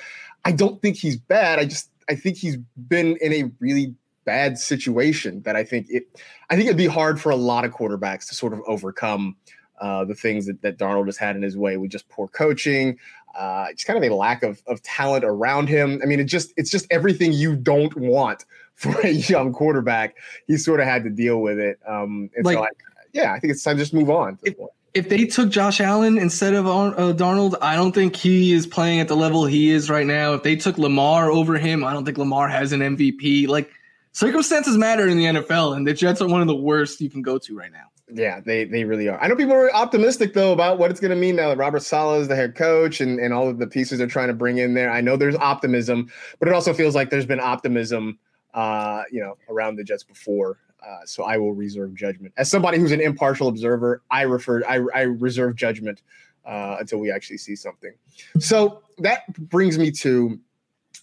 I 0.46 0.52
don't 0.52 0.80
think 0.80 0.96
he's 0.96 1.16
bad. 1.16 1.58
I 1.58 1.66
just, 1.66 1.90
I 2.08 2.14
think 2.14 2.38
he's 2.38 2.56
been 2.88 3.16
in 3.20 3.32
a 3.32 3.52
really 3.60 3.94
bad 4.24 4.58
situation 4.58 5.42
that 5.42 5.56
I 5.56 5.64
think 5.64 5.86
it 5.88 6.20
I 6.50 6.56
think 6.56 6.66
it'd 6.66 6.76
be 6.76 6.86
hard 6.86 7.20
for 7.20 7.30
a 7.30 7.36
lot 7.36 7.64
of 7.64 7.72
quarterbacks 7.72 8.28
to 8.28 8.34
sort 8.34 8.52
of 8.52 8.60
overcome 8.66 9.36
uh, 9.80 10.04
the 10.04 10.14
things 10.14 10.46
that, 10.46 10.62
that 10.62 10.78
Darnold 10.78 11.06
has 11.06 11.16
had 11.16 11.34
in 11.34 11.42
his 11.42 11.56
way 11.56 11.76
with 11.76 11.90
just 11.90 12.08
poor 12.08 12.28
coaching, 12.28 12.98
uh, 13.36 13.66
just 13.72 13.86
kind 13.86 14.02
of 14.02 14.08
a 14.08 14.14
lack 14.14 14.42
of, 14.42 14.62
of 14.66 14.80
talent 14.82 15.24
around 15.24 15.68
him. 15.68 16.00
I 16.02 16.06
mean, 16.06 16.20
it 16.20 16.24
just 16.24 16.52
it's 16.56 16.70
just 16.70 16.86
everything 16.90 17.32
you 17.32 17.56
don't 17.56 17.94
want 17.96 18.44
for 18.74 18.98
a 19.00 19.10
young 19.10 19.52
quarterback. 19.52 20.16
He 20.46 20.56
sort 20.56 20.80
of 20.80 20.86
had 20.86 21.04
to 21.04 21.10
deal 21.10 21.40
with 21.40 21.58
it. 21.58 21.78
Um, 21.86 22.30
and 22.36 22.44
like, 22.44 22.56
so 22.56 22.64
I, 22.64 22.68
yeah, 23.12 23.32
I 23.32 23.38
think 23.38 23.52
it's 23.52 23.62
time 23.62 23.76
to 23.76 23.82
just 23.82 23.94
move 23.94 24.10
on. 24.10 24.38
If, 24.42 24.54
if 24.94 25.08
they 25.08 25.24
took 25.26 25.48
Josh 25.48 25.80
Allen 25.80 26.18
instead 26.18 26.54
of 26.54 26.66
uh, 26.66 27.12
Darnold, 27.14 27.56
I 27.62 27.76
don't 27.76 27.92
think 27.92 28.14
he 28.14 28.52
is 28.52 28.66
playing 28.66 29.00
at 29.00 29.08
the 29.08 29.16
level 29.16 29.46
he 29.46 29.70
is 29.70 29.88
right 29.88 30.06
now. 30.06 30.34
If 30.34 30.42
they 30.42 30.56
took 30.56 30.78
Lamar 30.78 31.30
over 31.30 31.56
him, 31.58 31.82
I 31.84 31.92
don't 31.92 32.04
think 32.04 32.18
Lamar 32.18 32.48
has 32.48 32.72
an 32.72 32.80
MVP. 32.80 33.48
Like 33.48 33.70
circumstances 34.12 34.76
matter 34.76 35.08
in 35.08 35.16
the 35.16 35.24
NFL, 35.24 35.76
and 35.76 35.86
the 35.86 35.92
Jets 35.92 36.20
are 36.20 36.28
one 36.28 36.40
of 36.40 36.46
the 36.46 36.56
worst 36.56 37.00
you 37.00 37.10
can 37.10 37.22
go 37.22 37.38
to 37.38 37.56
right 37.56 37.72
now. 37.72 37.86
Yeah, 38.14 38.40
they 38.40 38.64
they 38.64 38.84
really 38.84 39.08
are. 39.08 39.18
I 39.20 39.28
know 39.28 39.36
people 39.36 39.54
are 39.54 39.72
optimistic 39.74 40.34
though 40.34 40.52
about 40.52 40.78
what 40.78 40.90
it's 40.90 41.00
going 41.00 41.10
to 41.12 41.16
mean 41.16 41.36
now 41.36 41.48
that 41.48 41.56
Robert 41.56 41.82
Saleh 41.82 42.20
is 42.20 42.28
the 42.28 42.36
head 42.36 42.54
coach 42.54 43.00
and, 43.00 43.18
and 43.18 43.32
all 43.32 43.48
of 43.48 43.58
the 43.58 43.66
pieces 43.66 43.98
they're 43.98 44.06
trying 44.06 44.28
to 44.28 44.34
bring 44.34 44.58
in 44.58 44.74
there. 44.74 44.90
I 44.90 45.00
know 45.00 45.16
there's 45.16 45.36
optimism, 45.36 46.10
but 46.38 46.48
it 46.48 46.54
also 46.54 46.74
feels 46.74 46.94
like 46.94 47.10
there's 47.10 47.26
been 47.26 47.40
optimism, 47.40 48.18
uh, 48.54 49.04
you 49.10 49.20
know, 49.20 49.38
around 49.48 49.76
the 49.76 49.84
Jets 49.84 50.04
before. 50.04 50.58
Uh, 50.86 51.06
so 51.06 51.22
I 51.22 51.38
will 51.38 51.54
reserve 51.54 51.94
judgment. 51.94 52.34
As 52.36 52.50
somebody 52.50 52.78
who's 52.78 52.92
an 52.92 53.00
impartial 53.00 53.48
observer, 53.48 54.02
I 54.10 54.22
refer 54.22 54.62
I, 54.68 54.80
I 54.94 55.02
reserve 55.02 55.54
judgment 55.54 56.02
uh, 56.44 56.76
until 56.80 56.98
we 56.98 57.10
actually 57.10 57.38
see 57.38 57.56
something. 57.56 57.92
So 58.40 58.82
that 58.98 59.32
brings 59.48 59.78
me 59.78 59.90
to 59.92 60.38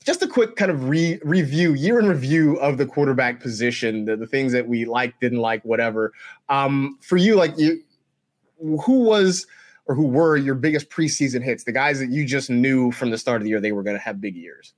just 0.09 0.23
a 0.23 0.27
quick 0.27 0.55
kind 0.55 0.71
of 0.71 0.89
re- 0.89 1.19
review, 1.23 1.75
year 1.75 1.99
in 1.99 2.07
review 2.07 2.55
of 2.55 2.79
the 2.79 2.85
quarterback 2.87 3.39
position, 3.39 4.05
the, 4.05 4.15
the 4.15 4.25
things 4.25 4.51
that 4.53 4.67
we 4.67 4.83
like, 4.85 5.19
didn't 5.19 5.37
like, 5.37 5.63
whatever. 5.63 6.13
Um, 6.49 6.97
for 6.99 7.15
you, 7.15 7.35
like 7.35 7.55
you, 7.59 7.83
who 8.57 9.03
was 9.03 9.45
or 9.85 9.93
who 9.93 10.07
were 10.07 10.35
your 10.35 10.55
biggest 10.55 10.89
preseason 10.89 11.43
hits? 11.43 11.63
The 11.63 11.73
guys 11.73 11.99
that 11.99 12.09
you 12.09 12.25
just 12.25 12.49
knew 12.49 12.91
from 12.91 13.11
the 13.11 13.19
start 13.19 13.37
of 13.37 13.43
the 13.43 13.49
year 13.49 13.61
they 13.61 13.71
were 13.71 13.83
going 13.83 13.97
to 13.97 14.01
have 14.01 14.19
big 14.19 14.35
years. 14.35 14.73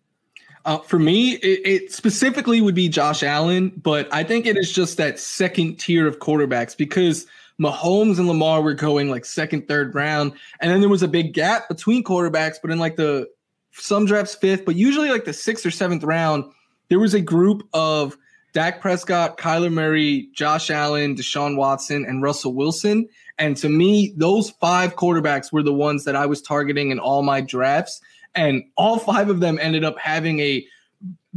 Uh, 0.66 0.80
for 0.80 1.00
me, 1.00 1.36
it, 1.36 1.62
it, 1.66 1.92
specifically 1.94 2.60
would 2.60 2.76
be 2.76 2.90
Josh 2.90 3.24
Allen, 3.24 3.72
but 3.82 4.14
I 4.14 4.26
think 4.26 4.46
it 4.46 4.58
is 4.58 4.70
just 4.70 4.98
that 4.98 5.18
second 5.18 5.78
tier 5.78 6.08
of 6.08 6.20
quarterbacks 6.20 6.76
because 6.76 7.26
Mahomes 7.60 8.20
and 8.20 8.28
Lamar 8.28 8.62
were 8.62 8.74
going 8.74 9.10
like 9.10 9.24
second, 9.24 9.70
third 9.70 9.96
round, 9.96 10.34
and 10.60 10.70
then 10.70 10.82
there 10.82 10.90
was 10.90 11.04
a 11.04 11.08
big 11.08 11.34
gap 11.34 11.70
between 11.70 12.04
quarterbacks. 12.04 12.58
But 12.62 12.72
in 12.72 12.80
like 12.80 12.98
the 12.98 13.30
some 13.74 14.06
drafts 14.06 14.36
fifth, 14.36 14.66
but 14.66 14.76
usually 14.76 15.10
like 15.10 15.26
the 15.26 15.34
sixth 15.34 15.66
or 15.66 15.72
seventh 15.72 16.04
round, 16.04 16.46
there 16.90 17.00
was 17.00 17.14
a 17.14 17.22
group 17.22 17.68
of 17.74 18.18
Dak 18.54 18.82
Prescott, 18.82 19.38
Kyler 19.38 19.72
Murray, 19.72 20.30
Josh 20.34 20.70
Allen, 20.70 21.16
Deshaun 21.16 21.56
Watson, 21.56 22.06
and 22.06 22.22
Russell 22.22 22.54
Wilson. 22.54 23.08
And 23.38 23.56
to 23.58 23.70
me, 23.70 24.14
those 24.18 24.50
five 24.50 24.96
quarterbacks 24.96 25.52
were 25.52 25.64
the 25.64 25.74
ones 25.74 26.04
that 26.04 26.16
I 26.16 26.26
was 26.26 26.42
targeting 26.42 26.92
in 26.92 27.00
all 27.00 27.24
my 27.24 27.42
drafts. 27.42 28.02
And 28.36 28.64
all 28.76 29.00
five 29.00 29.30
of 29.30 29.40
them 29.40 29.58
ended 29.60 29.84
up 29.84 29.98
having 29.98 30.40
a 30.42 30.66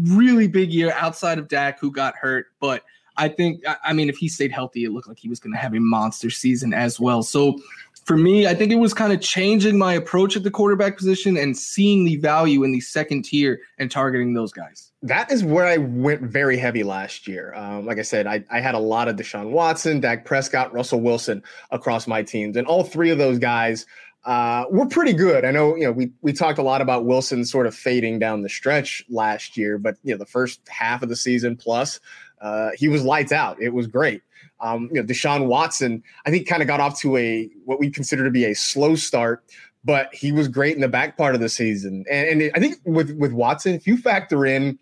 really 0.03 0.49
big 0.49 0.72
year 0.72 0.93
outside 0.97 1.39
of 1.39 1.49
Dak, 1.49 1.78
who 1.78 1.91
got 1.91 2.16
hurt. 2.16 2.47
But 2.61 2.82
I 3.16 3.28
think, 3.28 3.62
I 3.85 3.93
mean, 3.93 4.09
if 4.09 4.16
he 4.16 4.28
stayed 4.28 4.51
healthy, 4.51 4.85
it 4.85 4.91
looked 4.91 5.07
like 5.07 5.18
he 5.18 5.28
was 5.28 5.39
going 5.39 5.53
to 5.53 5.59
have 5.59 5.74
a 5.74 5.80
monster 5.80 6.30
season 6.30 6.74
as 6.74 6.99
well. 6.99 7.22
So 7.22 7.59
for 8.05 8.17
me, 8.17 8.47
I 8.47 8.55
think 8.55 8.71
it 8.71 8.77
was 8.77 8.93
kind 8.93 9.13
of 9.13 9.21
changing 9.21 9.79
my 9.79 9.95
approach 9.95 10.37
at 10.37 10.43
the 10.43 10.51
quarterback 10.51 10.97
position 10.97 11.37
and 11.37 11.57
seeing 11.57 12.05
the 12.05 12.17
value 12.17 12.63
in 12.63 12.73
the 12.73 12.81
second 12.81 13.25
tier 13.25 13.61
and 13.79 13.91
targeting 13.91 14.35
those 14.35 14.53
guys. 14.53 14.93
That 15.03 15.31
is 15.33 15.43
where 15.43 15.67
I 15.67 15.79
went 15.79 16.23
very 16.23 16.57
heavy 16.57 16.83
last 16.83 17.27
year. 17.27 17.55
Um, 17.55 17.87
like 17.87 17.99
I 17.99 18.03
said, 18.03 18.27
I, 18.27 18.45
I, 18.51 18.61
had 18.61 18.75
a 18.75 18.79
lot 18.79 19.09
of 19.09 19.17
Deshaun 19.17 19.51
Watson, 19.51 20.01
Dak 20.01 20.25
Prescott, 20.25 20.73
Russell 20.73 21.01
Wilson 21.01 21.43
across 21.71 22.07
my 22.07 22.23
teams, 22.23 22.57
and 22.57 22.67
all 22.67 22.85
three 22.85 23.11
of 23.11 23.19
those 23.19 23.39
guys 23.39 23.87
uh, 24.25 24.65
were 24.71 24.87
pretty 24.87 25.13
good. 25.13 25.45
I 25.45 25.51
know, 25.51 25.75
you 25.77 25.85
know, 25.85 25.93
we 25.93 26.11
we 26.23 26.33
talked 26.33 26.59
a 26.59 26.63
lot 26.63 26.81
about 26.81 27.05
Wilson 27.05 27.45
sort 27.45 27.67
of 27.67 27.75
fading 27.75 28.19
down 28.19 28.43
the 28.43 28.49
stretch 28.49 29.05
last 29.11 29.57
year, 29.57 29.77
but 29.79 29.97
you 30.03 30.13
know, 30.13 30.19
the 30.19 30.27
first 30.27 30.61
half 30.69 31.03
of 31.03 31.09
the 31.09 31.17
season 31.17 31.57
plus, 31.57 32.01
uh, 32.45 32.71
he 32.77 32.89
was 32.89 33.03
lights 33.03 33.33
out. 33.33 33.61
It 33.61 33.73
was 33.73 33.87
great. 33.87 34.23
Um, 34.61 34.91
you 34.93 35.01
know, 35.01 35.07
Deshaun 35.07 35.47
Watson, 35.47 36.03
I 36.27 36.31
think, 36.31 36.47
kind 36.47 36.61
of 36.61 36.69
got 36.69 36.79
off 36.79 37.01
to 37.01 37.17
a 37.17 37.49
what 37.65 37.81
we 37.81 37.91
consider 37.91 38.23
to 38.23 38.31
be 38.31 38.45
a 38.45 38.55
slow 38.55 38.97
start, 38.97 39.43
but 39.83 40.15
he 40.15 40.31
was 40.31 40.47
great 40.47 40.75
in 40.75 40.83
the 40.83 40.89
back 40.89 41.17
part 41.17 41.35
of 41.35 41.41
the 41.41 41.49
season. 41.49 42.05
And, 42.11 42.29
and 42.29 42.43
it, 42.43 42.53
I 42.55 42.61
think 42.61 42.77
with 42.85 43.17
with 43.19 43.33
Watson, 43.33 43.75
if 43.75 43.87
you 43.87 43.97
factor 43.97 44.45
in 44.45 44.79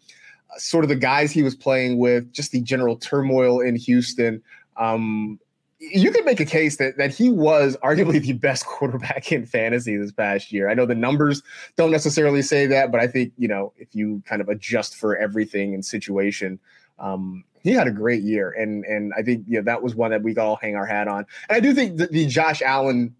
uh, 0.53 0.59
sort 0.59 0.85
of 0.85 0.89
the 0.89 0.97
guys 0.97 1.31
he 1.31 1.45
was 1.45 1.55
playing 1.55 1.99
with, 1.99 2.33
just 2.33 2.51
the 2.51 2.61
general 2.61 2.97
turmoil 2.97 3.61
in 3.61 3.77
Houston, 3.77 4.43
um, 4.77 5.39
you 5.79 6.11
could 6.11 6.25
make 6.25 6.41
a 6.41 6.45
case 6.45 6.79
that 6.79 6.97
that 6.97 7.15
he 7.15 7.31
was 7.31 7.77
arguably 7.77 8.21
the 8.21 8.33
best 8.33 8.67
quarterback 8.67 9.31
in 9.31 9.47
fantasy 9.47 9.97
this 9.97 10.11
past 10.11 10.51
year. 10.51 10.69
I 10.69 10.75
know 10.75 10.85
the 10.85 10.97
numbers 10.97 11.45
don't 11.77 11.93
necessarily 11.93 12.43
say 12.43 12.67
that, 12.67 12.91
but 12.91 13.01
I 13.01 13.07
think 13.07 13.33
you 13.39 13.47
know 13.47 13.73
if 13.77 13.95
you 13.95 14.21
kind 14.27 14.43
of 14.43 14.49
adjust 14.49 14.97
for 14.97 15.17
everything 15.17 15.75
and 15.75 15.85
situation, 15.85 16.59
um, 16.99 17.45
he 17.63 17.73
had 17.73 17.87
a 17.87 17.91
great 17.91 18.23
year, 18.23 18.51
and 18.51 18.85
and 18.85 19.13
I 19.17 19.23
think 19.23 19.45
you 19.47 19.59
know, 19.59 19.65
that 19.65 19.83
was 19.83 19.95
one 19.95 20.11
that 20.11 20.23
we 20.23 20.35
could 20.35 20.41
all 20.41 20.57
hang 20.57 20.77
our 20.77 20.87
hat 20.87 21.09
on. 21.09 21.27
And 21.49 21.57
I 21.57 21.61
do 21.61 21.75
think 21.75 21.97
the, 21.97 22.07
the 22.07 22.27
Josh 22.27 22.63
Allen, 22.63 23.15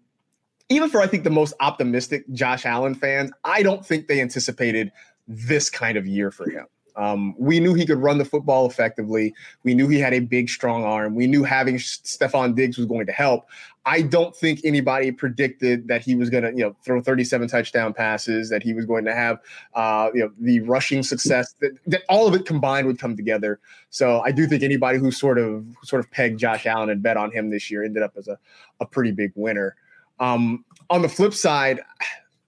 even 0.69 0.89
for 0.89 1.01
I 1.01 1.07
think 1.07 1.23
the 1.23 1.29
most 1.29 1.53
optimistic 1.59 2.29
Josh 2.31 2.65
Allen 2.65 2.95
fans, 2.95 3.31
I 3.43 3.63
don't 3.63 3.85
think 3.85 4.07
they 4.07 4.21
anticipated 4.21 4.91
this 5.27 5.69
kind 5.69 5.97
of 5.97 6.05
year 6.05 6.31
for 6.31 6.49
him. 6.49 6.65
Um, 6.95 7.35
we 7.37 7.59
knew 7.59 7.73
he 7.73 7.85
could 7.85 7.97
run 7.97 8.17
the 8.17 8.25
football 8.25 8.67
effectively. 8.67 9.33
We 9.63 9.73
knew 9.73 9.87
he 9.87 9.99
had 9.99 10.13
a 10.13 10.19
big, 10.19 10.49
strong 10.49 10.83
arm. 10.83 11.15
We 11.15 11.27
knew 11.27 11.43
having 11.43 11.75
Stefon 11.75 12.55
Diggs 12.55 12.77
was 12.77 12.85
going 12.85 13.05
to 13.07 13.11
help. 13.11 13.47
I 13.85 14.01
don't 14.01 14.33
think 14.33 14.61
anybody 14.63 15.11
predicted 15.11 15.89
that 15.89 16.01
he 16.01 16.15
was 16.15 16.29
going 16.29 16.43
to, 16.43 16.51
you 16.51 16.63
know, 16.63 16.75
throw 16.83 17.01
37 17.01 17.49
touchdown 17.49 17.93
passes, 17.93 18.49
that 18.49 18.63
he 18.63 18.73
was 18.73 18.85
going 18.85 19.03
to 19.05 19.13
have, 19.13 19.39
uh, 19.73 20.09
you 20.13 20.21
know, 20.21 20.31
the 20.39 20.61
rushing 20.61 21.03
success 21.03 21.55
that, 21.59 21.73
that 21.87 22.03
all 22.07 22.25
of 22.25 22.33
it 22.33 22.45
combined 22.45 22.87
would 22.87 22.97
come 22.97 23.17
together. 23.17 23.59
So 23.89 24.21
I 24.21 24.31
do 24.31 24.47
think 24.47 24.63
anybody 24.63 24.99
who 24.99 25.11
sort 25.11 25.37
of 25.37 25.65
sort 25.83 25.99
of 25.99 26.09
pegged 26.11 26.39
Josh 26.39 26.65
Allen 26.65 26.89
and 26.89 27.03
bet 27.03 27.17
on 27.17 27.31
him 27.31 27.49
this 27.49 27.69
year 27.69 27.83
ended 27.83 28.03
up 28.03 28.13
as 28.17 28.29
a, 28.29 28.37
a 28.79 28.85
pretty 28.85 29.11
big 29.11 29.33
winner. 29.35 29.75
Um, 30.19 30.63
on 30.89 31.01
the 31.01 31.09
flip 31.09 31.33
side, 31.33 31.81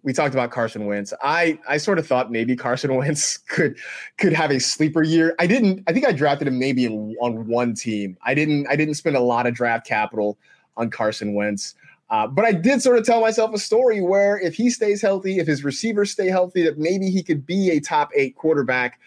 we 0.06 0.14
talked 0.14 0.36
about 0.36 0.52
Carson 0.52 0.86
Wentz. 0.86 1.14
I 1.24 1.60
I 1.68 1.78
sort 1.78 1.98
of 1.98 2.08
thought 2.08 2.32
maybe 2.32 2.56
Carson 2.56 2.96
Wentz 2.96 3.38
could 3.38 3.78
could 4.18 4.32
have 4.32 4.52
a 4.52 4.60
sleeper 4.60 5.04
year. 5.04 5.36
I 5.40 5.48
didn't. 5.48 5.84
I 5.88 5.94
think 5.94 6.06
I 6.06 6.14
drafted 6.14 6.48
him 6.48 6.60
maybe 6.60 6.86
in, 6.86 7.16
on 7.20 7.48
one 7.48 7.74
team. 7.74 8.16
I 8.24 8.34
didn't. 8.36 8.68
I 8.68 8.76
didn't 8.76 8.94
spend 8.94 9.18
a 9.18 9.22
lot 9.22 9.48
of 9.48 9.56
draft 9.56 9.86
capital 9.86 10.38
on 10.78 10.90
Carson 10.90 11.34
Wentz. 11.34 11.76
Uh, 12.12 12.28
but 12.28 12.46
I 12.46 12.52
did 12.52 12.84
sort 12.84 13.00
of 13.00 13.06
tell 13.06 13.20
myself 13.20 13.52
a 13.56 13.58
story 13.58 14.00
where 14.00 14.38
if 14.40 14.54
he 14.54 14.70
stays 14.70 15.02
healthy, 15.02 15.40
if 15.40 15.48
his 15.48 15.64
receivers 15.64 16.12
stay 16.12 16.28
healthy, 16.28 16.62
that 16.62 16.78
maybe 16.78 17.10
he 17.10 17.24
could 17.24 17.48
be 17.48 17.72
a 17.72 17.80
top 17.80 18.12
eight 18.16 18.36
quarterback. 18.36 19.00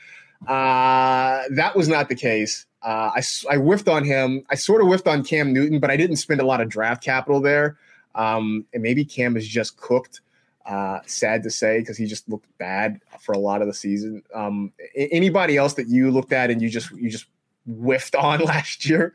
Uh, 0.49 1.43
that 1.51 1.77
was 1.77 1.87
not 1.87 2.09
the 2.09 2.17
case. 2.17 2.67
Uh, 2.83 3.11
I, 3.15 3.23
I 3.49 3.57
whiffed 3.57 3.89
on 3.89 4.05
him. 4.05 4.45
I 4.51 4.57
sort 4.57 4.81
of 4.81 4.89
whiffed 4.89 5.07
on 5.07 5.23
Cam 5.23 5.53
Newton, 5.53 5.79
but 5.79 5.91
I 5.91 5.97
didn't 5.97 6.17
spend 6.17 6.41
a 6.41 6.47
lot 6.47 6.61
of 6.61 6.69
draft 6.69 7.03
capital 7.03 7.41
there. 7.41 7.77
Um, 8.17 8.65
and 8.75 8.83
maybe 8.83 9.05
Cam 9.05 9.37
is 9.37 9.47
just 9.47 9.77
cooked. 9.77 10.21
Uh, 10.67 11.01
sad 11.07 11.43
to 11.43 11.51
say 11.51 11.81
because 11.81 11.97
he 11.97 12.05
just 12.05 12.29
looked 12.29 12.47
bad 12.59 13.01
for 13.21 13.33
a 13.33 13.39
lot 13.39 13.63
of 13.63 13.69
the 13.69 13.75
season. 13.75 14.23
Um, 14.35 14.73
anybody 14.95 15.57
else 15.57 15.75
that 15.75 15.89
you 15.89 16.11
looked 16.11 16.33
at 16.33 16.51
and 16.51 16.61
you 16.61 16.69
just 16.69 16.91
you 16.91 17.09
just 17.09 17.27
whiffed 17.67 18.15
on 18.15 18.41
last 18.41 18.87
year? 18.89 19.15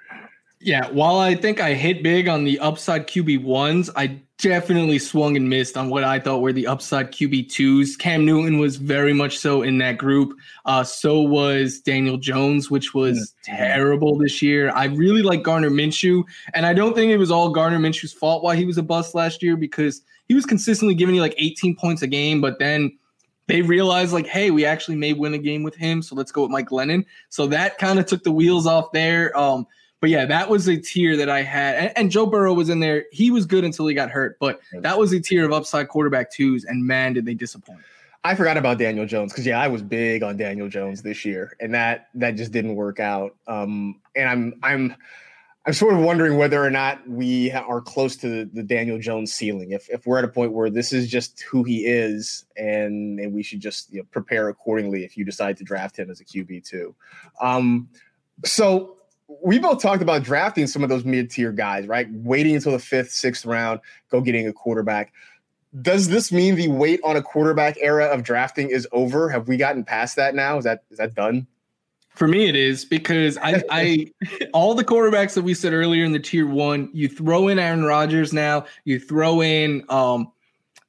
Yeah, 0.63 0.89
while 0.91 1.19
I 1.19 1.35
think 1.35 1.59
I 1.59 1.73
hit 1.73 2.03
big 2.03 2.29
on 2.29 2.45
the 2.45 2.57
upside 2.59 3.05
QB 3.05 3.43
ones, 3.43 3.89
I 3.97 4.21
definitely 4.37 4.97
swung 4.97 5.35
and 5.35 5.49
missed 5.49 5.75
on 5.75 5.89
what 5.89 6.05
I 6.05 6.19
thought 6.19 6.39
were 6.39 6.53
the 6.53 6.67
upside 6.67 7.11
QB 7.11 7.51
twos. 7.51 7.97
Cam 7.97 8.25
Newton 8.25 8.59
was 8.59 8.77
very 8.77 9.11
much 9.11 9.37
so 9.37 9.61
in 9.61 9.77
that 9.79 9.97
group. 9.97 10.33
Uh, 10.63 10.85
so 10.85 11.19
was 11.19 11.81
Daniel 11.81 12.15
Jones, 12.15 12.71
which 12.71 12.93
was 12.93 13.17
mm-hmm. 13.19 13.57
terrible 13.57 14.17
this 14.17 14.41
year. 14.41 14.71
I 14.73 14.85
really 14.85 15.21
like 15.21 15.43
Gardner 15.43 15.69
Minshew, 15.69 16.23
and 16.53 16.65
I 16.65 16.73
don't 16.73 16.95
think 16.95 17.11
it 17.11 17.17
was 17.17 17.29
all 17.29 17.49
Gardner 17.49 17.79
Minshew's 17.79 18.13
fault 18.13 18.41
why 18.41 18.55
he 18.55 18.65
was 18.65 18.77
a 18.77 18.83
bust 18.83 19.13
last 19.13 19.43
year 19.43 19.57
because 19.57 20.01
he 20.29 20.33
was 20.33 20.45
consistently 20.45 20.95
giving 20.95 21.15
you 21.15 21.21
like 21.21 21.35
18 21.37 21.75
points 21.75 22.03
a 22.03 22.07
game, 22.07 22.39
but 22.39 22.59
then 22.59 22.97
they 23.47 23.61
realized 23.61 24.13
like, 24.13 24.27
hey, 24.27 24.49
we 24.49 24.63
actually 24.63 24.95
may 24.95 25.11
win 25.11 25.33
a 25.33 25.37
game 25.39 25.63
with 25.63 25.75
him, 25.75 26.01
so 26.01 26.15
let's 26.15 26.31
go 26.31 26.43
with 26.43 26.51
Mike 26.51 26.69
Glennon. 26.69 27.03
So 27.27 27.47
that 27.47 27.77
kind 27.79 27.99
of 27.99 28.05
took 28.05 28.23
the 28.23 28.31
wheels 28.31 28.65
off 28.65 28.93
there. 28.93 29.37
Um, 29.37 29.67
but 30.03 30.09
yeah, 30.09 30.25
that 30.25 30.49
was 30.49 30.67
a 30.67 30.75
tier 30.75 31.15
that 31.15 31.29
I 31.29 31.43
had. 31.43 31.75
And, 31.75 31.97
and, 31.97 32.11
Joe 32.11 32.25
Burrow 32.25 32.53
was 32.53 32.67
in 32.67 32.81
there. 32.81 33.05
He 33.13 33.31
was 33.31 33.45
good 33.45 33.63
until 33.63 33.87
he 33.87 33.95
got 33.95 34.09
hurt, 34.09 34.37
but 34.37 34.59
that 34.81 34.99
was 34.99 35.13
a 35.13 35.19
tier 35.21 35.45
of 35.45 35.53
upside 35.53 35.87
quarterback 35.87 36.29
twos. 36.29 36.65
And 36.65 36.85
man, 36.85 37.13
did 37.13 37.25
they 37.25 37.33
disappoint. 37.33 37.79
I 38.25 38.35
forgot 38.35 38.57
about 38.57 38.79
Daniel 38.79 39.05
Jones 39.05 39.31
because 39.31 39.45
yeah, 39.45 39.61
I 39.61 39.69
was 39.69 39.81
big 39.81 40.21
on 40.21 40.35
Daniel 40.35 40.67
Jones 40.67 41.03
this 41.03 41.23
year, 41.23 41.55
and 41.61 41.73
that 41.73 42.09
that 42.15 42.31
just 42.31 42.51
didn't 42.51 42.75
work 42.75 42.99
out. 42.99 43.37
Um, 43.47 44.01
and 44.13 44.27
I'm 44.27 44.53
I'm 44.61 44.95
I'm 45.65 45.71
sort 45.71 45.93
of 45.93 46.01
wondering 46.01 46.35
whether 46.35 46.61
or 46.61 46.69
not 46.69 47.07
we 47.07 47.51
are 47.51 47.79
close 47.79 48.17
to 48.17 48.27
the, 48.27 48.49
the, 48.51 48.63
Daniel 48.63 48.99
Jones 48.99 49.33
ceiling. 49.33 49.71
If 49.71 49.89
if 49.89 50.05
we're 50.05 50.17
at 50.17 50.25
a 50.25 50.27
point 50.27 50.51
where 50.51 50.69
this 50.69 50.91
is 50.91 51.09
just 51.09 51.43
who 51.43 51.63
he 51.63 51.85
is, 51.85 52.43
and 52.57 53.21
and 53.21 53.33
we 53.33 53.41
should 53.41 53.61
just 53.61 53.89
you 53.93 53.99
know, 53.99 54.05
prepare 54.11 54.49
accordingly 54.49 55.05
if 55.05 55.15
you 55.15 55.23
decide 55.23 55.55
to 55.59 55.63
draft 55.63 55.97
him 55.97 56.09
as 56.09 56.19
a 56.19 56.25
QB 56.25 56.67
too. 56.67 56.93
Um, 57.39 57.87
so 58.43 58.97
we 59.41 59.59
both 59.59 59.81
talked 59.81 60.01
about 60.01 60.23
drafting 60.23 60.67
some 60.67 60.83
of 60.83 60.89
those 60.89 61.05
mid-tier 61.05 61.51
guys, 61.51 61.87
right? 61.87 62.07
Waiting 62.11 62.55
until 62.55 62.73
the 62.73 62.79
fifth, 62.79 63.11
sixth 63.11 63.45
round, 63.45 63.79
go 64.09 64.21
getting 64.21 64.47
a 64.47 64.53
quarterback. 64.53 65.13
Does 65.81 66.07
this 66.07 66.31
mean 66.31 66.55
the 66.55 66.67
wait 66.67 66.99
on 67.03 67.15
a 67.15 67.21
quarterback 67.21 67.77
era 67.79 68.05
of 68.05 68.23
drafting 68.23 68.69
is 68.69 68.87
over? 68.91 69.29
Have 69.29 69.47
we 69.47 69.57
gotten 69.57 69.83
past 69.83 70.15
that 70.17 70.35
now? 70.35 70.57
Is 70.57 70.65
that 70.65 70.83
is 70.91 70.97
that 70.97 71.15
done? 71.15 71.47
For 72.09 72.27
me, 72.27 72.47
it 72.47 72.55
is 72.55 72.85
because 72.85 73.39
I, 73.39 73.63
I, 73.71 74.11
all 74.53 74.75
the 74.75 74.85
quarterbacks 74.85 75.33
that 75.33 75.41
we 75.41 75.55
said 75.55 75.73
earlier 75.73 76.05
in 76.05 76.11
the 76.11 76.19
tier 76.19 76.45
one, 76.45 76.89
you 76.93 77.09
throw 77.09 77.47
in 77.47 77.57
Aaron 77.57 77.83
Rodgers 77.83 78.33
now, 78.33 78.65
you 78.85 78.99
throw 78.99 79.41
in 79.41 79.83
um, 79.89 80.31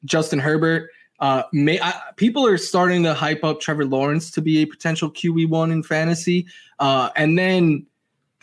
Justin 0.04 0.38
Herbert. 0.38 0.90
Uh, 1.20 1.44
may 1.52 1.80
I, 1.80 1.94
people 2.16 2.46
are 2.46 2.58
starting 2.58 3.02
to 3.04 3.14
hype 3.14 3.42
up 3.42 3.60
Trevor 3.60 3.86
Lawrence 3.86 4.30
to 4.32 4.42
be 4.42 4.58
a 4.58 4.66
potential 4.66 5.10
QB 5.10 5.48
one 5.48 5.70
in 5.70 5.82
fantasy, 5.82 6.46
uh, 6.78 7.08
and 7.16 7.38
then 7.38 7.86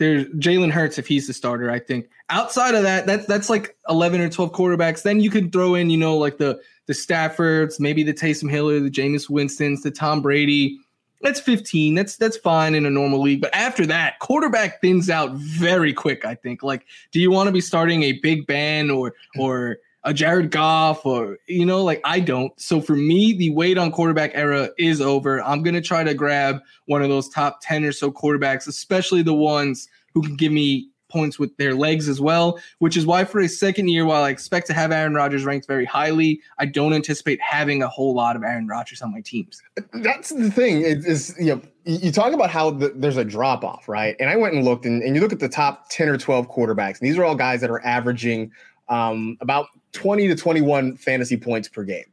there's 0.02 0.26
Jalen 0.30 0.72
Hurts 0.72 0.98
if 0.98 1.06
he's 1.06 1.28
the 1.28 1.32
starter. 1.32 1.70
I 1.70 1.78
think 1.78 2.10
outside 2.28 2.74
of 2.74 2.82
that, 2.82 3.06
that's 3.06 3.24
that's 3.26 3.48
like 3.48 3.76
eleven 3.88 4.20
or 4.20 4.28
twelve 4.28 4.50
quarterbacks. 4.50 5.04
Then 5.04 5.20
you 5.20 5.30
can 5.30 5.48
throw 5.48 5.76
in, 5.76 5.90
you 5.90 5.96
know, 5.96 6.16
like 6.18 6.38
the 6.38 6.60
the 6.86 6.92
Staffords, 6.92 7.78
maybe 7.78 8.02
the 8.02 8.12
Taysom 8.12 8.50
Hiller, 8.50 8.80
the 8.80 8.90
Jameis 8.90 9.30
Winston's, 9.30 9.84
the 9.84 9.92
Tom 9.92 10.20
Brady. 10.20 10.76
That's 11.20 11.38
fifteen. 11.38 11.94
That's 11.94 12.16
that's 12.16 12.36
fine 12.36 12.74
in 12.74 12.84
a 12.84 12.90
normal 12.90 13.20
league. 13.20 13.40
But 13.40 13.54
after 13.54 13.86
that, 13.86 14.18
quarterback 14.18 14.80
thins 14.80 15.08
out 15.08 15.30
very 15.34 15.92
quick. 15.92 16.24
I 16.24 16.34
think. 16.34 16.64
Like, 16.64 16.84
do 17.12 17.20
you 17.20 17.30
want 17.30 17.46
to 17.46 17.52
be 17.52 17.60
starting 17.60 18.02
a 18.02 18.14
Big 18.14 18.44
Ben 18.48 18.90
or 18.90 19.14
or 19.38 19.78
a 20.04 20.12
Jared 20.12 20.50
Goff 20.50 21.06
or 21.06 21.38
you 21.48 21.64
know, 21.64 21.82
like 21.82 22.00
I 22.04 22.20
don't. 22.20 22.58
So 22.60 22.80
for 22.80 22.96
me, 22.96 23.32
the 23.32 23.50
wait 23.50 23.78
on 23.78 23.92
quarterback 23.92 24.32
era 24.34 24.70
is 24.78 25.00
over. 25.00 25.42
I'm 25.42 25.62
gonna 25.62 25.80
try 25.80 26.04
to 26.04 26.14
grab 26.14 26.60
one 26.86 27.02
of 27.02 27.08
those 27.08 27.28
top 27.28 27.60
10 27.62 27.84
or 27.84 27.92
so 27.92 28.10
quarterbacks, 28.10 28.66
especially 28.66 29.22
the 29.22 29.34
ones 29.34 29.88
who 30.14 30.22
can 30.22 30.36
give 30.36 30.52
me 30.52 30.88
points 31.12 31.38
with 31.38 31.54
their 31.58 31.74
legs 31.74 32.08
as 32.08 32.20
well, 32.20 32.58
which 32.78 32.96
is 32.96 33.06
why 33.06 33.24
for 33.24 33.40
a 33.40 33.48
second 33.48 33.88
year, 33.88 34.06
while 34.06 34.24
I 34.24 34.30
expect 34.30 34.66
to 34.68 34.72
have 34.72 34.90
Aaron 34.90 35.14
Rodgers 35.14 35.44
ranked 35.44 35.66
very 35.66 35.84
highly, 35.84 36.40
I 36.58 36.66
don't 36.66 36.94
anticipate 36.94 37.38
having 37.40 37.82
a 37.82 37.88
whole 37.88 38.14
lot 38.14 38.34
of 38.34 38.42
Aaron 38.42 38.66
Rodgers 38.66 39.02
on 39.02 39.12
my 39.12 39.20
teams. 39.20 39.62
That's 39.92 40.30
the 40.30 40.50
thing 40.50 40.80
is, 40.80 41.36
you 41.38 41.54
know, 41.54 41.62
you 41.84 42.10
talk 42.10 42.32
about 42.32 42.50
how 42.50 42.70
the, 42.70 42.92
there's 42.96 43.18
a 43.18 43.24
drop 43.24 43.64
off, 43.64 43.88
right? 43.88 44.16
And 44.18 44.30
I 44.30 44.36
went 44.36 44.54
and 44.54 44.64
looked 44.64 44.86
and, 44.86 45.02
and 45.02 45.14
you 45.14 45.20
look 45.20 45.32
at 45.32 45.40
the 45.40 45.48
top 45.48 45.90
10 45.90 46.08
or 46.08 46.16
12 46.16 46.48
quarterbacks, 46.48 47.00
and 47.00 47.08
these 47.08 47.18
are 47.18 47.24
all 47.24 47.34
guys 47.34 47.60
that 47.60 47.70
are 47.70 47.84
averaging 47.84 48.50
um, 48.92 49.38
about 49.40 49.68
20 49.92 50.28
to 50.28 50.36
21 50.36 50.96
fantasy 50.98 51.36
points 51.36 51.66
per 51.66 51.82
game. 51.82 52.04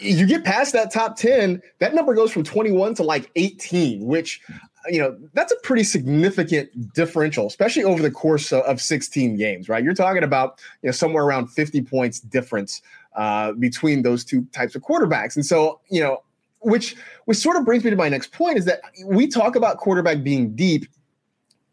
You 0.00 0.26
get 0.26 0.42
past 0.42 0.72
that 0.72 0.90
top 0.90 1.16
10, 1.16 1.62
that 1.78 1.94
number 1.94 2.14
goes 2.14 2.32
from 2.32 2.42
21 2.42 2.94
to 2.96 3.02
like 3.02 3.30
18, 3.36 4.04
which, 4.04 4.40
you 4.88 4.98
know, 4.98 5.16
that's 5.34 5.52
a 5.52 5.56
pretty 5.62 5.84
significant 5.84 6.94
differential, 6.94 7.46
especially 7.46 7.84
over 7.84 8.02
the 8.02 8.10
course 8.10 8.50
of 8.50 8.80
16 8.80 9.36
games, 9.36 9.68
right? 9.68 9.84
You're 9.84 9.94
talking 9.94 10.24
about, 10.24 10.58
you 10.82 10.88
know, 10.88 10.92
somewhere 10.92 11.22
around 11.22 11.48
50 11.48 11.82
points 11.82 12.18
difference 12.18 12.80
uh, 13.14 13.52
between 13.52 14.02
those 14.02 14.24
two 14.24 14.46
types 14.52 14.74
of 14.74 14.82
quarterbacks. 14.82 15.36
And 15.36 15.44
so, 15.44 15.80
you 15.90 16.00
know, 16.00 16.22
which 16.60 16.96
which 17.26 17.36
sort 17.36 17.58
of 17.58 17.66
brings 17.66 17.84
me 17.84 17.90
to 17.90 17.96
my 17.96 18.08
next 18.08 18.32
point 18.32 18.56
is 18.56 18.64
that 18.64 18.80
we 19.04 19.26
talk 19.26 19.54
about 19.54 19.76
quarterback 19.76 20.22
being 20.22 20.56
deep 20.56 20.86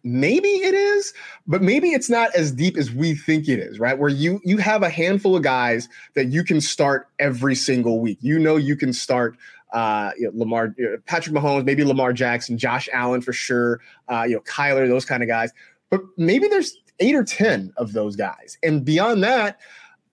maybe 0.03 0.47
it 0.47 0.73
is 0.73 1.13
but 1.47 1.61
maybe 1.61 1.89
it's 1.89 2.09
not 2.09 2.33
as 2.35 2.51
deep 2.51 2.77
as 2.77 2.91
we 2.91 3.13
think 3.13 3.47
it 3.47 3.59
is 3.59 3.79
right 3.79 3.99
where 3.99 4.09
you 4.09 4.39
you 4.43 4.57
have 4.57 4.83
a 4.83 4.89
handful 4.89 5.35
of 5.35 5.43
guys 5.43 5.87
that 6.15 6.25
you 6.25 6.43
can 6.43 6.59
start 6.59 7.07
every 7.19 7.55
single 7.55 7.99
week 7.99 8.17
you 8.21 8.39
know 8.39 8.55
you 8.55 8.75
can 8.75 8.93
start 8.93 9.37
uh, 9.71 10.11
you 10.17 10.25
know, 10.25 10.31
Lamar, 10.37 10.73
you 10.77 10.83
know, 10.83 10.97
Patrick 11.05 11.33
Mahomes, 11.33 11.63
maybe 11.63 11.83
Lamar 11.85 12.11
Jackson, 12.11 12.57
Josh 12.57 12.89
Allen 12.91 13.21
for 13.21 13.31
sure, 13.31 13.79
uh, 14.09 14.23
you 14.23 14.35
know, 14.35 14.41
Kyler, 14.41 14.87
those 14.87 15.05
kind 15.05 15.23
of 15.23 15.29
guys. 15.29 15.51
But 15.89 16.01
maybe 16.17 16.47
there's 16.47 16.77
eight 16.99 17.15
or 17.15 17.23
10 17.23 17.73
of 17.77 17.93
those 17.93 18.15
guys. 18.15 18.57
And 18.63 18.83
beyond 18.83 19.23
that, 19.23 19.59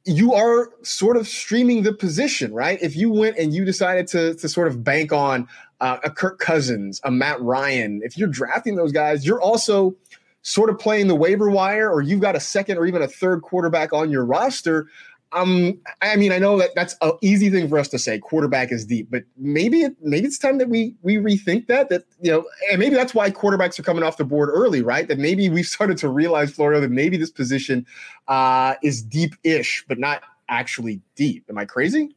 you 0.05 0.33
are 0.33 0.71
sort 0.83 1.17
of 1.17 1.29
streaming 1.29 1.83
the 1.83 1.93
position, 1.93 2.53
right? 2.53 2.79
If 2.81 2.97
you 2.97 3.11
went 3.11 3.37
and 3.37 3.53
you 3.53 3.65
decided 3.65 4.07
to, 4.09 4.35
to 4.37 4.49
sort 4.49 4.69
of 4.69 4.83
bank 4.83 5.13
on 5.13 5.47
uh, 5.81 5.99
a 6.05 6.11
Kirk 6.11 6.39
Cousins, 6.39 7.01
a 7.05 7.11
Matt 7.11 7.41
Ryan, 7.41 8.01
if 8.03 8.17
you're 8.17 8.29
drafting 8.29 8.77
those 8.77 8.93
guys, 8.93 9.25
you're 9.27 9.41
also 9.41 9.97
sort 10.43 10.71
of 10.71 10.79
playing 10.79 11.09
the 11.09 11.15
waiver 11.15 11.51
wire, 11.51 11.91
or 11.91 12.01
you've 12.01 12.21
got 12.21 12.37
a 12.37 12.41
second 12.41 12.79
or 12.79 12.87
even 12.87 13.03
a 13.03 13.09
third 13.09 13.43
quarterback 13.43 13.93
on 13.93 14.11
your 14.11 14.25
roster. 14.25 14.89
Um, 15.33 15.79
I 16.01 16.17
mean, 16.17 16.33
I 16.33 16.39
know 16.39 16.57
that 16.59 16.71
that's 16.75 16.97
an 17.03 17.13
easy 17.21 17.51
thing 17.51 17.69
for 17.69 17.79
us 17.79 17.89
to 17.89 17.99
say. 17.99 18.19
Quarterback 18.19 18.73
is 18.73 18.87
deep, 18.87 19.09
but 19.11 19.25
maybe 19.37 19.83
it, 19.83 19.95
maybe 20.01 20.27
it's 20.27 20.39
time 20.39 20.57
that 20.59 20.71
we 20.71 20.95
we 21.03 21.17
rethink 21.17 21.67
that. 21.67 21.91
That 21.91 22.05
you 22.23 22.31
know, 22.31 22.47
and 22.71 22.79
maybe 22.79 22.95
that's 22.95 23.15
why 23.15 23.31
quarterbacks 23.31 23.79
are 23.79 23.83
coming 23.83 24.03
off 24.03 24.17
the 24.17 24.25
board 24.25 24.49
early, 24.51 24.81
right? 24.81 25.07
That 25.07 25.19
maybe 25.19 25.49
we've 25.51 25.67
started 25.79 25.99
to 25.99 26.09
realize, 26.09 26.51
Florio, 26.51 26.81
that 26.81 26.91
maybe 26.91 27.19
this 27.19 27.31
position 27.31 27.85
uh, 28.27 28.77
is 28.83 29.03
deep-ish, 29.03 29.85
but 29.87 29.99
not 29.99 30.23
actually 30.49 31.03
deep. 31.15 31.45
Am 31.51 31.59
I 31.59 31.67
crazy? 31.67 32.17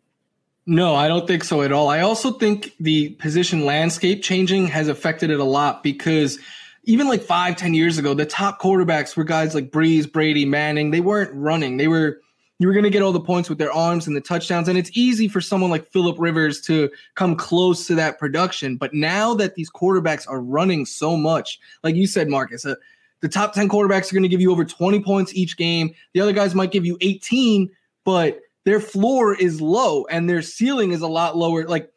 No, 0.65 0.95
I 0.95 1.07
don't 1.07 1.27
think 1.27 1.43
so 1.43 1.63
at 1.63 1.71
all. 1.71 1.89
I 1.89 2.01
also 2.01 2.31
think 2.31 2.73
the 2.79 3.09
position 3.11 3.65
landscape 3.65 4.21
changing 4.21 4.67
has 4.67 4.87
affected 4.87 5.31
it 5.31 5.39
a 5.39 5.43
lot 5.43 5.81
because 5.81 6.39
even 6.83 7.07
like 7.07 7.21
five, 7.21 7.55
ten 7.55 7.73
years 7.73 7.97
ago, 7.97 8.13
the 8.13 8.25
top 8.25 8.61
quarterbacks 8.61 9.15
were 9.15 9.23
guys 9.23 9.55
like 9.55 9.71
Brees, 9.71 10.11
Brady, 10.11 10.45
Manning. 10.45 10.91
They 10.91 11.01
weren't 11.01 11.31
running. 11.33 11.77
They 11.77 11.87
were 11.87 12.21
you 12.61 12.67
were 12.67 12.73
going 12.73 12.83
to 12.83 12.91
get 12.91 13.01
all 13.01 13.11
the 13.11 13.19
points 13.19 13.49
with 13.49 13.57
their 13.57 13.71
arms 13.71 14.05
and 14.05 14.15
the 14.15 14.21
touchdowns. 14.21 14.67
And 14.67 14.77
it's 14.77 14.91
easy 14.93 15.27
for 15.27 15.41
someone 15.41 15.71
like 15.71 15.87
Philip 15.87 16.15
Rivers 16.19 16.61
to 16.61 16.91
come 17.15 17.35
close 17.35 17.87
to 17.87 17.95
that 17.95 18.19
production. 18.19 18.77
But 18.77 18.93
now 18.93 19.33
that 19.33 19.55
these 19.55 19.71
quarterbacks 19.71 20.29
are 20.29 20.39
running 20.39 20.85
so 20.85 21.17
much, 21.17 21.59
like 21.83 21.95
you 21.95 22.05
said, 22.05 22.29
Marcus, 22.29 22.63
uh, 22.63 22.75
the 23.21 23.29
top 23.29 23.53
10 23.55 23.67
quarterbacks 23.67 24.11
are 24.11 24.13
going 24.13 24.21
to 24.21 24.29
give 24.29 24.41
you 24.41 24.51
over 24.51 24.63
20 24.63 25.01
points 25.01 25.33
each 25.33 25.57
game. 25.57 25.95
The 26.13 26.21
other 26.21 26.33
guys 26.33 26.53
might 26.53 26.71
give 26.71 26.85
you 26.85 26.99
18, 27.01 27.67
but 28.05 28.41
their 28.63 28.79
floor 28.79 29.35
is 29.35 29.61
low 29.61 30.05
and 30.05 30.29
their 30.29 30.41
ceiling 30.41 30.91
is 30.91 31.01
a 31.01 31.07
lot 31.07 31.37
lower. 31.37 31.65
Like 31.65 31.91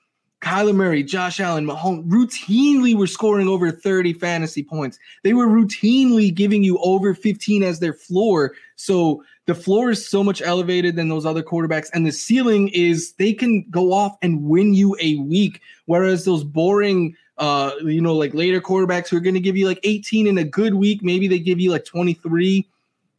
Kyler 0.45 0.75
Murray, 0.75 1.03
Josh 1.03 1.41
Allen, 1.41 1.67
Mahomes 1.67 2.07
routinely 2.07 2.95
were 2.95 3.07
scoring 3.07 3.49
over 3.49 3.71
30 3.71 4.13
fantasy 4.13 4.63
points. 4.63 4.99
They 5.23 5.33
were 5.33 5.47
routinely 5.47 6.33
giving 6.33 6.63
you 6.63 6.79
over 6.83 7.15
15 7.15 7.63
as 7.63 7.81
their 7.81 7.95
floor. 7.95 8.53
So 8.77 9.25
the 9.47 9.55
floor 9.55 9.91
is 9.91 10.07
so 10.07 10.23
much 10.23 10.43
elevated 10.43 10.97
than 10.97 11.09
those 11.09 11.27
other 11.27 11.43
quarterbacks, 11.43 11.91
and 11.93 12.07
the 12.07 12.13
ceiling 12.13 12.69
is 12.69 13.13
they 13.15 13.33
can 13.33 13.65
go 13.71 13.93
off 13.93 14.17
and 14.23 14.43
win 14.43 14.75
you 14.75 14.97
a 15.01 15.17
week. 15.17 15.61
Whereas 15.87 16.25
those 16.25 16.45
boring, 16.45 17.17
uh, 17.39 17.73
you 17.83 18.01
know, 18.01 18.15
like 18.15 18.35
later 18.35 18.61
quarterbacks 18.61 19.09
who 19.09 19.17
are 19.17 19.21
going 19.21 19.35
to 19.35 19.41
give 19.41 19.57
you 19.57 19.67
like 19.67 19.81
18 19.83 20.27
in 20.27 20.39
a 20.39 20.45
good 20.45 20.75
week, 20.75 21.03
maybe 21.03 21.29
they 21.29 21.39
give 21.39 21.61
you 21.61 21.71
like 21.71 21.85
23 21.85 22.67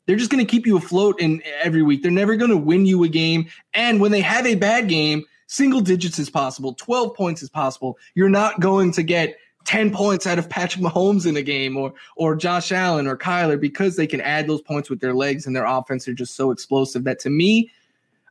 they're 0.06 0.16
just 0.16 0.32
going 0.32 0.46
to 0.46 0.50
keep 0.50 0.66
you 0.66 0.78
afloat 0.78 1.20
in 1.20 1.42
every 1.62 1.82
week. 1.82 2.02
They're 2.02 2.12
never 2.12 2.36
going 2.36 2.52
to 2.52 2.58
win 2.58 2.86
you 2.86 3.04
a 3.04 3.08
game. 3.08 3.48
And 3.74 4.00
when 4.00 4.12
they 4.12 4.22
have 4.22 4.46
a 4.46 4.56
bad 4.56 4.88
game, 4.88 5.24
single 5.48 5.82
digits 5.82 6.20
is 6.20 6.30
possible, 6.30 6.74
12 6.74 7.16
points 7.16 7.42
is 7.42 7.50
possible. 7.50 7.98
You're 8.14 8.30
not 8.30 8.60
going 8.60 8.92
to 8.94 9.04
get 9.04 9.38
10 9.66 9.92
points 9.92 10.28
out 10.28 10.40
of 10.40 10.48
Patrick 10.50 10.84
Mahomes 10.84 11.26
in 11.26 11.36
a 11.38 11.42
game 11.42 11.76
or 11.76 11.94
or 12.16 12.36
Josh 12.36 12.72
Allen 12.72 13.08
or 13.08 13.18
Kyler 13.18 13.60
because 13.60 13.96
they 13.96 14.08
can 14.08 14.22
add 14.22 14.48
those 14.48 14.62
points 14.62 14.90
with 14.90 15.00
their 15.00 15.14
legs 15.14 15.48
and 15.48 15.56
their 15.56 15.66
offense 15.66 16.08
are 16.08 16.14
just 16.14 16.36
so 16.36 16.52
explosive 16.52 17.04
that 17.06 17.20
to 17.20 17.30
me, 17.30 17.72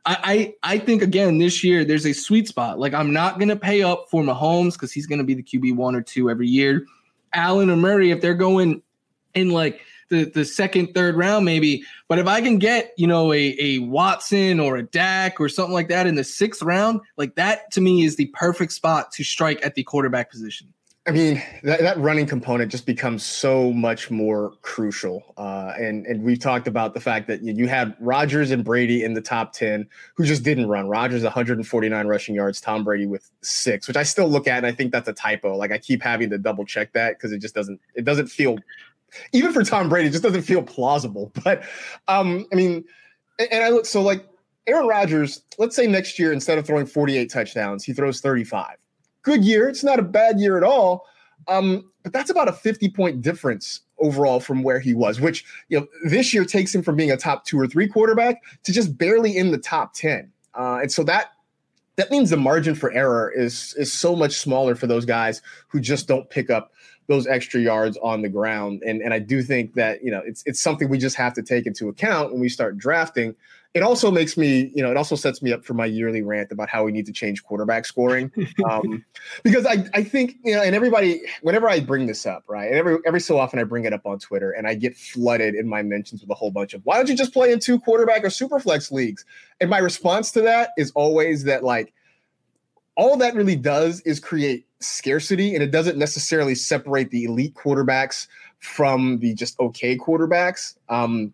I 0.05 0.55
I, 0.63 0.75
I 0.75 0.79
think 0.79 1.01
again 1.01 1.37
this 1.37 1.63
year 1.63 1.83
there's 1.83 2.05
a 2.05 2.13
sweet 2.13 2.47
spot. 2.47 2.79
Like 2.79 2.93
I'm 2.93 3.11
not 3.11 3.37
gonna 3.37 3.57
pay 3.57 3.83
up 3.83 4.05
for 4.09 4.23
Mahomes 4.23 4.73
because 4.73 4.93
he's 4.93 5.07
gonna 5.07 5.25
be 5.25 5.33
the 5.33 5.43
QB 5.43 5.75
one 5.75 5.93
or 5.93 6.01
two 6.01 6.29
every 6.29 6.47
year. 6.47 6.85
Allen 7.33 7.69
or 7.69 7.75
Murray, 7.75 8.11
if 8.11 8.21
they're 8.21 8.33
going 8.33 8.81
in 9.33 9.49
like 9.49 9.81
the, 10.09 10.25
the 10.25 10.45
second, 10.45 10.93
third 10.93 11.15
round, 11.15 11.45
maybe. 11.45 11.83
But 12.07 12.19
if 12.19 12.27
I 12.27 12.41
can 12.41 12.59
get, 12.59 12.93
you 12.97 13.07
know, 13.07 13.33
a, 13.33 13.55
a 13.59 13.79
Watson 13.79 14.59
or 14.59 14.77
a 14.77 14.83
Dak 14.83 15.39
or 15.39 15.49
something 15.49 15.73
like 15.73 15.89
that 15.89 16.07
in 16.07 16.15
the 16.15 16.23
sixth 16.23 16.61
round, 16.61 17.01
like 17.17 17.35
that 17.35 17.71
to 17.71 17.81
me 17.81 18.03
is 18.03 18.15
the 18.15 18.27
perfect 18.27 18.71
spot 18.71 19.11
to 19.13 19.23
strike 19.23 19.65
at 19.65 19.75
the 19.75 19.83
quarterback 19.83 20.29
position. 20.29 20.73
I 21.07 21.11
mean, 21.11 21.41
that, 21.61 21.81
that 21.81 21.99
running 21.99 22.25
component 22.25 22.71
just 22.71 22.87
becomes 22.87 23.23
so 23.23 23.71
much 23.71 24.09
more 24.09 24.53
crucial. 24.63 25.35
Uh, 25.37 25.71
and, 25.77 26.03
and 26.07 26.23
we've 26.23 26.39
talked 26.39 26.67
about 26.67 26.95
the 26.95 26.99
fact 26.99 27.27
that 27.27 27.43
you 27.43 27.67
had 27.67 27.95
Rodgers 27.99 28.49
and 28.49 28.63
Brady 28.65 29.03
in 29.03 29.13
the 29.13 29.21
top 29.21 29.53
10 29.53 29.87
who 30.15 30.25
just 30.25 30.41
didn't 30.41 30.67
run. 30.67 30.87
Rodgers, 30.87 31.21
149 31.21 32.07
rushing 32.07 32.33
yards, 32.33 32.59
Tom 32.59 32.83
Brady 32.83 33.05
with 33.05 33.29
six, 33.43 33.87
which 33.87 33.97
I 33.97 34.01
still 34.01 34.27
look 34.27 34.47
at 34.47 34.57
and 34.57 34.65
I 34.65 34.71
think 34.71 34.91
that's 34.91 35.07
a 35.07 35.13
typo. 35.13 35.55
Like 35.55 35.71
I 35.71 35.77
keep 35.77 36.01
having 36.01 36.31
to 36.31 36.39
double 36.39 36.65
check 36.65 36.93
that 36.93 37.17
because 37.17 37.31
it 37.31 37.37
just 37.37 37.53
doesn't, 37.53 37.79
it 37.93 38.03
doesn't 38.03 38.27
feel, 38.27 38.57
even 39.33 39.53
for 39.53 39.63
Tom 39.63 39.89
Brady, 39.89 40.09
it 40.09 40.11
just 40.11 40.23
doesn't 40.23 40.43
feel 40.43 40.63
plausible. 40.63 41.31
But 41.43 41.63
um, 42.07 42.45
I 42.51 42.55
mean, 42.55 42.83
and 43.39 43.63
I 43.63 43.69
look, 43.69 43.85
so 43.85 44.01
like 44.01 44.25
Aaron 44.67 44.87
Rodgers, 44.87 45.41
let's 45.57 45.75
say 45.75 45.85
next 45.85 46.17
year, 46.17 46.33
instead 46.33 46.57
of 46.57 46.65
throwing 46.65 46.85
48 46.85 47.29
touchdowns, 47.29 47.83
he 47.83 47.93
throws 47.93 48.21
35 48.21 48.77
good 49.25 49.43
year. 49.43 49.67
It's 49.67 49.83
not 49.83 49.99
a 49.99 50.03
bad 50.03 50.39
year 50.39 50.55
at 50.55 50.63
all. 50.63 51.05
Um, 51.49 51.91
but 52.03 52.13
that's 52.13 52.29
about 52.29 52.47
a 52.47 52.53
50 52.53 52.89
point 52.89 53.21
difference 53.21 53.81
overall 53.97 54.39
from 54.39 54.63
where 54.63 54.79
he 54.79 54.93
was, 54.93 55.19
which 55.19 55.43
you 55.67 55.79
know 55.79 55.87
this 56.05 56.33
year 56.33 56.45
takes 56.45 56.73
him 56.73 56.81
from 56.81 56.95
being 56.95 57.11
a 57.11 57.17
top 57.17 57.45
two 57.45 57.59
or 57.59 57.67
three 57.67 57.87
quarterback 57.87 58.41
to 58.63 58.71
just 58.71 58.97
barely 58.97 59.35
in 59.35 59.51
the 59.51 59.57
top 59.57 59.93
10. 59.93 60.31
Uh, 60.53 60.79
and 60.81 60.91
so 60.91 61.03
that 61.03 61.31
that 61.97 62.11
means 62.11 62.29
the 62.29 62.37
margin 62.37 62.75
for 62.75 62.91
error 62.91 63.31
is 63.35 63.73
is 63.77 63.91
so 63.91 64.15
much 64.15 64.33
smaller 64.33 64.75
for 64.75 64.87
those 64.87 65.05
guys 65.05 65.41
who 65.67 65.79
just 65.79 66.07
don't 66.07 66.29
pick 66.29 66.49
up 66.49 66.71
those 67.07 67.27
extra 67.27 67.59
yards 67.61 67.97
on 68.01 68.21
the 68.21 68.29
ground. 68.29 68.81
And 68.85 69.01
and 69.01 69.13
I 69.13 69.19
do 69.19 69.41
think 69.41 69.73
that 69.73 70.03
you 70.03 70.11
know 70.11 70.21
it's 70.25 70.43
it's 70.45 70.59
something 70.59 70.89
we 70.89 70.97
just 70.97 71.15
have 71.15 71.33
to 71.33 71.41
take 71.41 71.65
into 71.65 71.89
account 71.89 72.31
when 72.31 72.41
we 72.41 72.49
start 72.49 72.77
drafting 72.77 73.35
it 73.75 73.83
also 73.83 74.09
makes 74.09 74.37
me, 74.37 74.71
you 74.73 74.81
know, 74.81 74.89
it 74.89 74.95
also 74.95 75.17
sets 75.17 75.41
me 75.41 75.51
up 75.51 75.65
for 75.65 75.73
my 75.73 75.85
yearly 75.85 76.21
rant 76.21 76.49
about 76.49 76.69
how 76.69 76.85
we 76.85 76.93
need 76.93 77.05
to 77.07 77.11
change 77.11 77.43
quarterback 77.43 77.85
scoring. 77.85 78.31
Um, 78.69 79.03
because 79.43 79.65
I, 79.65 79.85
I 79.93 80.01
think, 80.01 80.37
you 80.43 80.55
know, 80.55 80.61
and 80.61 80.73
everybody, 80.73 81.21
whenever 81.41 81.69
I 81.69 81.81
bring 81.81 82.07
this 82.07 82.25
up, 82.25 82.43
right, 82.47 82.67
and 82.67 82.75
every 82.75 82.97
every 83.05 83.19
so 83.19 83.37
often 83.37 83.59
I 83.59 83.63
bring 83.63 83.83
it 83.83 83.91
up 83.91 84.05
on 84.05 84.17
Twitter 84.17 84.51
and 84.51 84.65
I 84.65 84.75
get 84.75 84.95
flooded 84.95 85.55
in 85.55 85.67
my 85.67 85.83
mentions 85.83 86.21
with 86.21 86.29
a 86.29 86.33
whole 86.33 86.51
bunch 86.51 86.73
of 86.73 86.81
why 86.85 86.95
don't 86.95 87.09
you 87.09 87.15
just 87.15 87.33
play 87.33 87.51
in 87.51 87.59
two 87.59 87.79
quarterback 87.79 88.23
or 88.23 88.29
super 88.29 88.59
flex 88.59 88.91
leagues? 88.91 89.25
And 89.59 89.69
my 89.69 89.79
response 89.79 90.31
to 90.31 90.41
that 90.41 90.69
is 90.77 90.91
always 90.91 91.43
that 91.43 91.63
like 91.63 91.93
all 92.95 93.17
that 93.17 93.35
really 93.35 93.55
does 93.55 94.01
is 94.01 94.19
create 94.19 94.65
scarcity 94.79 95.53
and 95.53 95.63
it 95.63 95.71
doesn't 95.71 95.97
necessarily 95.97 96.55
separate 96.55 97.09
the 97.11 97.25
elite 97.25 97.53
quarterbacks 97.53 98.27
from 98.59 99.19
the 99.19 99.33
just 99.33 99.59
okay 99.59 99.97
quarterbacks. 99.97 100.75
Um, 100.89 101.33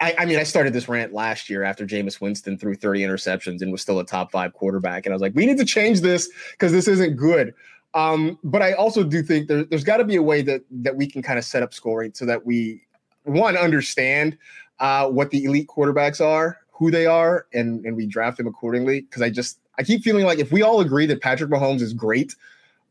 I, 0.00 0.14
I, 0.18 0.24
mean, 0.24 0.38
I 0.38 0.42
started 0.42 0.72
this 0.72 0.88
rant 0.88 1.12
last 1.12 1.48
year 1.48 1.62
after 1.62 1.86
Jameis 1.86 2.20
Winston 2.20 2.58
threw 2.58 2.74
30 2.74 3.00
interceptions 3.00 3.62
and 3.62 3.72
was 3.72 3.80
still 3.80 4.00
a 4.00 4.04
top 4.04 4.30
five 4.30 4.52
quarterback. 4.52 5.06
And 5.06 5.12
I 5.12 5.14
was 5.14 5.22
like, 5.22 5.34
we 5.34 5.46
need 5.46 5.58
to 5.58 5.64
change 5.64 6.00
this 6.00 6.28
because 6.50 6.72
this 6.72 6.88
isn't 6.88 7.16
good. 7.16 7.54
Um, 7.94 8.38
but 8.42 8.60
I 8.60 8.72
also 8.72 9.04
do 9.04 9.22
think 9.22 9.48
there, 9.48 9.64
has 9.70 9.84
got 9.84 9.98
to 9.98 10.04
be 10.04 10.16
a 10.16 10.22
way 10.22 10.42
that 10.42 10.62
that 10.70 10.96
we 10.96 11.06
can 11.06 11.22
kind 11.22 11.38
of 11.38 11.44
set 11.44 11.62
up 11.62 11.72
scoring 11.72 12.10
so 12.12 12.26
that 12.26 12.44
we 12.44 12.82
one 13.22 13.56
understand 13.56 14.36
uh, 14.80 15.08
what 15.08 15.30
the 15.30 15.44
elite 15.44 15.68
quarterbacks 15.68 16.20
are, 16.20 16.58
who 16.72 16.90
they 16.90 17.06
are, 17.06 17.46
and 17.54 17.84
and 17.86 17.96
we 17.96 18.04
draft 18.04 18.36
them 18.36 18.48
accordingly. 18.48 19.02
Because 19.02 19.22
I 19.22 19.30
just 19.30 19.60
I 19.78 19.82
keep 19.82 20.02
feeling 20.02 20.24
like 20.24 20.38
if 20.38 20.52
we 20.52 20.62
all 20.62 20.80
agree 20.80 21.06
that 21.06 21.20
Patrick 21.20 21.50
Mahomes 21.50 21.80
is 21.80 21.92
great, 21.92 22.34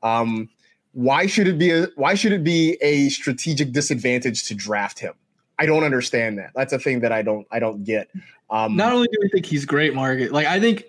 um, 0.02 0.50
why 0.94 1.26
should 1.26 1.48
it 1.48 1.58
be 1.58 1.72
a 1.72 1.88
why 1.96 2.14
should 2.14 2.32
it 2.32 2.44
be 2.44 2.78
a 2.82 3.10
strategic 3.10 3.72
disadvantage 3.72 4.46
to 4.48 4.56
draft 4.56 5.00
him? 5.00 5.14
I 5.60 5.66
don't 5.66 5.84
understand 5.84 6.38
that. 6.40 6.52
That's 6.56 6.74
a 6.74 6.80
thing 6.80 7.00
that 7.02 7.12
I 7.12 7.22
don't 7.22 7.48
I 7.52 7.60
don't 7.60 7.84
get. 7.84 8.10
Um, 8.50 8.76
Not 8.76 8.94
only 8.94 9.08
do 9.12 9.18
I 9.24 9.28
think 9.30 9.46
he's 9.46 9.66
great, 9.66 9.94
Marcus, 9.96 10.32
like 10.32 10.48
I 10.48 10.60
think 10.60 10.86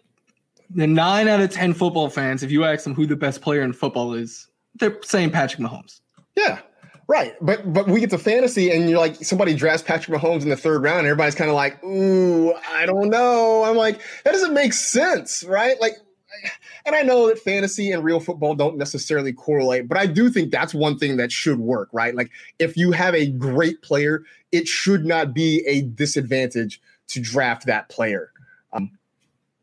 the 0.70 0.86
nine 0.86 1.28
out 1.28 1.40
of 1.40 1.50
ten 1.50 1.72
football 1.72 2.10
fans, 2.10 2.42
if 2.42 2.50
you 2.50 2.64
ask 2.64 2.84
them 2.84 2.94
who 2.94 3.06
the 3.06 3.16
best 3.16 3.40
player 3.40 3.62
in 3.62 3.72
football 3.72 4.14
is, 4.14 4.48
they're 4.76 4.98
saying 5.02 5.30
Patrick 5.30 5.60
Mahomes. 5.60 6.00
Yeah, 6.36 6.60
right. 7.08 7.34
But 7.40 7.72
but 7.72 7.86
we 7.88 8.00
get 8.00 8.10
to 8.10 8.18
fantasy, 8.18 8.70
and 8.70 8.88
you're 8.88 8.98
like 8.98 9.16
somebody 9.16 9.54
drafts 9.54 9.82
Patrick 9.82 10.18
Mahomes 10.18 10.42
in 10.42 10.48
the 10.48 10.56
third 10.56 10.82
round, 10.82 11.00
and 11.00 11.06
everybody's 11.06 11.34
kind 11.34 11.50
of 11.50 11.56
like, 11.56 11.82
ooh, 11.84 12.52
I 12.70 12.86
don't 12.86 13.10
know. 13.10 13.64
I'm 13.64 13.76
like, 13.76 14.00
that 14.24 14.32
doesn't 14.32 14.54
make 14.54 14.72
sense, 14.72 15.44
right? 15.44 15.80
Like 15.80 15.94
and 16.86 16.94
I 16.94 17.02
know 17.02 17.28
that 17.28 17.38
fantasy 17.38 17.92
and 17.92 18.04
real 18.04 18.20
football 18.20 18.54
don't 18.54 18.76
necessarily 18.76 19.32
correlate, 19.32 19.88
but 19.88 19.98
I 19.98 20.06
do 20.06 20.30
think 20.30 20.50
that's 20.50 20.74
one 20.74 20.98
thing 20.98 21.16
that 21.16 21.32
should 21.32 21.58
work, 21.58 21.88
right? 21.92 22.14
Like 22.14 22.30
if 22.58 22.76
you 22.76 22.92
have 22.92 23.14
a 23.14 23.30
great 23.30 23.82
player, 23.82 24.24
it 24.52 24.68
should 24.68 25.04
not 25.04 25.34
be 25.34 25.64
a 25.66 25.82
disadvantage 25.82 26.80
to 27.08 27.20
draft 27.20 27.66
that 27.66 27.88
player. 27.88 28.30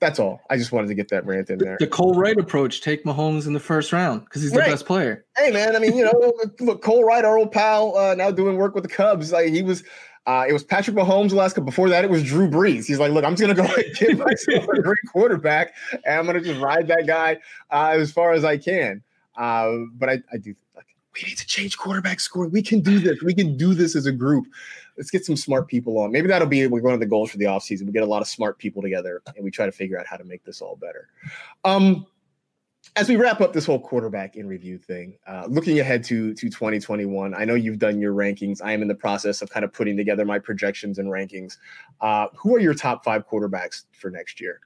That's 0.02 0.18
all. 0.18 0.42
I 0.50 0.58
just 0.58 0.72
wanted 0.72 0.88
to 0.88 0.96
get 0.96 1.10
that 1.10 1.28
rant 1.28 1.52
in 1.52 1.60
there. 1.60 1.78
The 1.80 1.86
Cole 1.86 2.16
Wright 2.16 2.38
approach: 2.38 2.82
take 2.82 3.06
Mahomes 3.06 3.46
in 3.46 3.54
the 3.54 3.60
first 3.60 3.94
round 3.94 4.26
because 4.26 4.42
he's 4.42 4.52
the 4.52 4.60
right. 4.60 4.72
best 4.72 4.88
player. 4.88 5.24
Hey, 5.38 5.52
man. 5.52 5.76
I 5.76 5.80
mean, 5.80 5.96
you 5.96 6.04
know, 6.04 6.34
look, 6.60 6.82
Cole 6.82 7.04
Wright, 7.04 7.24
our 7.24 7.38
old 7.38 7.52
pal, 7.52 7.96
uh, 7.96 8.16
now 8.16 8.32
doing 8.32 8.58
work 8.58 8.74
with 8.74 8.84
the 8.84 8.90
Cubs. 8.90 9.32
Like 9.32 9.50
he 9.50 9.62
was 9.62 9.84
uh, 10.28 10.46
it 10.48 10.54
was 10.54 10.64
Patrick 10.64 10.96
Mahomes 10.96 11.34
last 11.34 11.54
couple. 11.54 11.66
Before 11.66 11.90
that, 11.90 12.04
it 12.04 12.10
was 12.10 12.24
Drew 12.24 12.50
Brees. 12.50 12.86
He's 12.86 13.00
like, 13.00 13.12
look, 13.12 13.26
I'm 13.26 13.36
just 13.36 13.42
gonna 13.42 13.54
go 13.54 13.74
and 13.74 13.96
get 13.96 14.18
myself 14.26 14.68
a 14.70 14.82
great 14.82 15.00
quarterback, 15.12 15.74
and 16.06 16.20
I'm 16.20 16.26
gonna 16.26 16.42
just 16.42 16.60
ride 16.60 16.88
that 16.88 17.08
guy 17.08 17.38
uh, 17.72 17.96
as 17.96 18.12
far 18.12 18.34
as 18.34 18.44
I 18.44 18.58
can. 18.58 19.02
Uh, 19.36 19.72
but 19.94 20.10
I, 20.10 20.14
I 20.32 20.38
do 20.38 20.56
like 20.76 20.86
we 21.16 21.30
need 21.30 21.38
to 21.38 21.46
change 21.48 21.78
quarterback 21.78 22.20
score. 22.20 22.48
We 22.48 22.62
can 22.62 22.82
do 22.82 23.00
this. 23.00 23.22
We 23.22 23.34
can 23.34 23.58
do 23.58 23.74
this 23.74 23.96
as 23.96 24.06
a 24.06 24.12
group. 24.12 24.46
Let's 24.98 25.10
get 25.10 25.26
some 25.26 25.38
smart 25.38 25.68
people 25.68 25.98
on. 26.00 26.12
Maybe 26.12 26.28
that'll 26.28 26.48
be 26.48 26.68
one 26.68 26.94
of 26.94 27.00
the 27.00 27.06
goals 27.06 27.32
for 27.32 27.38
the 27.38 27.46
offseason. 27.46 27.86
We 27.86 27.92
get 27.92 28.04
a 28.04 28.08
lot 28.08 28.22
of 28.22 28.28
smart 28.28 28.58
people 28.58 28.82
together 28.82 29.22
and 29.36 29.44
we 29.44 29.52
try 29.52 29.66
to 29.66 29.72
figure 29.72 30.00
out 30.00 30.06
how 30.06 30.18
to 30.18 30.24
make 30.24 30.44
this 30.44 30.62
all 30.62 30.76
better. 30.76 31.10
Um, 31.64 32.06
as 32.96 33.08
we 33.08 33.16
wrap 33.16 33.42
up 33.42 33.54
this 33.54 33.66
whole 33.66 33.80
quarterback 33.80 34.36
in 34.36 34.48
review 34.48 34.78
thing, 34.78 35.18
uh, 35.28 35.46
looking 35.48 35.80
ahead 35.80 36.04
to 36.06 36.34
to 36.34 36.50
2021, 36.50 37.34
I 37.34 37.46
know 37.46 37.54
you've 37.54 37.80
done 37.80 38.00
your 38.00 38.14
rankings. 38.14 38.60
I 38.62 38.74
am 38.74 38.82
in 38.82 38.88
the 38.88 38.96
process 38.96 39.42
of 39.42 39.50
kind 39.50 39.64
of 39.64 39.72
putting 39.72 39.96
together 39.96 40.26
my 40.26 40.40
projections 40.40 40.98
and 40.98 41.08
rankings. 41.08 41.58
Uh, 42.02 42.28
who 42.36 42.56
are 42.56 42.60
your 42.60 42.74
top 42.74 43.04
five 43.04 43.28
quarterbacks 43.28 43.84
for 43.94 44.10
next 44.10 44.42
year? 44.42 44.62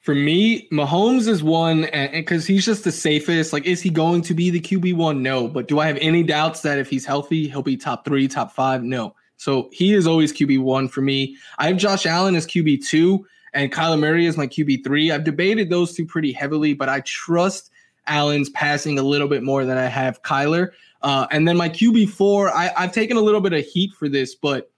For 0.00 0.14
me, 0.14 0.68
Mahomes 0.70 1.26
is 1.26 1.42
one, 1.42 1.88
because 2.12 2.46
he's 2.46 2.64
just 2.64 2.84
the 2.84 2.92
safest. 2.92 3.52
Like, 3.52 3.66
is 3.66 3.82
he 3.82 3.90
going 3.90 4.22
to 4.22 4.32
be 4.32 4.48
the 4.48 4.60
QB 4.60 4.94
one? 4.94 5.22
No. 5.22 5.48
But 5.48 5.68
do 5.68 5.80
I 5.80 5.86
have 5.86 5.98
any 6.00 6.22
doubts 6.22 6.62
that 6.62 6.78
if 6.78 6.88
he's 6.88 7.04
healthy, 7.04 7.48
he'll 7.48 7.62
be 7.62 7.76
top 7.76 8.04
three, 8.04 8.28
top 8.28 8.52
five? 8.52 8.82
No. 8.82 9.14
So 9.38 9.70
he 9.72 9.94
is 9.94 10.06
always 10.06 10.32
QB 10.32 10.60
one 10.60 10.88
for 10.88 11.00
me. 11.00 11.36
I 11.58 11.68
have 11.68 11.78
Josh 11.78 12.04
Allen 12.06 12.36
as 12.36 12.46
QB 12.46 12.86
two 12.86 13.26
and 13.54 13.72
Kyler 13.72 13.98
Murray 13.98 14.26
is 14.26 14.36
my 14.36 14.46
QB3. 14.46 15.12
I've 15.12 15.24
debated 15.24 15.70
those 15.70 15.94
two 15.94 16.06
pretty 16.06 16.32
heavily, 16.32 16.74
but 16.74 16.88
I 16.88 17.00
trust 17.00 17.70
Allen's 18.06 18.50
passing 18.50 18.98
a 18.98 19.02
little 19.02 19.28
bit 19.28 19.42
more 19.42 19.64
than 19.64 19.76
I 19.76 19.86
have 19.86 20.22
Kyler. 20.22 20.70
Uh, 21.02 21.26
and 21.30 21.46
then 21.46 21.56
my 21.56 21.68
QB4, 21.68 22.50
I, 22.50 22.72
I've 22.76 22.92
taken 22.92 23.16
a 23.16 23.20
little 23.20 23.40
bit 23.40 23.52
of 23.52 23.64
heat 23.64 23.92
for 23.94 24.08
this, 24.08 24.34
but 24.34 24.70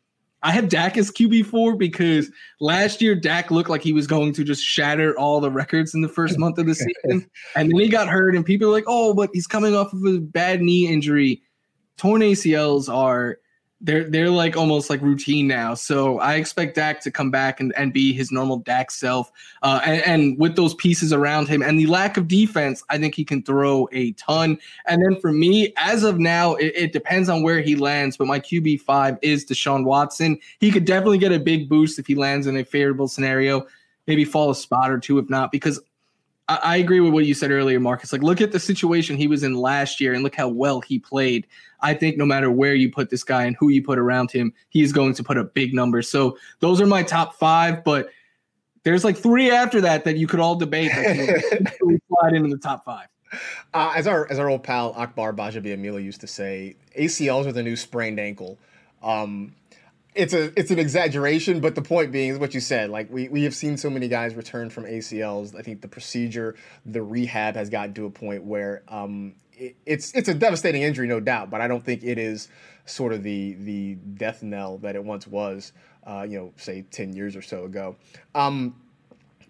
I 0.42 0.52
have 0.52 0.68
Dak 0.68 0.96
as 0.96 1.10
QB4 1.10 1.76
because 1.78 2.30
last 2.60 3.02
year 3.02 3.14
Dak 3.14 3.50
looked 3.50 3.68
like 3.68 3.82
he 3.82 3.92
was 3.92 4.06
going 4.06 4.32
to 4.34 4.44
just 4.44 4.64
shatter 4.64 5.16
all 5.18 5.40
the 5.40 5.50
records 5.50 5.94
in 5.94 6.00
the 6.00 6.08
first 6.08 6.38
month 6.38 6.58
of 6.58 6.66
the 6.66 6.74
season. 7.04 7.28
and 7.56 7.70
then 7.70 7.78
he 7.78 7.88
got 7.88 8.08
hurt, 8.08 8.34
and 8.34 8.44
people 8.44 8.68
are 8.68 8.72
like, 8.72 8.84
oh, 8.86 9.12
but 9.12 9.30
he's 9.32 9.46
coming 9.46 9.74
off 9.74 9.92
of 9.92 10.02
a 10.04 10.18
bad 10.18 10.62
knee 10.62 10.88
injury. 10.88 11.42
Torn 11.98 12.22
ACLs 12.22 12.88
are 12.88 13.38
they're 13.80 14.04
they're 14.04 14.30
like 14.30 14.56
almost 14.56 14.90
like 14.90 15.00
routine 15.00 15.46
now. 15.46 15.74
So 15.74 16.18
I 16.18 16.34
expect 16.34 16.74
Dak 16.74 17.00
to 17.02 17.10
come 17.10 17.30
back 17.30 17.60
and, 17.60 17.72
and 17.76 17.92
be 17.92 18.12
his 18.12 18.30
normal 18.30 18.58
Dak 18.58 18.90
self. 18.90 19.32
Uh, 19.62 19.80
and, 19.84 20.02
and, 20.02 20.38
with 20.38 20.54
those 20.56 20.74
pieces 20.74 21.12
around 21.12 21.48
him 21.48 21.62
and 21.62 21.78
the 21.78 21.86
lack 21.86 22.16
of 22.16 22.28
defense, 22.28 22.82
I 22.90 22.98
think 22.98 23.14
he 23.14 23.24
can 23.24 23.42
throw 23.42 23.88
a 23.92 24.12
ton. 24.12 24.58
And 24.86 25.02
then 25.02 25.20
for 25.20 25.32
me, 25.32 25.72
as 25.76 26.04
of 26.04 26.18
now, 26.18 26.54
it, 26.56 26.72
it 26.76 26.92
depends 26.92 27.28
on 27.28 27.42
where 27.42 27.60
he 27.60 27.74
lands. 27.74 28.16
But 28.16 28.26
my 28.26 28.38
QB 28.38 28.82
five 28.82 29.18
is 29.22 29.46
Deshaun 29.46 29.84
Watson. 29.84 30.38
He 30.58 30.70
could 30.70 30.84
definitely 30.84 31.18
get 31.18 31.32
a 31.32 31.38
big 31.38 31.68
boost 31.68 31.98
if 31.98 32.06
he 32.06 32.14
lands 32.14 32.46
in 32.46 32.56
a 32.56 32.64
favorable 32.64 33.08
scenario. 33.08 33.66
Maybe 34.06 34.24
fall 34.24 34.50
a 34.50 34.54
spot 34.54 34.90
or 34.90 34.98
two 34.98 35.18
if 35.18 35.30
not, 35.30 35.52
because 35.52 35.80
I, 36.50 36.58
I 36.62 36.76
agree 36.78 36.98
with 36.98 37.12
what 37.12 37.26
you 37.26 37.34
said 37.34 37.52
earlier, 37.52 37.78
Marcus. 37.78 38.12
Like, 38.12 38.22
look 38.22 38.40
at 38.40 38.50
the 38.50 38.58
situation 38.58 39.16
he 39.16 39.28
was 39.28 39.44
in 39.44 39.54
last 39.54 40.00
year 40.00 40.12
and 40.12 40.24
look 40.24 40.34
how 40.34 40.48
well 40.48 40.80
he 40.80 40.98
played. 40.98 41.46
I 41.80 41.94
think 41.94 42.16
no 42.16 42.26
matter 42.26 42.50
where 42.50 42.74
you 42.74 42.90
put 42.90 43.08
this 43.08 43.22
guy 43.22 43.44
and 43.44 43.56
who 43.58 43.68
you 43.68 43.82
put 43.82 43.98
around 43.98 44.32
him, 44.32 44.52
he's 44.68 44.92
going 44.92 45.14
to 45.14 45.22
put 45.22 45.38
up 45.38 45.54
big 45.54 45.72
numbers. 45.72 46.10
So 46.10 46.36
those 46.58 46.80
are 46.80 46.86
my 46.86 47.04
top 47.04 47.36
five, 47.36 47.84
but 47.84 48.10
there's 48.82 49.04
like 49.04 49.16
three 49.16 49.50
after 49.50 49.80
that 49.82 50.04
that 50.04 50.16
you 50.16 50.26
could 50.26 50.40
all 50.40 50.56
debate 50.56 50.90
that 50.90 51.74
slide 52.08 52.34
into 52.34 52.50
the 52.50 52.60
top 52.60 52.84
five. 52.84 53.06
Uh, 53.72 53.92
as 53.94 54.08
our 54.08 54.26
as 54.28 54.40
our 54.40 54.48
old 54.50 54.64
pal 54.64 54.92
Akbar 54.96 55.32
Gbajabiamila 55.32 56.02
used 56.02 56.20
to 56.22 56.26
say, 56.26 56.74
ACLs 56.98 57.46
are 57.46 57.52
the 57.52 57.62
new 57.62 57.76
sprained 57.76 58.18
ankle. 58.18 58.58
Um, 59.02 59.54
it's 60.14 60.34
a 60.34 60.58
it's 60.58 60.70
an 60.70 60.78
exaggeration, 60.78 61.60
but 61.60 61.74
the 61.74 61.82
point 61.82 62.10
being 62.12 62.30
is 62.30 62.38
what 62.38 62.54
you 62.54 62.60
said. 62.60 62.90
Like 62.90 63.10
we, 63.10 63.28
we 63.28 63.44
have 63.44 63.54
seen 63.54 63.76
so 63.76 63.88
many 63.88 64.08
guys 64.08 64.34
return 64.34 64.70
from 64.70 64.84
ACLs. 64.84 65.56
I 65.56 65.62
think 65.62 65.82
the 65.82 65.88
procedure, 65.88 66.56
the 66.84 67.02
rehab 67.02 67.54
has 67.54 67.70
gotten 67.70 67.94
to 67.94 68.06
a 68.06 68.10
point 68.10 68.44
where 68.44 68.82
um, 68.88 69.34
it, 69.52 69.76
it's 69.86 70.12
it's 70.14 70.28
a 70.28 70.34
devastating 70.34 70.82
injury, 70.82 71.06
no 71.06 71.20
doubt. 71.20 71.50
But 71.50 71.60
I 71.60 71.68
don't 71.68 71.84
think 71.84 72.02
it 72.02 72.18
is 72.18 72.48
sort 72.86 73.12
of 73.12 73.22
the 73.22 73.54
the 73.54 73.94
death 73.94 74.42
knell 74.42 74.78
that 74.78 74.96
it 74.96 75.04
once 75.04 75.26
was. 75.26 75.72
Uh, 76.04 76.26
you 76.28 76.38
know, 76.38 76.52
say 76.56 76.82
ten 76.90 77.12
years 77.12 77.36
or 77.36 77.42
so 77.42 77.64
ago. 77.64 77.94
Um, 78.34 78.74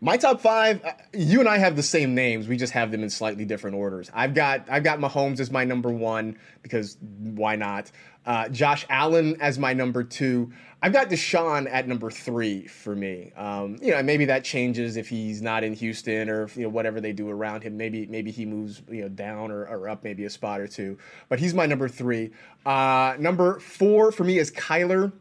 my 0.03 0.17
top 0.17 0.41
five, 0.41 0.83
uh, 0.83 0.93
you 1.13 1.41
and 1.41 1.49
I 1.49 1.59
have 1.59 1.77
the 1.77 1.83
same 1.83 2.15
names. 2.15 2.49
We 2.49 2.57
just 2.57 2.73
have 2.73 2.91
them 2.91 3.03
in 3.03 3.11
slightly 3.11 3.45
different 3.45 3.77
orders. 3.77 4.11
I've 4.15 4.35
got 4.35 4.67
I've 4.71 4.83
got 4.83 4.99
Mahomes 4.99 5.41
as 5.41 5.51
my 5.51 5.65
number 5.65 5.91
one 5.91 6.39
because 6.63 6.97
why 7.01 7.57
not? 7.57 7.91
Uh, 8.27 8.49
Josh 8.49 8.85
Allen 8.91 9.37
as 9.41 9.59
my 9.59 9.73
number 9.73 10.05
two. 10.05 10.53
I've 10.83 10.93
got 10.93 11.11
Deshaun 11.11 11.69
at 11.71 11.87
number 11.87 12.11
three 12.11 12.67
for 12.67 12.97
me. 12.97 13.33
Um, 13.37 13.77
you 13.83 13.91
know, 13.91 14.03
maybe 14.03 14.25
that 14.27 14.45
changes 14.45 14.97
if 14.97 15.09
he's 15.09 15.43
not 15.43 15.63
in 15.63 15.75
Houston 15.75 16.31
or 16.31 16.45
if, 16.45 16.57
you 16.57 16.63
know 16.63 16.69
whatever 16.71 17.01
they 17.01 17.13
do 17.13 17.29
around 17.29 17.63
him. 17.63 17.77
Maybe 17.77 18.07
maybe 18.07 18.31
he 18.31 18.47
moves 18.47 18.83
you 18.89 19.03
know 19.03 19.09
down 19.09 19.51
or, 19.51 19.67
or 19.67 19.89
up 19.89 20.05
maybe 20.05 20.25
a 20.25 20.31
spot 20.31 20.61
or 20.61 20.67
two. 20.67 20.97
But 21.29 21.39
he's 21.39 21.53
my 21.55 21.67
number 21.67 21.89
three. 21.89 22.31
Uh, 22.65 23.17
number 23.19 23.61
four 23.61 24.11
for 24.11 24.25
me 24.25 24.39
is 24.39 24.51
Kyler. 24.51 25.13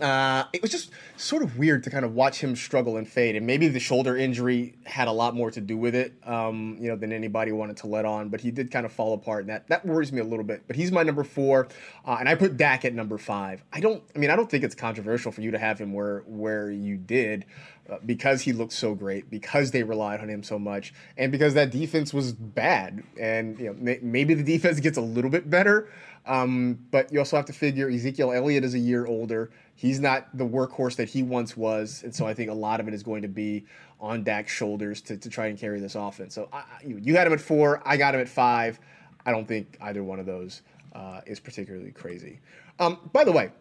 Uh, 0.00 0.44
it 0.52 0.62
was 0.62 0.70
just 0.70 0.90
sort 1.16 1.42
of 1.42 1.58
weird 1.58 1.82
to 1.82 1.90
kind 1.90 2.04
of 2.04 2.14
watch 2.14 2.40
him 2.40 2.54
struggle 2.54 2.96
and 2.96 3.08
fade, 3.08 3.34
and 3.34 3.46
maybe 3.46 3.66
the 3.68 3.80
shoulder 3.80 4.16
injury 4.16 4.74
had 4.84 5.08
a 5.08 5.12
lot 5.12 5.34
more 5.34 5.50
to 5.50 5.60
do 5.60 5.76
with 5.76 5.94
it, 5.94 6.14
um, 6.24 6.76
you 6.80 6.88
know, 6.88 6.96
than 6.96 7.12
anybody 7.12 7.50
wanted 7.50 7.76
to 7.76 7.88
let 7.88 8.04
on. 8.04 8.28
But 8.28 8.40
he 8.40 8.50
did 8.50 8.70
kind 8.70 8.86
of 8.86 8.92
fall 8.92 9.14
apart, 9.14 9.40
and 9.40 9.50
that 9.50 9.66
that 9.68 9.84
worries 9.84 10.12
me 10.12 10.20
a 10.20 10.24
little 10.24 10.44
bit. 10.44 10.62
But 10.66 10.76
he's 10.76 10.92
my 10.92 11.02
number 11.02 11.24
four, 11.24 11.68
uh, 12.04 12.16
and 12.20 12.28
I 12.28 12.36
put 12.36 12.56
Dak 12.56 12.84
at 12.84 12.94
number 12.94 13.18
five. 13.18 13.64
I 13.72 13.80
don't, 13.80 14.02
I 14.14 14.18
mean, 14.18 14.30
I 14.30 14.36
don't 14.36 14.48
think 14.48 14.62
it's 14.62 14.74
controversial 14.74 15.32
for 15.32 15.40
you 15.40 15.50
to 15.50 15.58
have 15.58 15.78
him 15.78 15.92
where 15.92 16.20
where 16.26 16.70
you 16.70 16.96
did, 16.96 17.44
uh, 17.90 17.96
because 18.06 18.42
he 18.42 18.52
looked 18.52 18.74
so 18.74 18.94
great, 18.94 19.28
because 19.30 19.72
they 19.72 19.82
relied 19.82 20.20
on 20.20 20.28
him 20.28 20.44
so 20.44 20.58
much, 20.60 20.94
and 21.16 21.32
because 21.32 21.54
that 21.54 21.72
defense 21.72 22.14
was 22.14 22.32
bad, 22.32 23.02
and 23.18 23.58
you 23.58 23.66
know, 23.66 23.74
may, 23.78 23.98
maybe 24.00 24.34
the 24.34 24.44
defense 24.44 24.78
gets 24.78 24.96
a 24.96 25.02
little 25.02 25.30
bit 25.30 25.50
better. 25.50 25.90
Um, 26.26 26.78
but 26.90 27.10
you 27.10 27.18
also 27.20 27.36
have 27.36 27.46
to 27.46 27.54
figure 27.54 27.88
Ezekiel 27.88 28.32
Elliott 28.32 28.62
is 28.62 28.74
a 28.74 28.78
year 28.78 29.06
older. 29.06 29.50
He's 29.78 30.00
not 30.00 30.36
the 30.36 30.44
workhorse 30.44 30.96
that 30.96 31.08
he 31.08 31.22
once 31.22 31.56
was, 31.56 32.02
and 32.02 32.12
so 32.12 32.26
I 32.26 32.34
think 32.34 32.50
a 32.50 32.54
lot 32.54 32.80
of 32.80 32.88
it 32.88 32.94
is 32.94 33.04
going 33.04 33.22
to 33.22 33.28
be 33.28 33.64
on 34.00 34.24
Dak's 34.24 34.50
shoulders 34.50 35.00
to, 35.02 35.16
to 35.16 35.30
try 35.30 35.46
and 35.46 35.56
carry 35.56 35.78
this 35.78 35.94
offense. 35.94 36.34
So 36.34 36.48
I, 36.52 36.64
you, 36.84 37.14
had 37.14 37.28
him 37.28 37.32
at 37.32 37.40
four, 37.40 37.80
I 37.86 37.96
got 37.96 38.12
him 38.12 38.20
at 38.20 38.28
five. 38.28 38.80
I 39.24 39.30
don't 39.30 39.46
think 39.46 39.78
either 39.80 40.02
one 40.02 40.18
of 40.18 40.26
those 40.26 40.62
uh, 40.96 41.20
is 41.26 41.38
particularly 41.38 41.92
crazy. 41.92 42.40
Um, 42.80 42.98
by 43.12 43.22
the 43.22 43.30
way, 43.30 43.52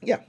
yeah. 0.00 0.20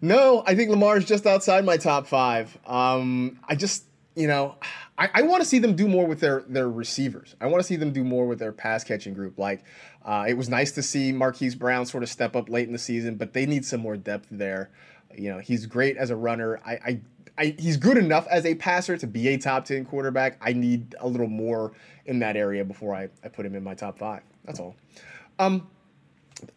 No, 0.00 0.42
I 0.44 0.56
think 0.56 0.70
Lamar 0.70 0.96
is 0.96 1.04
just 1.04 1.26
outside 1.26 1.64
my 1.64 1.76
top 1.76 2.08
five. 2.08 2.58
Um, 2.66 3.38
I 3.48 3.54
just 3.54 3.84
you 4.16 4.26
know, 4.26 4.56
I, 4.98 5.10
I 5.14 5.22
want 5.22 5.42
to 5.42 5.48
see 5.48 5.58
them 5.58 5.76
do 5.76 5.86
more 5.86 6.06
with 6.06 6.20
their 6.20 6.42
their 6.48 6.68
receivers. 6.68 7.36
I 7.40 7.46
want 7.46 7.60
to 7.62 7.66
see 7.66 7.76
them 7.76 7.92
do 7.92 8.02
more 8.02 8.26
with 8.26 8.38
their 8.38 8.50
pass 8.50 8.82
catching 8.82 9.14
group. 9.14 9.38
Like, 9.38 9.62
uh, 10.06 10.24
it 10.28 10.34
was 10.34 10.48
nice 10.48 10.70
to 10.72 10.82
see 10.82 11.10
Marquise 11.10 11.56
Brown 11.56 11.84
sort 11.84 12.04
of 12.04 12.08
step 12.08 12.36
up 12.36 12.48
late 12.48 12.68
in 12.68 12.72
the 12.72 12.78
season, 12.78 13.16
but 13.16 13.32
they 13.32 13.44
need 13.44 13.64
some 13.64 13.80
more 13.80 13.96
depth 13.96 14.28
there. 14.30 14.70
You 15.14 15.30
know, 15.30 15.38
he's 15.40 15.66
great 15.66 15.96
as 15.96 16.10
a 16.10 16.16
runner. 16.16 16.60
I, 16.64 16.72
I, 16.72 17.00
I 17.36 17.54
he's 17.58 17.76
good 17.76 17.98
enough 17.98 18.26
as 18.28 18.46
a 18.46 18.54
passer 18.54 18.96
to 18.96 19.06
be 19.06 19.28
a 19.28 19.36
top 19.36 19.64
ten 19.64 19.84
quarterback. 19.84 20.38
I 20.40 20.52
need 20.52 20.94
a 21.00 21.08
little 21.08 21.28
more 21.28 21.72
in 22.06 22.20
that 22.20 22.36
area 22.36 22.64
before 22.64 22.94
I, 22.94 23.08
I 23.24 23.28
put 23.28 23.44
him 23.44 23.56
in 23.56 23.64
my 23.64 23.74
top 23.74 23.98
five. 23.98 24.22
That's 24.44 24.60
all. 24.60 24.76
Um, 25.38 25.68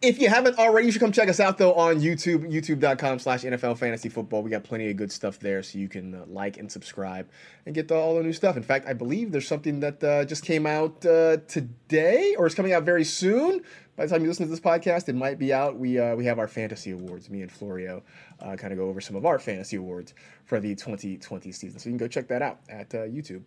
if 0.01 0.19
you 0.19 0.27
haven't 0.29 0.57
already, 0.57 0.87
you 0.87 0.91
should 0.91 1.01
come 1.01 1.11
check 1.11 1.29
us 1.29 1.39
out 1.39 1.57
though 1.57 1.73
on 1.73 1.99
YouTube, 2.01 2.51
youtube.com 2.51 3.19
slash 3.19 3.43
NFL 3.43 3.77
fantasy 3.77 4.09
football. 4.09 4.41
We 4.41 4.49
got 4.49 4.63
plenty 4.63 4.89
of 4.89 4.97
good 4.97 5.11
stuff 5.11 5.39
there, 5.39 5.63
so 5.63 5.77
you 5.77 5.87
can 5.87 6.15
uh, 6.15 6.25
like 6.27 6.57
and 6.57 6.71
subscribe 6.71 7.29
and 7.65 7.73
get 7.73 7.87
the, 7.87 7.95
all 7.95 8.15
the 8.15 8.23
new 8.23 8.33
stuff. 8.33 8.57
In 8.57 8.63
fact, 8.63 8.87
I 8.87 8.93
believe 8.93 9.31
there's 9.31 9.47
something 9.47 9.79
that 9.79 10.03
uh, 10.03 10.25
just 10.25 10.43
came 10.43 10.65
out 10.65 11.05
uh, 11.05 11.37
today 11.47 12.35
or 12.37 12.45
is 12.45 12.55
coming 12.55 12.73
out 12.73 12.83
very 12.83 13.05
soon. 13.05 13.61
By 13.95 14.05
the 14.05 14.11
time 14.11 14.21
you 14.21 14.29
listen 14.29 14.45
to 14.45 14.49
this 14.49 14.59
podcast, 14.59 15.09
it 15.09 15.15
might 15.15 15.39
be 15.39 15.53
out. 15.53 15.77
We 15.77 15.99
uh, 15.99 16.15
we 16.15 16.25
have 16.25 16.39
our 16.39 16.47
fantasy 16.47 16.91
awards. 16.91 17.29
Me 17.29 17.41
and 17.41 17.51
Florio 17.51 18.03
uh, 18.41 18.55
kind 18.55 18.73
of 18.73 18.79
go 18.79 18.87
over 18.89 19.01
some 19.01 19.15
of 19.15 19.25
our 19.25 19.39
fantasy 19.39 19.77
awards 19.77 20.13
for 20.45 20.59
the 20.59 20.75
2020 20.75 21.51
season. 21.51 21.79
So 21.79 21.89
you 21.89 21.91
can 21.91 21.97
go 21.97 22.07
check 22.07 22.27
that 22.29 22.41
out 22.41 22.59
at 22.69 22.93
uh, 22.93 22.99
YouTube. 22.99 23.43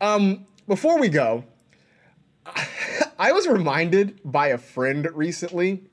Um, 0.00 0.46
before 0.66 0.98
we 0.98 1.08
go, 1.08 1.44
I 3.18 3.30
was 3.30 3.46
reminded 3.46 4.18
by 4.24 4.48
a 4.48 4.58
friend 4.58 5.08
recently 5.14 5.84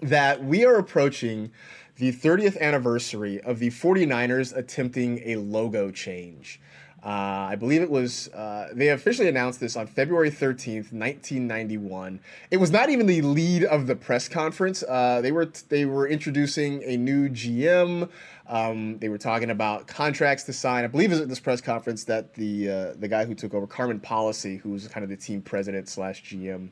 that 0.00 0.44
we 0.44 0.64
are 0.64 0.76
approaching 0.76 1.50
the 1.96 2.12
30th 2.12 2.60
anniversary 2.60 3.40
of 3.40 3.58
the 3.58 3.70
49ers 3.70 4.56
attempting 4.56 5.20
a 5.24 5.36
logo 5.36 5.90
change. 5.90 6.60
Uh, 7.04 7.48
I 7.50 7.56
believe 7.56 7.82
it 7.82 7.90
was, 7.90 8.28
uh, 8.28 8.68
they 8.72 8.88
officially 8.88 9.28
announced 9.28 9.60
this 9.60 9.76
on 9.76 9.86
February 9.86 10.30
13th, 10.30 10.90
1991. 10.90 12.18
It 12.50 12.56
was 12.56 12.70
not 12.70 12.88
even 12.88 13.06
the 13.06 13.20
lead 13.20 13.64
of 13.64 13.86
the 13.86 13.94
press 13.94 14.26
conference. 14.26 14.82
Uh, 14.82 15.20
they, 15.20 15.30
were, 15.30 15.52
they 15.68 15.84
were 15.84 16.08
introducing 16.08 16.82
a 16.82 16.96
new 16.96 17.28
GM. 17.28 18.08
Um, 18.46 18.98
they 19.00 19.10
were 19.10 19.18
talking 19.18 19.50
about 19.50 19.86
contracts 19.86 20.44
to 20.44 20.54
sign. 20.54 20.84
I 20.84 20.86
believe 20.86 21.10
it 21.10 21.14
was 21.14 21.20
at 21.20 21.28
this 21.28 21.40
press 21.40 21.60
conference 21.60 22.04
that 22.04 22.32
the, 22.34 22.70
uh, 22.70 22.92
the 22.98 23.08
guy 23.08 23.26
who 23.26 23.34
took 23.34 23.52
over, 23.52 23.66
Carmen 23.66 24.00
Policy, 24.00 24.56
who 24.56 24.70
was 24.70 24.88
kind 24.88 25.04
of 25.04 25.10
the 25.10 25.16
team 25.16 25.42
president 25.42 25.90
slash 25.90 26.24
GM, 26.24 26.70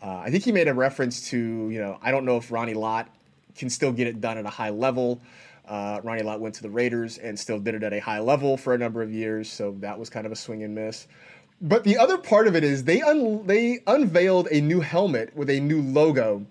uh, 0.00 0.18
I 0.18 0.30
think 0.30 0.44
he 0.44 0.52
made 0.52 0.68
a 0.68 0.74
reference 0.74 1.30
to, 1.30 1.38
you 1.38 1.80
know, 1.80 1.98
I 2.00 2.12
don't 2.12 2.24
know 2.24 2.36
if 2.36 2.52
Ronnie 2.52 2.74
Lott 2.74 3.08
can 3.56 3.70
still 3.70 3.90
get 3.90 4.06
it 4.06 4.20
done 4.20 4.38
at 4.38 4.44
a 4.44 4.50
high 4.50 4.70
level. 4.70 5.20
Uh, 5.66 6.00
Ronnie 6.02 6.22
Lott 6.22 6.40
went 6.40 6.54
to 6.56 6.62
the 6.62 6.70
Raiders 6.70 7.18
and 7.18 7.38
still 7.38 7.58
did 7.58 7.74
it 7.74 7.82
at 7.82 7.92
a 7.92 8.00
high 8.00 8.20
level 8.20 8.56
for 8.56 8.74
a 8.74 8.78
number 8.78 9.02
of 9.02 9.10
years, 9.10 9.50
so 9.50 9.74
that 9.80 9.98
was 9.98 10.10
kind 10.10 10.26
of 10.26 10.32
a 10.32 10.36
swing 10.36 10.62
and 10.62 10.74
miss. 10.74 11.06
But 11.60 11.84
the 11.84 11.96
other 11.96 12.18
part 12.18 12.46
of 12.46 12.56
it 12.56 12.64
is 12.64 12.84
they 12.84 13.00
un- 13.00 13.46
they 13.46 13.80
unveiled 13.86 14.48
a 14.50 14.60
new 14.60 14.80
helmet 14.80 15.34
with 15.34 15.48
a 15.48 15.60
new 15.60 15.80
logo 15.80 16.46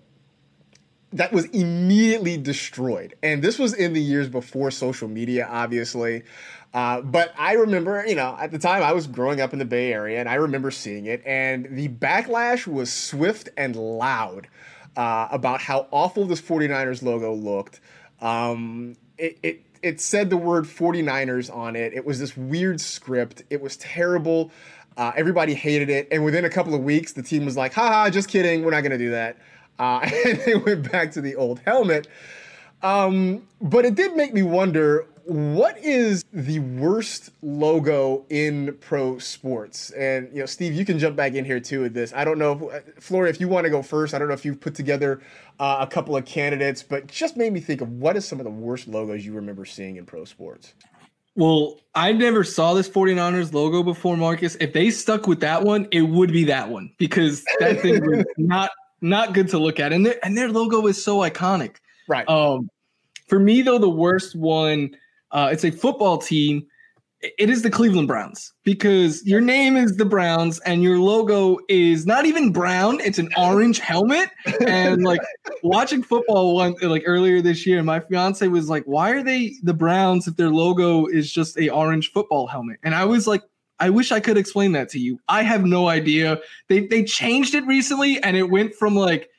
that 1.12 1.32
was 1.32 1.44
immediately 1.46 2.36
destroyed. 2.36 3.14
And 3.22 3.40
this 3.40 3.56
was 3.56 3.72
in 3.72 3.92
the 3.92 4.02
years 4.02 4.28
before 4.28 4.72
social 4.72 5.06
media, 5.06 5.48
obviously. 5.48 6.24
Uh, 6.74 7.02
but 7.02 7.32
I 7.38 7.52
remember, 7.52 8.04
you 8.04 8.16
know, 8.16 8.36
at 8.38 8.50
the 8.50 8.58
time 8.58 8.82
I 8.82 8.92
was 8.92 9.06
growing 9.06 9.40
up 9.40 9.52
in 9.52 9.60
the 9.60 9.64
Bay 9.64 9.92
Area 9.92 10.18
and 10.18 10.28
I 10.28 10.34
remember 10.34 10.72
seeing 10.72 11.06
it, 11.06 11.22
and 11.24 11.68
the 11.70 11.88
backlash 11.88 12.66
was 12.66 12.92
swift 12.92 13.48
and 13.56 13.76
loud 13.76 14.48
uh, 14.96 15.28
about 15.30 15.60
how 15.60 15.86
awful 15.92 16.26
this 16.26 16.40
49ers 16.40 17.00
logo 17.00 17.32
looked. 17.32 17.80
Um, 18.20 18.96
it, 19.18 19.60
it 19.84 20.00
said 20.00 20.30
the 20.30 20.36
word 20.36 20.64
49ers 20.64 21.54
on 21.54 21.76
it. 21.76 21.92
It 21.92 22.06
was 22.06 22.18
this 22.18 22.36
weird 22.36 22.80
script. 22.80 23.42
It 23.50 23.60
was 23.60 23.76
terrible. 23.76 24.50
Uh, 24.96 25.12
everybody 25.14 25.54
hated 25.54 25.90
it. 25.90 26.08
And 26.10 26.24
within 26.24 26.46
a 26.46 26.50
couple 26.50 26.74
of 26.74 26.80
weeks, 26.82 27.12
the 27.12 27.22
team 27.22 27.44
was 27.44 27.56
like, 27.56 27.74
haha, 27.74 28.08
just 28.08 28.28
kidding. 28.28 28.64
We're 28.64 28.70
not 28.70 28.80
going 28.80 28.92
to 28.92 28.98
do 28.98 29.10
that. 29.10 29.36
Uh, 29.78 30.00
and 30.26 30.38
they 30.38 30.54
went 30.54 30.90
back 30.90 31.12
to 31.12 31.20
the 31.20 31.36
old 31.36 31.60
helmet. 31.60 32.08
Um, 32.82 33.46
but 33.60 33.84
it 33.84 33.94
did 33.94 34.16
make 34.16 34.32
me 34.32 34.42
wonder 34.42 35.06
what 35.26 35.78
is 35.78 36.24
the 36.32 36.58
worst 36.58 37.30
logo 37.42 38.26
in 38.28 38.76
pro 38.80 39.18
sports? 39.18 39.90
And 39.90 40.28
you 40.32 40.40
know, 40.40 40.46
Steve, 40.46 40.74
you 40.74 40.84
can 40.84 40.98
jump 40.98 41.16
back 41.16 41.34
in 41.34 41.44
here 41.44 41.60
too 41.60 41.80
with 41.82 41.94
this. 41.94 42.12
I 42.14 42.24
don't 42.24 42.38
know, 42.38 42.70
if, 42.70 43.02
Florio, 43.02 43.30
if 43.30 43.40
you 43.40 43.48
want 43.48 43.64
to 43.64 43.70
go 43.70 43.82
first. 43.82 44.14
I 44.14 44.18
don't 44.18 44.28
know 44.28 44.34
if 44.34 44.44
you've 44.44 44.60
put 44.60 44.74
together 44.74 45.22
uh, 45.58 45.78
a 45.80 45.86
couple 45.86 46.16
of 46.16 46.24
candidates, 46.24 46.82
but 46.82 47.06
just 47.06 47.36
made 47.36 47.52
me 47.52 47.60
think 47.60 47.80
of 47.80 47.90
what 47.90 48.16
is 48.16 48.26
some 48.26 48.38
of 48.38 48.44
the 48.44 48.50
worst 48.50 48.86
logos 48.86 49.24
you 49.24 49.32
remember 49.32 49.64
seeing 49.64 49.96
in 49.96 50.04
pro 50.04 50.24
sports. 50.24 50.74
Well, 51.36 51.80
I 51.94 52.12
never 52.12 52.44
saw 52.44 52.74
this 52.74 52.88
49ers 52.88 53.52
logo 53.52 53.82
before, 53.82 54.16
Marcus. 54.16 54.56
If 54.60 54.72
they 54.72 54.90
stuck 54.90 55.26
with 55.26 55.40
that 55.40 55.62
one, 55.62 55.88
it 55.90 56.02
would 56.02 56.32
be 56.32 56.44
that 56.44 56.68
one 56.68 56.92
because 56.98 57.44
that 57.58 57.80
thing 57.80 58.04
was 58.04 58.24
not 58.36 58.70
not 59.00 59.34
good 59.34 59.48
to 59.48 59.58
look 59.58 59.80
at. 59.80 59.92
And 59.92 60.06
their 60.06 60.24
and 60.24 60.36
their 60.36 60.48
logo 60.48 60.86
is 60.86 61.02
so 61.02 61.18
iconic. 61.18 61.76
Right. 62.08 62.28
Um 62.28 62.68
for 63.26 63.38
me 63.38 63.62
though, 63.62 63.78
the 63.78 63.88
worst 63.88 64.36
one 64.36 64.94
uh, 65.34 65.50
it's 65.52 65.64
a 65.64 65.70
football 65.70 66.16
team. 66.16 66.66
It 67.38 67.48
is 67.48 67.62
the 67.62 67.70
Cleveland 67.70 68.06
Browns 68.06 68.52
because 68.64 69.26
your 69.26 69.40
name 69.40 69.76
is 69.76 69.96
the 69.96 70.04
Browns 70.04 70.60
and 70.60 70.82
your 70.82 70.98
logo 70.98 71.58
is 71.68 72.06
not 72.06 72.26
even 72.26 72.52
brown; 72.52 73.00
it's 73.00 73.18
an 73.18 73.30
orange 73.36 73.78
helmet. 73.78 74.30
And 74.66 75.04
like 75.04 75.20
watching 75.62 76.02
football 76.02 76.54
one 76.54 76.74
like 76.82 77.02
earlier 77.06 77.40
this 77.40 77.66
year, 77.66 77.82
my 77.82 78.00
fiance 78.00 78.46
was 78.48 78.68
like, 78.68 78.84
"Why 78.84 79.10
are 79.10 79.22
they 79.22 79.54
the 79.62 79.74
Browns 79.74 80.28
if 80.28 80.36
their 80.36 80.50
logo 80.50 81.06
is 81.06 81.32
just 81.32 81.58
a 81.58 81.70
orange 81.70 82.12
football 82.12 82.46
helmet?" 82.46 82.78
And 82.82 82.94
I 82.94 83.04
was 83.04 83.26
like, 83.26 83.42
I 83.80 83.90
wish 83.90 84.12
I 84.12 84.20
could 84.20 84.36
explain 84.36 84.72
that 84.72 84.88
to 84.90 84.98
you. 84.98 85.18
I 85.28 85.42
have 85.42 85.64
no 85.64 85.88
idea. 85.88 86.40
They 86.68 86.86
they 86.86 87.04
changed 87.04 87.54
it 87.54 87.66
recently 87.66 88.22
and 88.22 88.36
it 88.36 88.50
went 88.50 88.74
from 88.74 88.94
like 88.94 89.30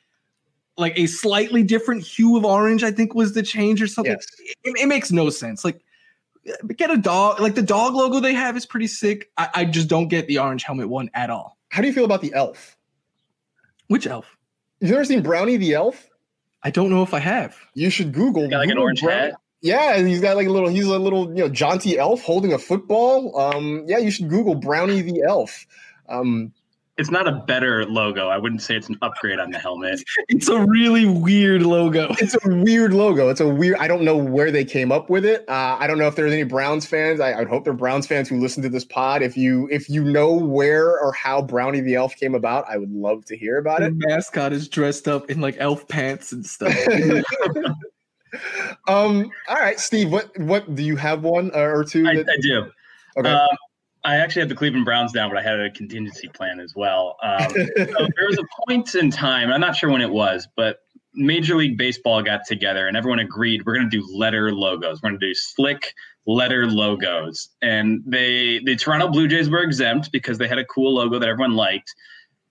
like 0.76 0.98
a 0.98 1.06
slightly 1.06 1.62
different 1.62 2.02
hue 2.02 2.36
of 2.36 2.44
orange, 2.44 2.82
I 2.82 2.90
think 2.90 3.14
was 3.14 3.32
the 3.32 3.42
change 3.42 3.80
or 3.80 3.86
something. 3.86 4.12
Yes. 4.12 4.56
It, 4.64 4.76
it, 4.82 4.86
makes 4.86 5.10
no 5.10 5.30
sense. 5.30 5.64
Like 5.64 5.80
get 6.76 6.90
a 6.90 6.96
dog. 6.96 7.40
Like 7.40 7.54
the 7.54 7.62
dog 7.62 7.94
logo 7.94 8.20
they 8.20 8.34
have 8.34 8.56
is 8.56 8.66
pretty 8.66 8.86
sick. 8.86 9.30
I, 9.36 9.48
I 9.54 9.64
just 9.64 9.88
don't 9.88 10.08
get 10.08 10.26
the 10.26 10.38
orange 10.38 10.64
helmet 10.64 10.88
one 10.88 11.10
at 11.14 11.30
all. 11.30 11.56
How 11.68 11.82
do 11.82 11.88
you 11.88 11.94
feel 11.94 12.04
about 12.04 12.20
the 12.20 12.32
elf? 12.34 12.76
Which 13.88 14.06
elf? 14.06 14.36
You've 14.80 14.90
never 14.90 15.04
seen 15.04 15.22
Brownie 15.22 15.56
the 15.56 15.74
elf? 15.74 16.08
I 16.62 16.70
don't 16.70 16.90
know 16.90 17.02
if 17.02 17.14
I 17.14 17.20
have. 17.20 17.56
You 17.74 17.90
should 17.90 18.12
Google. 18.12 18.48
Got 18.48 18.58
like 18.58 18.70
an 18.70 18.78
orange 18.78 19.02
Brownie. 19.02 19.30
hat. 19.30 19.40
Yeah, 19.62 19.98
he's 19.98 20.20
got 20.20 20.36
like 20.36 20.46
a 20.46 20.50
little. 20.50 20.68
He's 20.68 20.86
a 20.86 20.98
little, 20.98 21.28
you 21.28 21.42
know, 21.42 21.48
jaunty 21.48 21.98
elf 21.98 22.22
holding 22.22 22.52
a 22.52 22.58
football. 22.58 23.38
Um, 23.38 23.84
yeah, 23.86 23.98
you 23.98 24.10
should 24.10 24.28
Google 24.28 24.54
Brownie 24.54 25.00
the 25.00 25.22
elf. 25.26 25.66
Um, 26.08 26.52
It's 26.98 27.10
not 27.10 27.28
a 27.28 27.32
better 27.32 27.84
logo. 27.84 28.28
I 28.28 28.38
wouldn't 28.38 28.62
say 28.62 28.74
it's 28.74 28.88
an 28.88 28.96
upgrade 29.02 29.38
on 29.38 29.50
the 29.50 29.58
helmet. 29.58 30.02
It's 30.28 30.48
a 30.48 30.64
really 30.64 31.04
weird 31.06 31.62
logo. 31.62 32.08
it's 32.18 32.34
a 32.34 32.48
weird 32.48 32.92
logo. 32.94 33.28
It's 33.28 33.40
a 33.40 33.48
weird. 33.48 33.76
I 33.78 33.86
don't 33.86 34.02
know 34.02 34.16
where 34.16 34.50
they 34.50 34.64
came 34.64 34.90
up 34.90 35.10
with 35.10 35.24
it. 35.24 35.44
Uh, 35.48 35.76
I 35.78 35.86
don't 35.86 35.98
know 35.98 36.08
if 36.08 36.16
there's 36.16 36.32
any 36.32 36.42
Browns 36.44 36.86
fans. 36.86 37.20
I, 37.20 37.32
I 37.32 37.38
would 37.40 37.48
hope 37.48 37.64
they're 37.64 37.72
Browns 37.74 38.06
fans 38.06 38.28
who 38.28 38.40
listen 38.40 38.62
to 38.62 38.68
this 38.70 38.84
pod. 38.84 39.22
If 39.22 39.36
you 39.36 39.68
if 39.70 39.90
you 39.90 40.02
know 40.04 40.32
where 40.32 40.98
or 40.98 41.12
how 41.12 41.42
Brownie 41.42 41.80
the 41.80 41.96
elf 41.96 42.16
came 42.16 42.34
about, 42.34 42.64
I 42.68 42.78
would 42.78 42.90
love 42.92 43.24
to 43.26 43.36
hear 43.36 43.58
about 43.58 43.80
The 43.80 43.86
it. 43.86 43.94
mascot 43.96 44.52
is 44.52 44.68
dressed 44.68 45.06
up 45.06 45.30
in 45.30 45.40
like 45.42 45.56
elf 45.58 45.86
pants 45.88 46.32
and 46.32 46.44
stuff. 46.46 46.74
um. 48.88 49.30
All 49.48 49.56
right, 49.56 49.78
Steve. 49.78 50.10
What 50.10 50.36
what 50.38 50.74
do 50.74 50.82
you 50.82 50.96
have 50.96 51.22
one 51.22 51.50
uh, 51.54 51.58
or 51.60 51.84
two? 51.84 52.06
I, 52.06 52.16
that- 52.16 52.28
I 52.28 52.36
do. 52.40 52.70
okay. 53.18 53.28
Um, 53.30 53.48
I 54.06 54.16
actually 54.16 54.42
had 54.42 54.48
the 54.48 54.54
Cleveland 54.54 54.84
Browns 54.84 55.12
down, 55.12 55.30
but 55.30 55.36
I 55.36 55.42
had 55.42 55.58
a 55.58 55.68
contingency 55.68 56.28
plan 56.28 56.60
as 56.60 56.74
well. 56.76 57.16
Um, 57.24 57.50
so 57.50 58.08
there 58.16 58.26
was 58.28 58.38
a 58.38 58.64
point 58.66 58.94
in 58.94 59.10
time, 59.10 59.50
I'm 59.50 59.60
not 59.60 59.74
sure 59.74 59.90
when 59.90 60.00
it 60.00 60.10
was, 60.10 60.46
but 60.56 60.78
Major 61.14 61.56
League 61.56 61.76
Baseball 61.76 62.22
got 62.22 62.42
together 62.46 62.86
and 62.86 62.96
everyone 62.96 63.18
agreed 63.18 63.66
we're 63.66 63.74
going 63.74 63.90
to 63.90 64.00
do 64.00 64.06
letter 64.16 64.52
logos. 64.52 65.02
We're 65.02 65.10
going 65.10 65.20
to 65.20 65.26
do 65.26 65.34
slick 65.34 65.92
letter 66.24 66.66
logos. 66.66 67.48
And 67.62 68.02
they 68.06 68.60
the 68.60 68.76
Toronto 68.76 69.08
Blue 69.08 69.26
Jays 69.26 69.50
were 69.50 69.62
exempt 69.62 70.12
because 70.12 70.38
they 70.38 70.46
had 70.46 70.58
a 70.58 70.64
cool 70.64 70.94
logo 70.94 71.18
that 71.18 71.28
everyone 71.28 71.56
liked. 71.56 71.92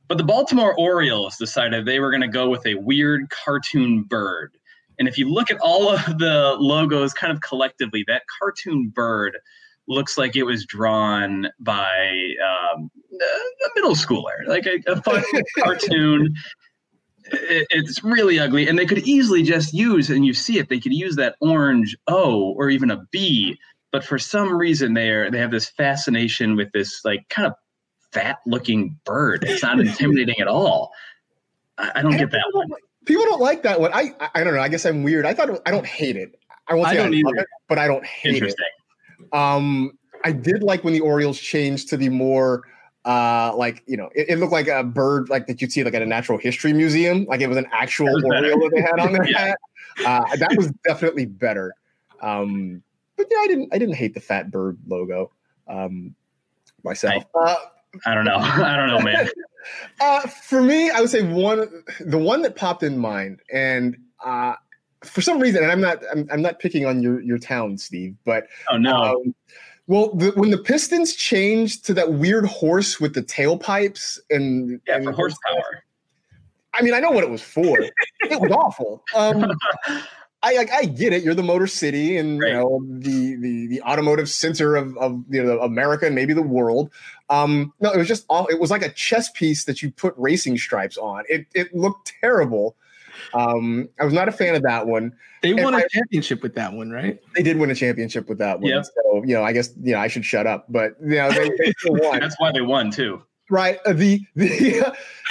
But 0.08 0.18
the 0.18 0.24
Baltimore 0.24 0.78
Orioles 0.78 1.38
decided 1.38 1.86
they 1.86 2.00
were 2.00 2.12
going 2.12 2.22
to 2.22 2.28
go 2.28 2.50
with 2.50 2.66
a 2.66 2.76
weird 2.76 3.30
cartoon 3.30 4.04
bird. 4.04 4.58
And 5.00 5.08
if 5.08 5.18
you 5.18 5.30
look 5.30 5.52
at 5.52 5.60
all 5.60 5.90
of 5.90 6.06
the 6.20 6.56
logos 6.60 7.14
kind 7.14 7.32
of 7.32 7.42
collectively, 7.42 8.04
that 8.08 8.24
cartoon 8.40 8.90
bird 8.90 9.38
looks 9.88 10.18
like 10.18 10.36
it 10.36 10.44
was 10.44 10.66
drawn 10.66 11.48
by 11.60 12.34
um, 12.76 12.90
a 13.14 13.68
middle 13.76 13.96
schooler, 13.96 14.46
like 14.48 14.66
a, 14.66 14.80
a 14.88 15.02
fun 15.02 15.24
cartoon. 15.60 16.34
It- 17.32 17.68
it's 17.72 18.04
really 18.04 18.40
ugly, 18.40 18.68
and 18.68 18.78
they 18.78 18.86
could 18.86 19.00
easily 19.08 19.42
just 19.44 19.74
use, 19.74 20.10
and 20.10 20.26
you 20.26 20.34
see 20.34 20.60
it. 20.60 20.70
They 20.70 20.80
could 20.80 20.94
use 20.94 21.16
that 21.16 21.36
orange 21.42 21.96
O 22.08 22.54
or 22.58 22.70
even 22.70 22.92
a 22.92 23.04
B, 23.12 23.58
but 23.92 24.04
for 24.04 24.20
some 24.20 24.54
reason 24.56 24.94
they 24.94 25.10
are 25.10 25.32
they 25.32 25.40
have 25.40 25.52
this 25.52 25.70
fascination 25.70 26.56
with 26.56 26.72
this 26.72 27.02
like 27.04 27.28
kind 27.30 27.48
of 27.48 27.54
fat 28.12 28.38
looking 28.46 28.98
bird. 29.06 29.44
It's 29.44 29.64
not 29.64 29.80
intimidating 29.80 30.40
at 30.40 30.48
all. 30.48 30.92
I, 31.78 31.92
I 31.96 32.02
don't 32.04 32.16
get 32.18 32.30
that 32.32 32.44
one. 32.54 32.68
People 33.06 33.26
don't 33.26 33.42
like 33.42 33.64
that 33.64 33.80
one. 33.82 33.92
I 33.94 34.14
I- 34.20 34.30
I 34.36 34.44
don't 34.44 34.54
know. 34.54 34.62
I 34.62 34.68
guess 34.70 34.86
I'm 34.86 35.02
weird. 35.04 35.26
I 35.26 35.34
thought 35.34 35.50
I 35.66 35.72
don't 35.72 35.86
hate 35.86 36.16
it. 36.18 36.38
I 36.68 36.74
won't 36.76 36.88
say 36.90 36.94
I, 36.94 36.96
don't 36.98 37.12
love 37.12 37.34
either. 37.34 37.42
it, 37.42 37.48
but 37.68 37.78
I 37.80 37.88
don't 37.88 38.06
hate 38.06 38.42
it. 38.44 38.56
Um, 39.34 39.98
I 40.24 40.32
did 40.32 40.64
like 40.64 40.84
when 40.84 40.94
the 40.94 41.02
Orioles 41.02 41.40
changed 41.40 41.90
to 41.90 41.98
the 41.98 42.10
more 42.10 42.64
uh 43.06 43.56
like 43.56 43.84
you 43.86 43.96
know 43.96 44.10
it, 44.16 44.30
it 44.30 44.40
looked 44.40 44.52
like 44.52 44.68
a 44.68 44.84
bird 44.84 45.30
like 45.30 45.46
that 45.46 45.62
you'd 45.62 45.72
see 45.72 45.84
like 45.84 45.94
at 45.94 46.02
a 46.02 46.08
natural 46.08 46.40
history 46.40 46.74
museum 46.74 47.24
like 47.26 47.40
it 47.40 47.46
was 47.46 47.56
an 47.58 47.68
actual 47.72 48.08
That 48.08 48.16
was. 48.16 48.24
Oriole 48.42 48.60
that 48.62 48.72
they 48.74 48.82
had 48.82 49.00
on 49.00 49.14
their 49.14 49.24
Yeah. 49.30 49.46
hat. 49.46 49.58
Uh, 50.04 50.36
that 50.38 50.56
was 50.58 50.72
definitely 50.84 51.26
better. 51.26 51.72
Um, 52.22 52.82
but 53.16 53.28
yeah, 53.30 53.38
I 53.38 53.48
didn't 53.48 53.70
I 53.74 53.78
didn't 53.78 53.96
hate 53.96 54.14
the 54.14 54.20
fat 54.20 54.52
bird 54.52 54.78
logo 54.88 55.32
um, 55.68 56.16
myself. 56.84 57.24
Uh, 57.34 57.56
I 58.06 58.14
don't 58.14 58.26
know. 58.26 58.38
I 58.40 58.76
don't 58.76 58.88
know, 58.88 59.00
man. 59.00 59.30
uh, 60.02 60.22
for 60.22 60.62
me, 60.62 60.90
I 60.90 61.00
would 61.00 61.10
say 61.10 61.22
one, 61.22 61.84
the 62.00 62.18
one 62.18 62.42
that 62.42 62.56
popped 62.56 62.84
in 62.84 62.98
mind, 62.98 63.42
and 63.52 63.98
uh, 64.24 64.56
for 65.06 65.22
some 65.22 65.40
reason, 65.40 65.64
and 65.64 65.72
I'm 65.72 65.82
not, 65.82 66.04
I'm, 66.12 66.28
I'm 66.32 66.42
not 66.42 66.60
picking 66.60 66.86
on 66.86 67.02
your 67.02 67.22
your 67.22 67.38
town, 67.38 67.78
Steve, 67.78 68.16
but 68.26 68.48
Oh 68.70 68.78
no. 68.78 68.96
um, 68.96 69.36
well, 69.88 70.14
the, 70.16 70.32
when 70.32 70.50
the 70.50 70.58
Pistons 70.58 71.16
changed 71.16 71.86
to 71.86 71.94
that 71.94 72.14
weird 72.14 72.46
horse 72.46 73.00
with 73.00 73.14
the 73.14 73.22
tailpipes 73.22 74.20
and 74.30 74.82
yeah, 74.88 74.96
and 74.96 75.06
for 75.06 75.12
horsepower. 75.12 75.84
I 76.74 76.82
mean, 76.82 76.94
I 76.94 77.00
know 77.00 77.12
what 77.12 77.24
it 77.24 77.30
was 77.30 77.42
for. 77.42 77.80
it 78.22 78.42
was 78.42 78.52
awful. 78.52 79.04
Um, 79.16 79.52
I 80.44 80.56
like, 80.58 80.72
I 80.72 80.86
get 80.86 81.14
it. 81.14 81.24
You're 81.24 81.34
the 81.34 81.42
Motor 81.44 81.68
City, 81.68 82.18
and 82.18 82.40
Right. 82.40 82.50
you 82.50 82.54
know 82.54 82.82
the 83.00 83.36
the 83.36 83.68
the 83.68 83.82
automotive 83.82 84.30
center 84.30 84.76
of 84.76 84.96
of 84.98 85.24
you 85.30 85.44
know 85.44 85.60
America 85.62 86.06
and 86.06 86.14
maybe 86.16 86.34
the 86.34 86.42
world. 86.42 86.92
Um, 87.30 87.74
no, 87.80 87.92
it 87.92 87.98
was 87.98 88.08
just 88.08 88.26
all. 88.30 88.46
It 88.48 88.60
was 88.60 88.72
like 88.72 88.84
a 88.84 88.90
chess 88.90 89.30
piece 89.32 89.64
that 89.66 89.82
you 89.82 89.92
put 89.92 90.14
racing 90.18 90.58
stripes 90.58 90.98
on. 90.98 91.24
It 91.30 91.48
it 91.54 91.74
looked 91.74 92.14
terrible. 92.22 92.76
Um, 93.34 93.90
I 94.00 94.06
was 94.06 94.14
not 94.14 94.28
a 94.28 94.32
fan 94.32 94.56
of 94.56 94.62
that 94.64 94.88
one. 94.88 95.14
They 95.42 95.52
And 95.52 95.64
won 95.64 95.74
a 95.74 95.78
I- 95.78 95.88
championship 95.90 96.42
with 96.44 96.56
that 96.56 96.74
one, 96.74 96.92
right? 96.92 97.20
They 97.36 97.44
did 97.44 97.58
win 97.58 97.70
a 97.72 97.76
championship 97.76 98.28
with 98.30 98.38
that 98.40 98.60
one. 98.60 98.72
Yep. 98.72 98.86
So 98.86 99.24
you 99.26 99.34
know, 99.36 99.44
I 99.44 99.52
guess 99.54 99.74
you 99.82 99.94
know 99.94 100.00
I 100.00 100.08
should 100.08 100.26
shut 100.26 100.48
up, 100.48 100.66
but 100.70 100.96
you 101.02 101.16
know 101.16 101.30
they, 101.32 101.50
they 101.50 101.74
still 101.80 101.94
won. 102.02 102.20
That's 102.20 102.36
why 102.40 102.52
they 102.52 102.62
won 102.62 102.92
too. 102.92 103.22
right 103.50 103.78
uh, 103.86 103.94
the 103.94 104.20
the, 104.36 104.48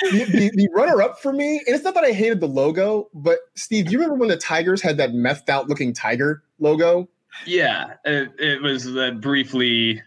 the, 0.03 0.25
the 0.25 0.51
the 0.55 0.69
runner 0.73 1.03
up 1.03 1.19
for 1.21 1.33
me 1.33 1.61
and 1.67 1.75
it's 1.75 1.83
not 1.83 1.95
that 1.95 2.05
i 2.05 2.13
hated 2.13 2.39
the 2.39 2.47
logo 2.47 3.09
but 3.13 3.39
steve 3.57 3.87
do 3.87 3.91
you 3.91 3.99
remember 3.99 4.15
when 4.15 4.29
the 4.29 4.37
tigers 4.37 4.81
had 4.81 4.97
that 4.99 5.11
methed 5.11 5.49
out 5.49 5.69
looking 5.69 5.93
tiger 5.93 6.45
logo 6.61 7.09
Yeah, 7.45 7.95
it, 8.05 8.31
it 8.39 8.63
was 8.63 8.87
uh, 8.97 9.11
briefly 9.19 10.01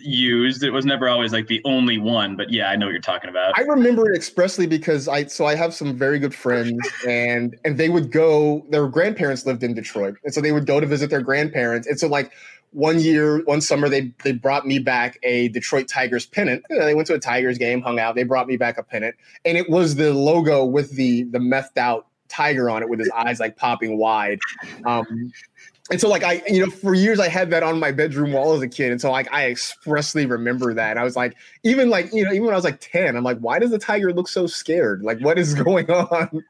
used. 0.00 0.62
It 0.62 0.70
was 0.70 0.84
never 0.84 1.08
always 1.08 1.32
like 1.32 1.46
the 1.46 1.60
only 1.64 1.98
one, 1.98 2.36
but 2.36 2.50
yeah, 2.50 2.70
I 2.70 2.76
know 2.76 2.86
what 2.86 2.92
you're 2.92 3.00
talking 3.00 3.30
about. 3.30 3.58
i 3.58 3.62
remember 3.62 4.10
it 4.10 4.16
expressly 4.16 4.66
because 4.66 5.08
i 5.08 5.24
so 5.26 5.46
i 5.46 5.54
have 5.54 5.72
some 5.74 5.96
very 5.96 6.18
good 6.18 6.34
friends 6.34 6.78
and 7.06 7.56
and 7.64 7.78
they 7.78 7.88
would 7.88 8.10
go 8.10 8.64
their 8.70 8.88
grandparents 8.88 9.46
lived 9.46 9.62
in 9.62 9.74
detroit 9.74 10.16
and 10.24 10.32
so 10.34 10.40
they 10.40 10.52
would 10.52 10.66
go 10.66 10.80
to 10.80 10.86
visit 10.86 11.10
their 11.10 11.20
grandparents 11.22 11.86
and 11.86 11.98
so 11.98 12.06
like 12.08 12.32
one 12.72 12.98
year 13.00 13.42
one 13.44 13.60
summer 13.60 13.88
they 13.88 14.12
they 14.24 14.32
brought 14.32 14.66
me 14.66 14.78
back 14.78 15.18
a 15.22 15.48
detroit 15.48 15.88
tigers 15.88 16.26
pennant 16.26 16.64
You 16.70 16.78
know, 16.78 16.84
they 16.84 16.94
went 16.94 17.06
to 17.08 17.14
a 17.14 17.18
tigers 17.18 17.58
game 17.58 17.80
hung 17.82 17.98
out 17.98 18.14
they 18.14 18.24
brought 18.24 18.46
me 18.46 18.56
back 18.56 18.78
a 18.78 18.82
pennant 18.82 19.14
and 19.44 19.56
it 19.58 19.68
was 19.68 19.96
the 19.96 20.12
logo 20.14 20.64
with 20.64 20.92
the 20.92 21.24
the 21.24 21.38
methed 21.38 21.76
out 21.76 22.06
tiger 22.28 22.70
on 22.70 22.82
it 22.82 22.88
with 22.88 23.00
his 23.00 23.10
eyes 23.10 23.40
like 23.40 23.56
popping 23.56 23.98
wide 23.98 24.38
um 24.86 25.32
and 25.90 26.00
so 26.00 26.08
like 26.08 26.22
i 26.22 26.42
you 26.48 26.64
know 26.64 26.70
for 26.70 26.94
years 26.94 27.18
i 27.20 27.28
had 27.28 27.50
that 27.50 27.62
on 27.62 27.78
my 27.78 27.92
bedroom 27.92 28.32
wall 28.32 28.54
as 28.54 28.62
a 28.62 28.68
kid. 28.68 28.92
And 28.92 29.00
so 29.00 29.10
like 29.10 29.30
i 29.32 29.46
expressly 29.46 30.26
remember 30.26 30.72
that. 30.74 30.96
I 30.98 31.04
was 31.04 31.16
like 31.16 31.36
even 31.64 31.90
like 31.90 32.12
you 32.12 32.24
know 32.24 32.30
even 32.30 32.44
when 32.44 32.54
i 32.54 32.56
was 32.56 32.64
like 32.64 32.80
10 32.80 33.16
i'm 33.16 33.24
like 33.24 33.38
why 33.38 33.58
does 33.58 33.70
the 33.70 33.78
tiger 33.78 34.12
look 34.12 34.28
so 34.28 34.46
scared? 34.46 35.02
Like 35.02 35.20
what 35.20 35.38
is 35.38 35.54
going 35.54 35.90
on? 35.90 36.44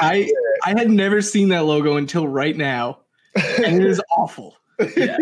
I 0.00 0.30
I 0.64 0.70
had 0.70 0.90
never 0.90 1.20
seen 1.20 1.48
that 1.48 1.64
logo 1.64 1.96
until 1.96 2.28
right 2.28 2.56
now, 2.56 2.98
and 3.34 3.76
it 3.76 3.84
is 3.84 4.00
awful. 4.16 4.56
Yeah. 4.96 5.16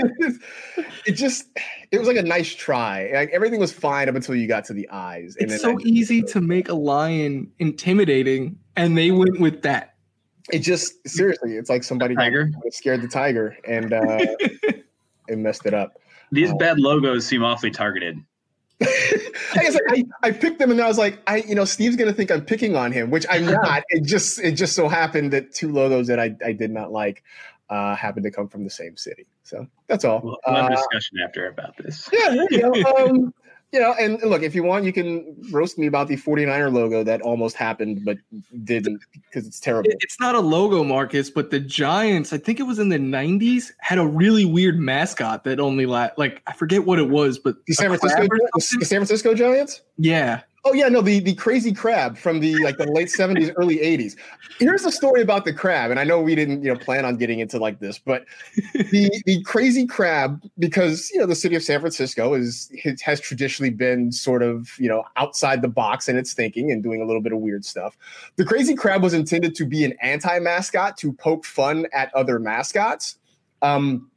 it 1.06 1.12
just 1.12 1.46
it 1.90 1.98
was 1.98 2.08
like 2.08 2.16
a 2.16 2.22
nice 2.22 2.54
try. 2.54 3.10
Like 3.12 3.30
everything 3.32 3.60
was 3.60 3.72
fine 3.72 4.08
up 4.08 4.14
until 4.14 4.34
you 4.34 4.46
got 4.48 4.64
to 4.66 4.72
the 4.72 4.88
eyes. 4.90 5.36
And 5.38 5.50
It's 5.50 5.62
so 5.62 5.78
easy 5.80 6.22
to 6.22 6.40
make 6.40 6.68
a 6.68 6.74
lion 6.74 7.50
intimidating, 7.58 8.58
and 8.76 8.96
they 8.96 9.10
went 9.10 9.40
with 9.40 9.62
that. 9.62 9.91
It 10.52 10.58
just 10.60 11.06
seriously 11.08 11.56
it's 11.56 11.70
like 11.70 11.84
somebody 11.84 12.14
scared 12.70 13.02
the 13.02 13.08
tiger 13.08 13.56
and 13.66 13.92
uh 13.92 14.18
it 15.28 15.38
messed 15.38 15.66
it 15.66 15.74
up 15.74 15.98
These 16.32 16.50
Oh. 16.50 16.56
bad 16.58 16.78
logos 16.80 17.26
seem 17.26 17.44
awfully 17.44 17.70
targeted. 17.70 18.18
I, 18.82 19.58
guess 19.60 19.78
I, 19.90 20.04
I 20.24 20.30
picked 20.32 20.58
them 20.58 20.72
and 20.72 20.80
I 20.80 20.88
was 20.88 20.98
like, 20.98 21.20
I 21.28 21.36
you 21.36 21.54
know, 21.54 21.64
Steve's 21.64 21.94
gonna 21.94 22.12
think 22.12 22.30
I'm 22.32 22.44
picking 22.44 22.74
on 22.74 22.90
him, 22.90 23.10
which 23.10 23.24
I'm 23.30 23.46
not. 23.46 23.84
it 23.90 24.02
just 24.04 24.40
it 24.40 24.52
just 24.52 24.74
so 24.74 24.88
happened 24.88 25.32
that 25.32 25.52
two 25.54 25.70
logos 25.70 26.08
that 26.08 26.18
I, 26.18 26.34
I 26.44 26.52
did 26.52 26.72
not 26.72 26.90
like 26.90 27.22
uh 27.70 27.94
happened 27.94 28.24
to 28.24 28.30
come 28.32 28.48
from 28.48 28.64
the 28.64 28.70
same 28.70 28.96
city. 28.96 29.26
So 29.44 29.66
that's 29.86 30.04
all. 30.04 30.20
We'll, 30.24 30.38
we'll 30.46 30.56
have 30.56 30.64
a 30.72 30.74
Uh, 30.74 30.76
discussion 30.76 31.18
after 31.24 31.46
about 31.46 31.76
this. 31.76 32.08
yeah, 32.12 32.30
there 32.30 32.46
you 32.50 32.60
go. 32.60 33.06
Um, 33.06 33.34
you 33.72 33.80
know, 33.80 33.94
and, 33.98 34.20
look, 34.22 34.42
if 34.42 34.54
you 34.54 34.62
want, 34.62 34.84
you 34.84 34.92
can 34.92 35.34
roast 35.50 35.78
me 35.78 35.86
about 35.86 36.06
the 36.06 36.16
49er 36.16 36.70
logo 36.72 37.02
that 37.02 37.22
almost 37.22 37.56
happened 37.56 38.04
but 38.04 38.18
didn't 38.64 39.00
because 39.14 39.46
it's 39.46 39.58
terrible. 39.58 39.90
It's 40.00 40.20
not 40.20 40.34
a 40.34 40.40
logo, 40.40 40.84
Marcus, 40.84 41.30
but 41.30 41.50
the 41.50 41.58
Giants, 41.58 42.32
I 42.32 42.38
think 42.38 42.60
it 42.60 42.64
was 42.64 42.78
in 42.78 42.90
the 42.90 42.98
90s, 42.98 43.72
had 43.78 43.98
a 43.98 44.06
really 44.06 44.44
weird 44.44 44.78
mascot 44.78 45.44
that 45.44 45.58
only 45.58 45.86
la- 45.86 46.10
like 46.18 46.42
I 46.46 46.52
forget 46.52 46.84
what 46.84 46.98
it 46.98 47.08
was, 47.08 47.38
but 47.38 47.56
The 47.66 47.74
San 47.74 47.88
Francisco, 47.88 48.28
the? 48.54 48.60
San 48.60 48.98
Francisco 48.98 49.34
Giants. 49.34 49.80
Yeah. 49.96 50.42
Oh 50.64 50.74
yeah, 50.74 50.88
no, 50.88 51.00
the 51.00 51.18
the 51.18 51.34
crazy 51.34 51.72
crab 51.72 52.16
from 52.16 52.38
the 52.38 52.62
like 52.62 52.76
the 52.76 52.86
late 52.86 53.10
seventies, 53.10 53.50
early 53.56 53.80
eighties. 53.80 54.14
Here's 54.60 54.82
the 54.82 54.92
story 54.92 55.20
about 55.20 55.44
the 55.44 55.52
crab, 55.52 55.90
and 55.90 55.98
I 55.98 56.04
know 56.04 56.20
we 56.20 56.36
didn't 56.36 56.62
you 56.62 56.72
know 56.72 56.78
plan 56.78 57.04
on 57.04 57.16
getting 57.16 57.40
into 57.40 57.58
like 57.58 57.80
this, 57.80 57.98
but 57.98 58.26
the 58.74 59.10
the 59.26 59.42
crazy 59.42 59.86
crab 59.88 60.40
because 60.60 61.10
you 61.12 61.18
know 61.18 61.26
the 61.26 61.34
city 61.34 61.56
of 61.56 61.64
San 61.64 61.80
Francisco 61.80 62.34
is 62.34 62.70
it 62.72 63.00
has 63.00 63.20
traditionally 63.20 63.70
been 63.70 64.12
sort 64.12 64.40
of 64.44 64.70
you 64.78 64.88
know 64.88 65.02
outside 65.16 65.62
the 65.62 65.68
box 65.68 66.08
in 66.08 66.16
its 66.16 66.32
thinking 66.32 66.70
and 66.70 66.80
doing 66.80 67.02
a 67.02 67.04
little 67.04 67.22
bit 67.22 67.32
of 67.32 67.40
weird 67.40 67.64
stuff. 67.64 67.96
The 68.36 68.44
crazy 68.44 68.76
crab 68.76 69.02
was 69.02 69.14
intended 69.14 69.56
to 69.56 69.66
be 69.66 69.84
an 69.84 69.94
anti 70.00 70.38
mascot 70.38 70.96
to 70.98 71.12
poke 71.12 71.44
fun 71.44 71.86
at 71.92 72.14
other 72.14 72.38
mascots. 72.38 73.18
Um, 73.62 74.08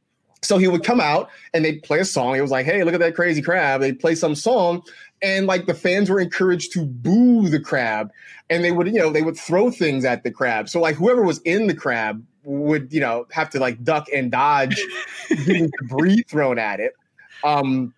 So 0.42 0.58
he 0.58 0.68
would 0.68 0.84
come 0.84 1.00
out 1.00 1.28
and 1.54 1.64
they'd 1.64 1.82
play 1.82 1.98
a 1.98 2.04
song. 2.04 2.36
It 2.36 2.40
was 2.40 2.50
like, 2.52 2.66
hey, 2.66 2.84
look 2.84 2.94
at 2.94 3.00
that 3.00 3.16
crazy 3.16 3.42
crab. 3.42 3.80
They'd 3.80 3.98
play 3.98 4.14
some 4.14 4.34
song, 4.36 4.82
and 5.22 5.46
like 5.46 5.66
the 5.66 5.74
fans 5.74 6.10
were 6.10 6.20
encouraged 6.20 6.72
to 6.72 6.84
boo 6.84 7.48
the 7.48 7.60
crab, 7.60 8.10
and 8.50 8.64
they 8.64 8.72
would, 8.72 8.86
you 8.86 8.94
know, 8.94 9.10
they 9.10 9.22
would 9.22 9.36
throw 9.36 9.70
things 9.70 10.04
at 10.04 10.22
the 10.22 10.30
crab. 10.30 10.68
So 10.68 10.80
like 10.80 10.96
whoever 10.96 11.22
was 11.22 11.38
in 11.40 11.66
the 11.66 11.74
crab 11.74 12.24
would, 12.44 12.92
you 12.92 13.00
know, 13.00 13.26
have 13.32 13.50
to 13.50 13.58
like 13.58 13.82
duck 13.82 14.06
and 14.14 14.30
dodge 14.30 14.80
getting 15.28 15.70
debris 15.80 16.22
thrown 16.28 16.58
at 16.58 16.80
it. 16.80 16.92
Um, 17.44 17.94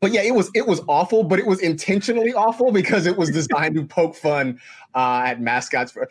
but 0.00 0.12
yeah, 0.12 0.22
it 0.22 0.34
was 0.34 0.50
it 0.54 0.66
was 0.66 0.82
awful, 0.88 1.22
but 1.22 1.38
it 1.38 1.46
was 1.46 1.60
intentionally 1.60 2.34
awful 2.34 2.72
because 2.72 3.06
it 3.06 3.16
was 3.16 3.30
designed 3.30 3.76
to 3.76 3.84
poke 3.84 4.16
fun 4.16 4.60
uh, 4.94 5.22
at 5.26 5.40
mascots. 5.40 5.92
For, 5.92 6.08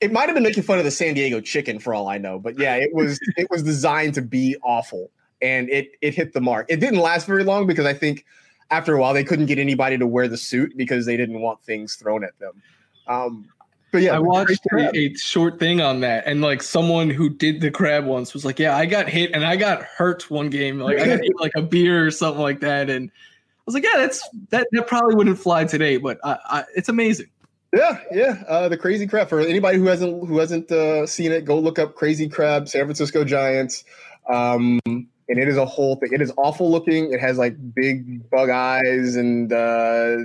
it 0.00 0.12
might 0.12 0.26
have 0.26 0.34
been 0.34 0.44
making 0.44 0.62
fun 0.62 0.78
of 0.78 0.84
the 0.84 0.90
San 0.90 1.14
Diego 1.14 1.40
chicken 1.40 1.78
for 1.78 1.92
all 1.92 2.08
I 2.08 2.16
know, 2.18 2.38
but 2.38 2.58
yeah, 2.58 2.76
it 2.76 2.94
was 2.94 3.20
it 3.36 3.50
was 3.50 3.62
designed 3.62 4.14
to 4.14 4.22
be 4.22 4.56
awful, 4.62 5.10
and 5.42 5.68
it 5.68 5.90
it 6.00 6.14
hit 6.14 6.32
the 6.32 6.40
mark. 6.40 6.66
It 6.70 6.80
didn't 6.80 7.00
last 7.00 7.26
very 7.26 7.44
long 7.44 7.66
because 7.66 7.84
I 7.84 7.92
think 7.92 8.24
after 8.70 8.94
a 8.94 9.00
while 9.00 9.14
they 9.14 9.24
couldn't 9.24 9.46
get 9.46 9.58
anybody 9.58 9.98
to 9.98 10.06
wear 10.06 10.28
the 10.28 10.36
suit 10.36 10.76
because 10.76 11.06
they 11.06 11.16
didn't 11.16 11.40
want 11.40 11.62
things 11.62 11.94
thrown 11.94 12.24
at 12.24 12.38
them. 12.38 12.62
Um, 13.06 13.48
but 13.90 14.02
yeah, 14.02 14.16
I 14.16 14.18
watched 14.18 14.66
a, 14.72 14.96
a, 14.96 15.14
short 15.14 15.58
thing 15.58 15.80
on 15.80 16.00
that, 16.00 16.26
and 16.26 16.42
like 16.42 16.62
someone 16.62 17.08
who 17.08 17.30
did 17.30 17.62
the 17.62 17.70
crab 17.70 18.04
once 18.04 18.34
was 18.34 18.44
like, 18.44 18.58
"Yeah, 18.58 18.76
I 18.76 18.84
got 18.84 19.08
hit 19.08 19.30
and 19.32 19.44
I 19.46 19.56
got 19.56 19.82
hurt 19.82 20.30
one 20.30 20.50
game. 20.50 20.78
Like 20.78 20.98
I 20.98 21.06
got 21.06 21.20
hit 21.20 21.32
like 21.40 21.52
a 21.56 21.62
beer 21.62 22.06
or 22.06 22.10
something 22.10 22.42
like 22.42 22.60
that." 22.60 22.90
And 22.90 23.08
I 23.08 23.62
was 23.64 23.74
like, 23.74 23.84
"Yeah, 23.84 23.96
that's 23.96 24.28
that. 24.50 24.66
That 24.72 24.86
probably 24.86 25.14
wouldn't 25.14 25.38
fly 25.38 25.64
today, 25.64 25.96
but 25.96 26.18
I, 26.22 26.38
I, 26.44 26.64
it's 26.76 26.90
amazing." 26.90 27.28
Yeah, 27.72 28.00
yeah. 28.12 28.42
Uh, 28.46 28.68
the 28.68 28.76
Crazy 28.76 29.06
Crab. 29.06 29.30
For 29.30 29.40
anybody 29.40 29.78
who 29.78 29.86
hasn't 29.86 30.26
who 30.28 30.38
hasn't 30.38 30.70
uh, 30.70 31.06
seen 31.06 31.32
it, 31.32 31.46
go 31.46 31.58
look 31.58 31.78
up 31.78 31.94
Crazy 31.94 32.28
Crab, 32.28 32.68
San 32.68 32.84
Francisco 32.84 33.24
Giants. 33.24 33.84
Um, 34.28 34.80
and 35.28 35.38
it 35.38 35.48
is 35.48 35.56
a 35.56 35.66
whole 35.66 35.96
thing. 35.96 36.10
It 36.12 36.22
is 36.22 36.32
awful 36.36 36.70
looking. 36.70 37.12
It 37.12 37.20
has 37.20 37.38
like 37.38 37.56
big 37.74 38.28
bug 38.30 38.50
eyes, 38.50 39.16
and 39.16 39.52
uh, 39.52 40.16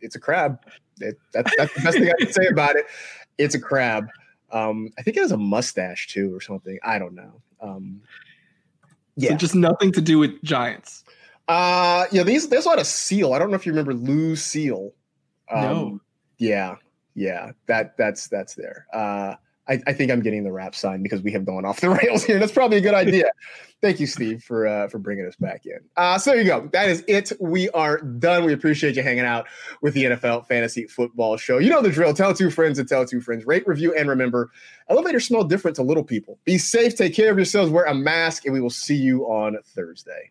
it's 0.00 0.16
a 0.16 0.20
crab. 0.20 0.60
It, 1.00 1.18
that's, 1.32 1.50
that's 1.56 1.74
the 1.74 1.80
best 1.80 1.98
thing 1.98 2.08
I 2.08 2.24
can 2.24 2.32
say 2.32 2.46
about 2.46 2.76
it. 2.76 2.86
It's 3.38 3.54
a 3.54 3.60
crab. 3.60 4.08
Um, 4.52 4.90
I 4.98 5.02
think 5.02 5.16
it 5.16 5.20
has 5.20 5.32
a 5.32 5.36
mustache 5.36 6.08
too, 6.08 6.34
or 6.34 6.40
something. 6.40 6.78
I 6.82 6.98
don't 6.98 7.14
know. 7.14 7.40
Um, 7.60 8.00
yeah, 9.16 9.30
so 9.30 9.36
just 9.36 9.54
nothing 9.54 9.92
to 9.92 10.00
do 10.00 10.18
with 10.18 10.42
giants. 10.42 11.04
Uh, 11.48 12.06
yeah. 12.12 12.22
These 12.22 12.48
there's 12.48 12.66
a 12.66 12.68
lot 12.68 12.78
of 12.78 12.86
seal. 12.86 13.32
I 13.32 13.38
don't 13.38 13.50
know 13.50 13.56
if 13.56 13.66
you 13.66 13.72
remember 13.72 13.94
Lou 13.94 14.36
Seal. 14.36 14.92
Um, 15.50 15.62
no. 15.62 16.00
Yeah, 16.38 16.76
yeah. 17.14 17.52
That 17.66 17.96
that's 17.96 18.28
that's 18.28 18.54
there. 18.54 18.86
Uh, 18.92 19.34
I, 19.70 19.80
I, 19.86 19.92
think 19.92 20.10
I'm 20.10 20.20
getting 20.20 20.42
the 20.42 20.50
wrap 20.50 20.74
sign 20.74 21.02
because 21.02 21.22
we 21.22 21.30
have 21.32 21.46
gone 21.46 21.64
off 21.64 21.80
the 21.80 21.90
rails 22.02 22.24
here. 22.24 22.38
That's 22.38 22.52
probably 22.52 22.78
a 22.78 22.80
good 22.80 22.94
idea. 22.94 23.30
Thank 23.80 24.00
you, 24.00 24.06
Steve, 24.06 24.42
for 24.42 24.66
uh, 24.66 24.88
for 24.88 24.98
bringing 24.98 25.24
us 25.26 25.36
back 25.36 25.64
in. 25.64 25.78
Uh, 25.96 26.18
so 26.18 26.30
there 26.30 26.40
you 26.40 26.46
go. 26.46 26.68
That 26.72 26.90
is 26.90 27.04
it. 27.06 27.32
We 27.40 27.70
are 27.70 27.98
done. 27.98 28.44
We 28.44 28.52
appreciate 28.52 28.96
you 28.96 29.02
hanging 29.02 29.24
out 29.24 29.46
with 29.80 29.94
the 29.94 30.04
NFL 30.04 30.46
Fantasy 30.46 30.86
Football 30.86 31.36
Show. 31.36 31.58
You 31.58 31.70
know 31.70 31.80
the 31.80 31.90
drill. 31.90 32.12
Tell 32.12 32.34
two 32.34 32.50
friends 32.50 32.78
and 32.78 32.88
tell 32.88 33.06
two 33.06 33.20
friends. 33.20 33.46
Rate, 33.46 33.66
review, 33.66 33.94
and 33.94 34.08
remember, 34.08 34.50
elevators 34.88 35.26
smell 35.26 35.44
different 35.44 35.76
to 35.76 35.82
little 35.82 36.04
people. 36.04 36.38
Be 36.44 36.58
safe. 36.58 36.96
Take 36.96 37.14
care 37.14 37.30
of 37.30 37.38
yourselves. 37.38 37.70
Wear 37.70 37.84
a 37.84 37.94
mask, 37.94 38.44
and 38.44 38.52
we 38.52 38.60
will 38.60 38.70
see 38.70 38.96
you 38.96 39.24
on 39.24 39.56
Thursday. 39.64 40.30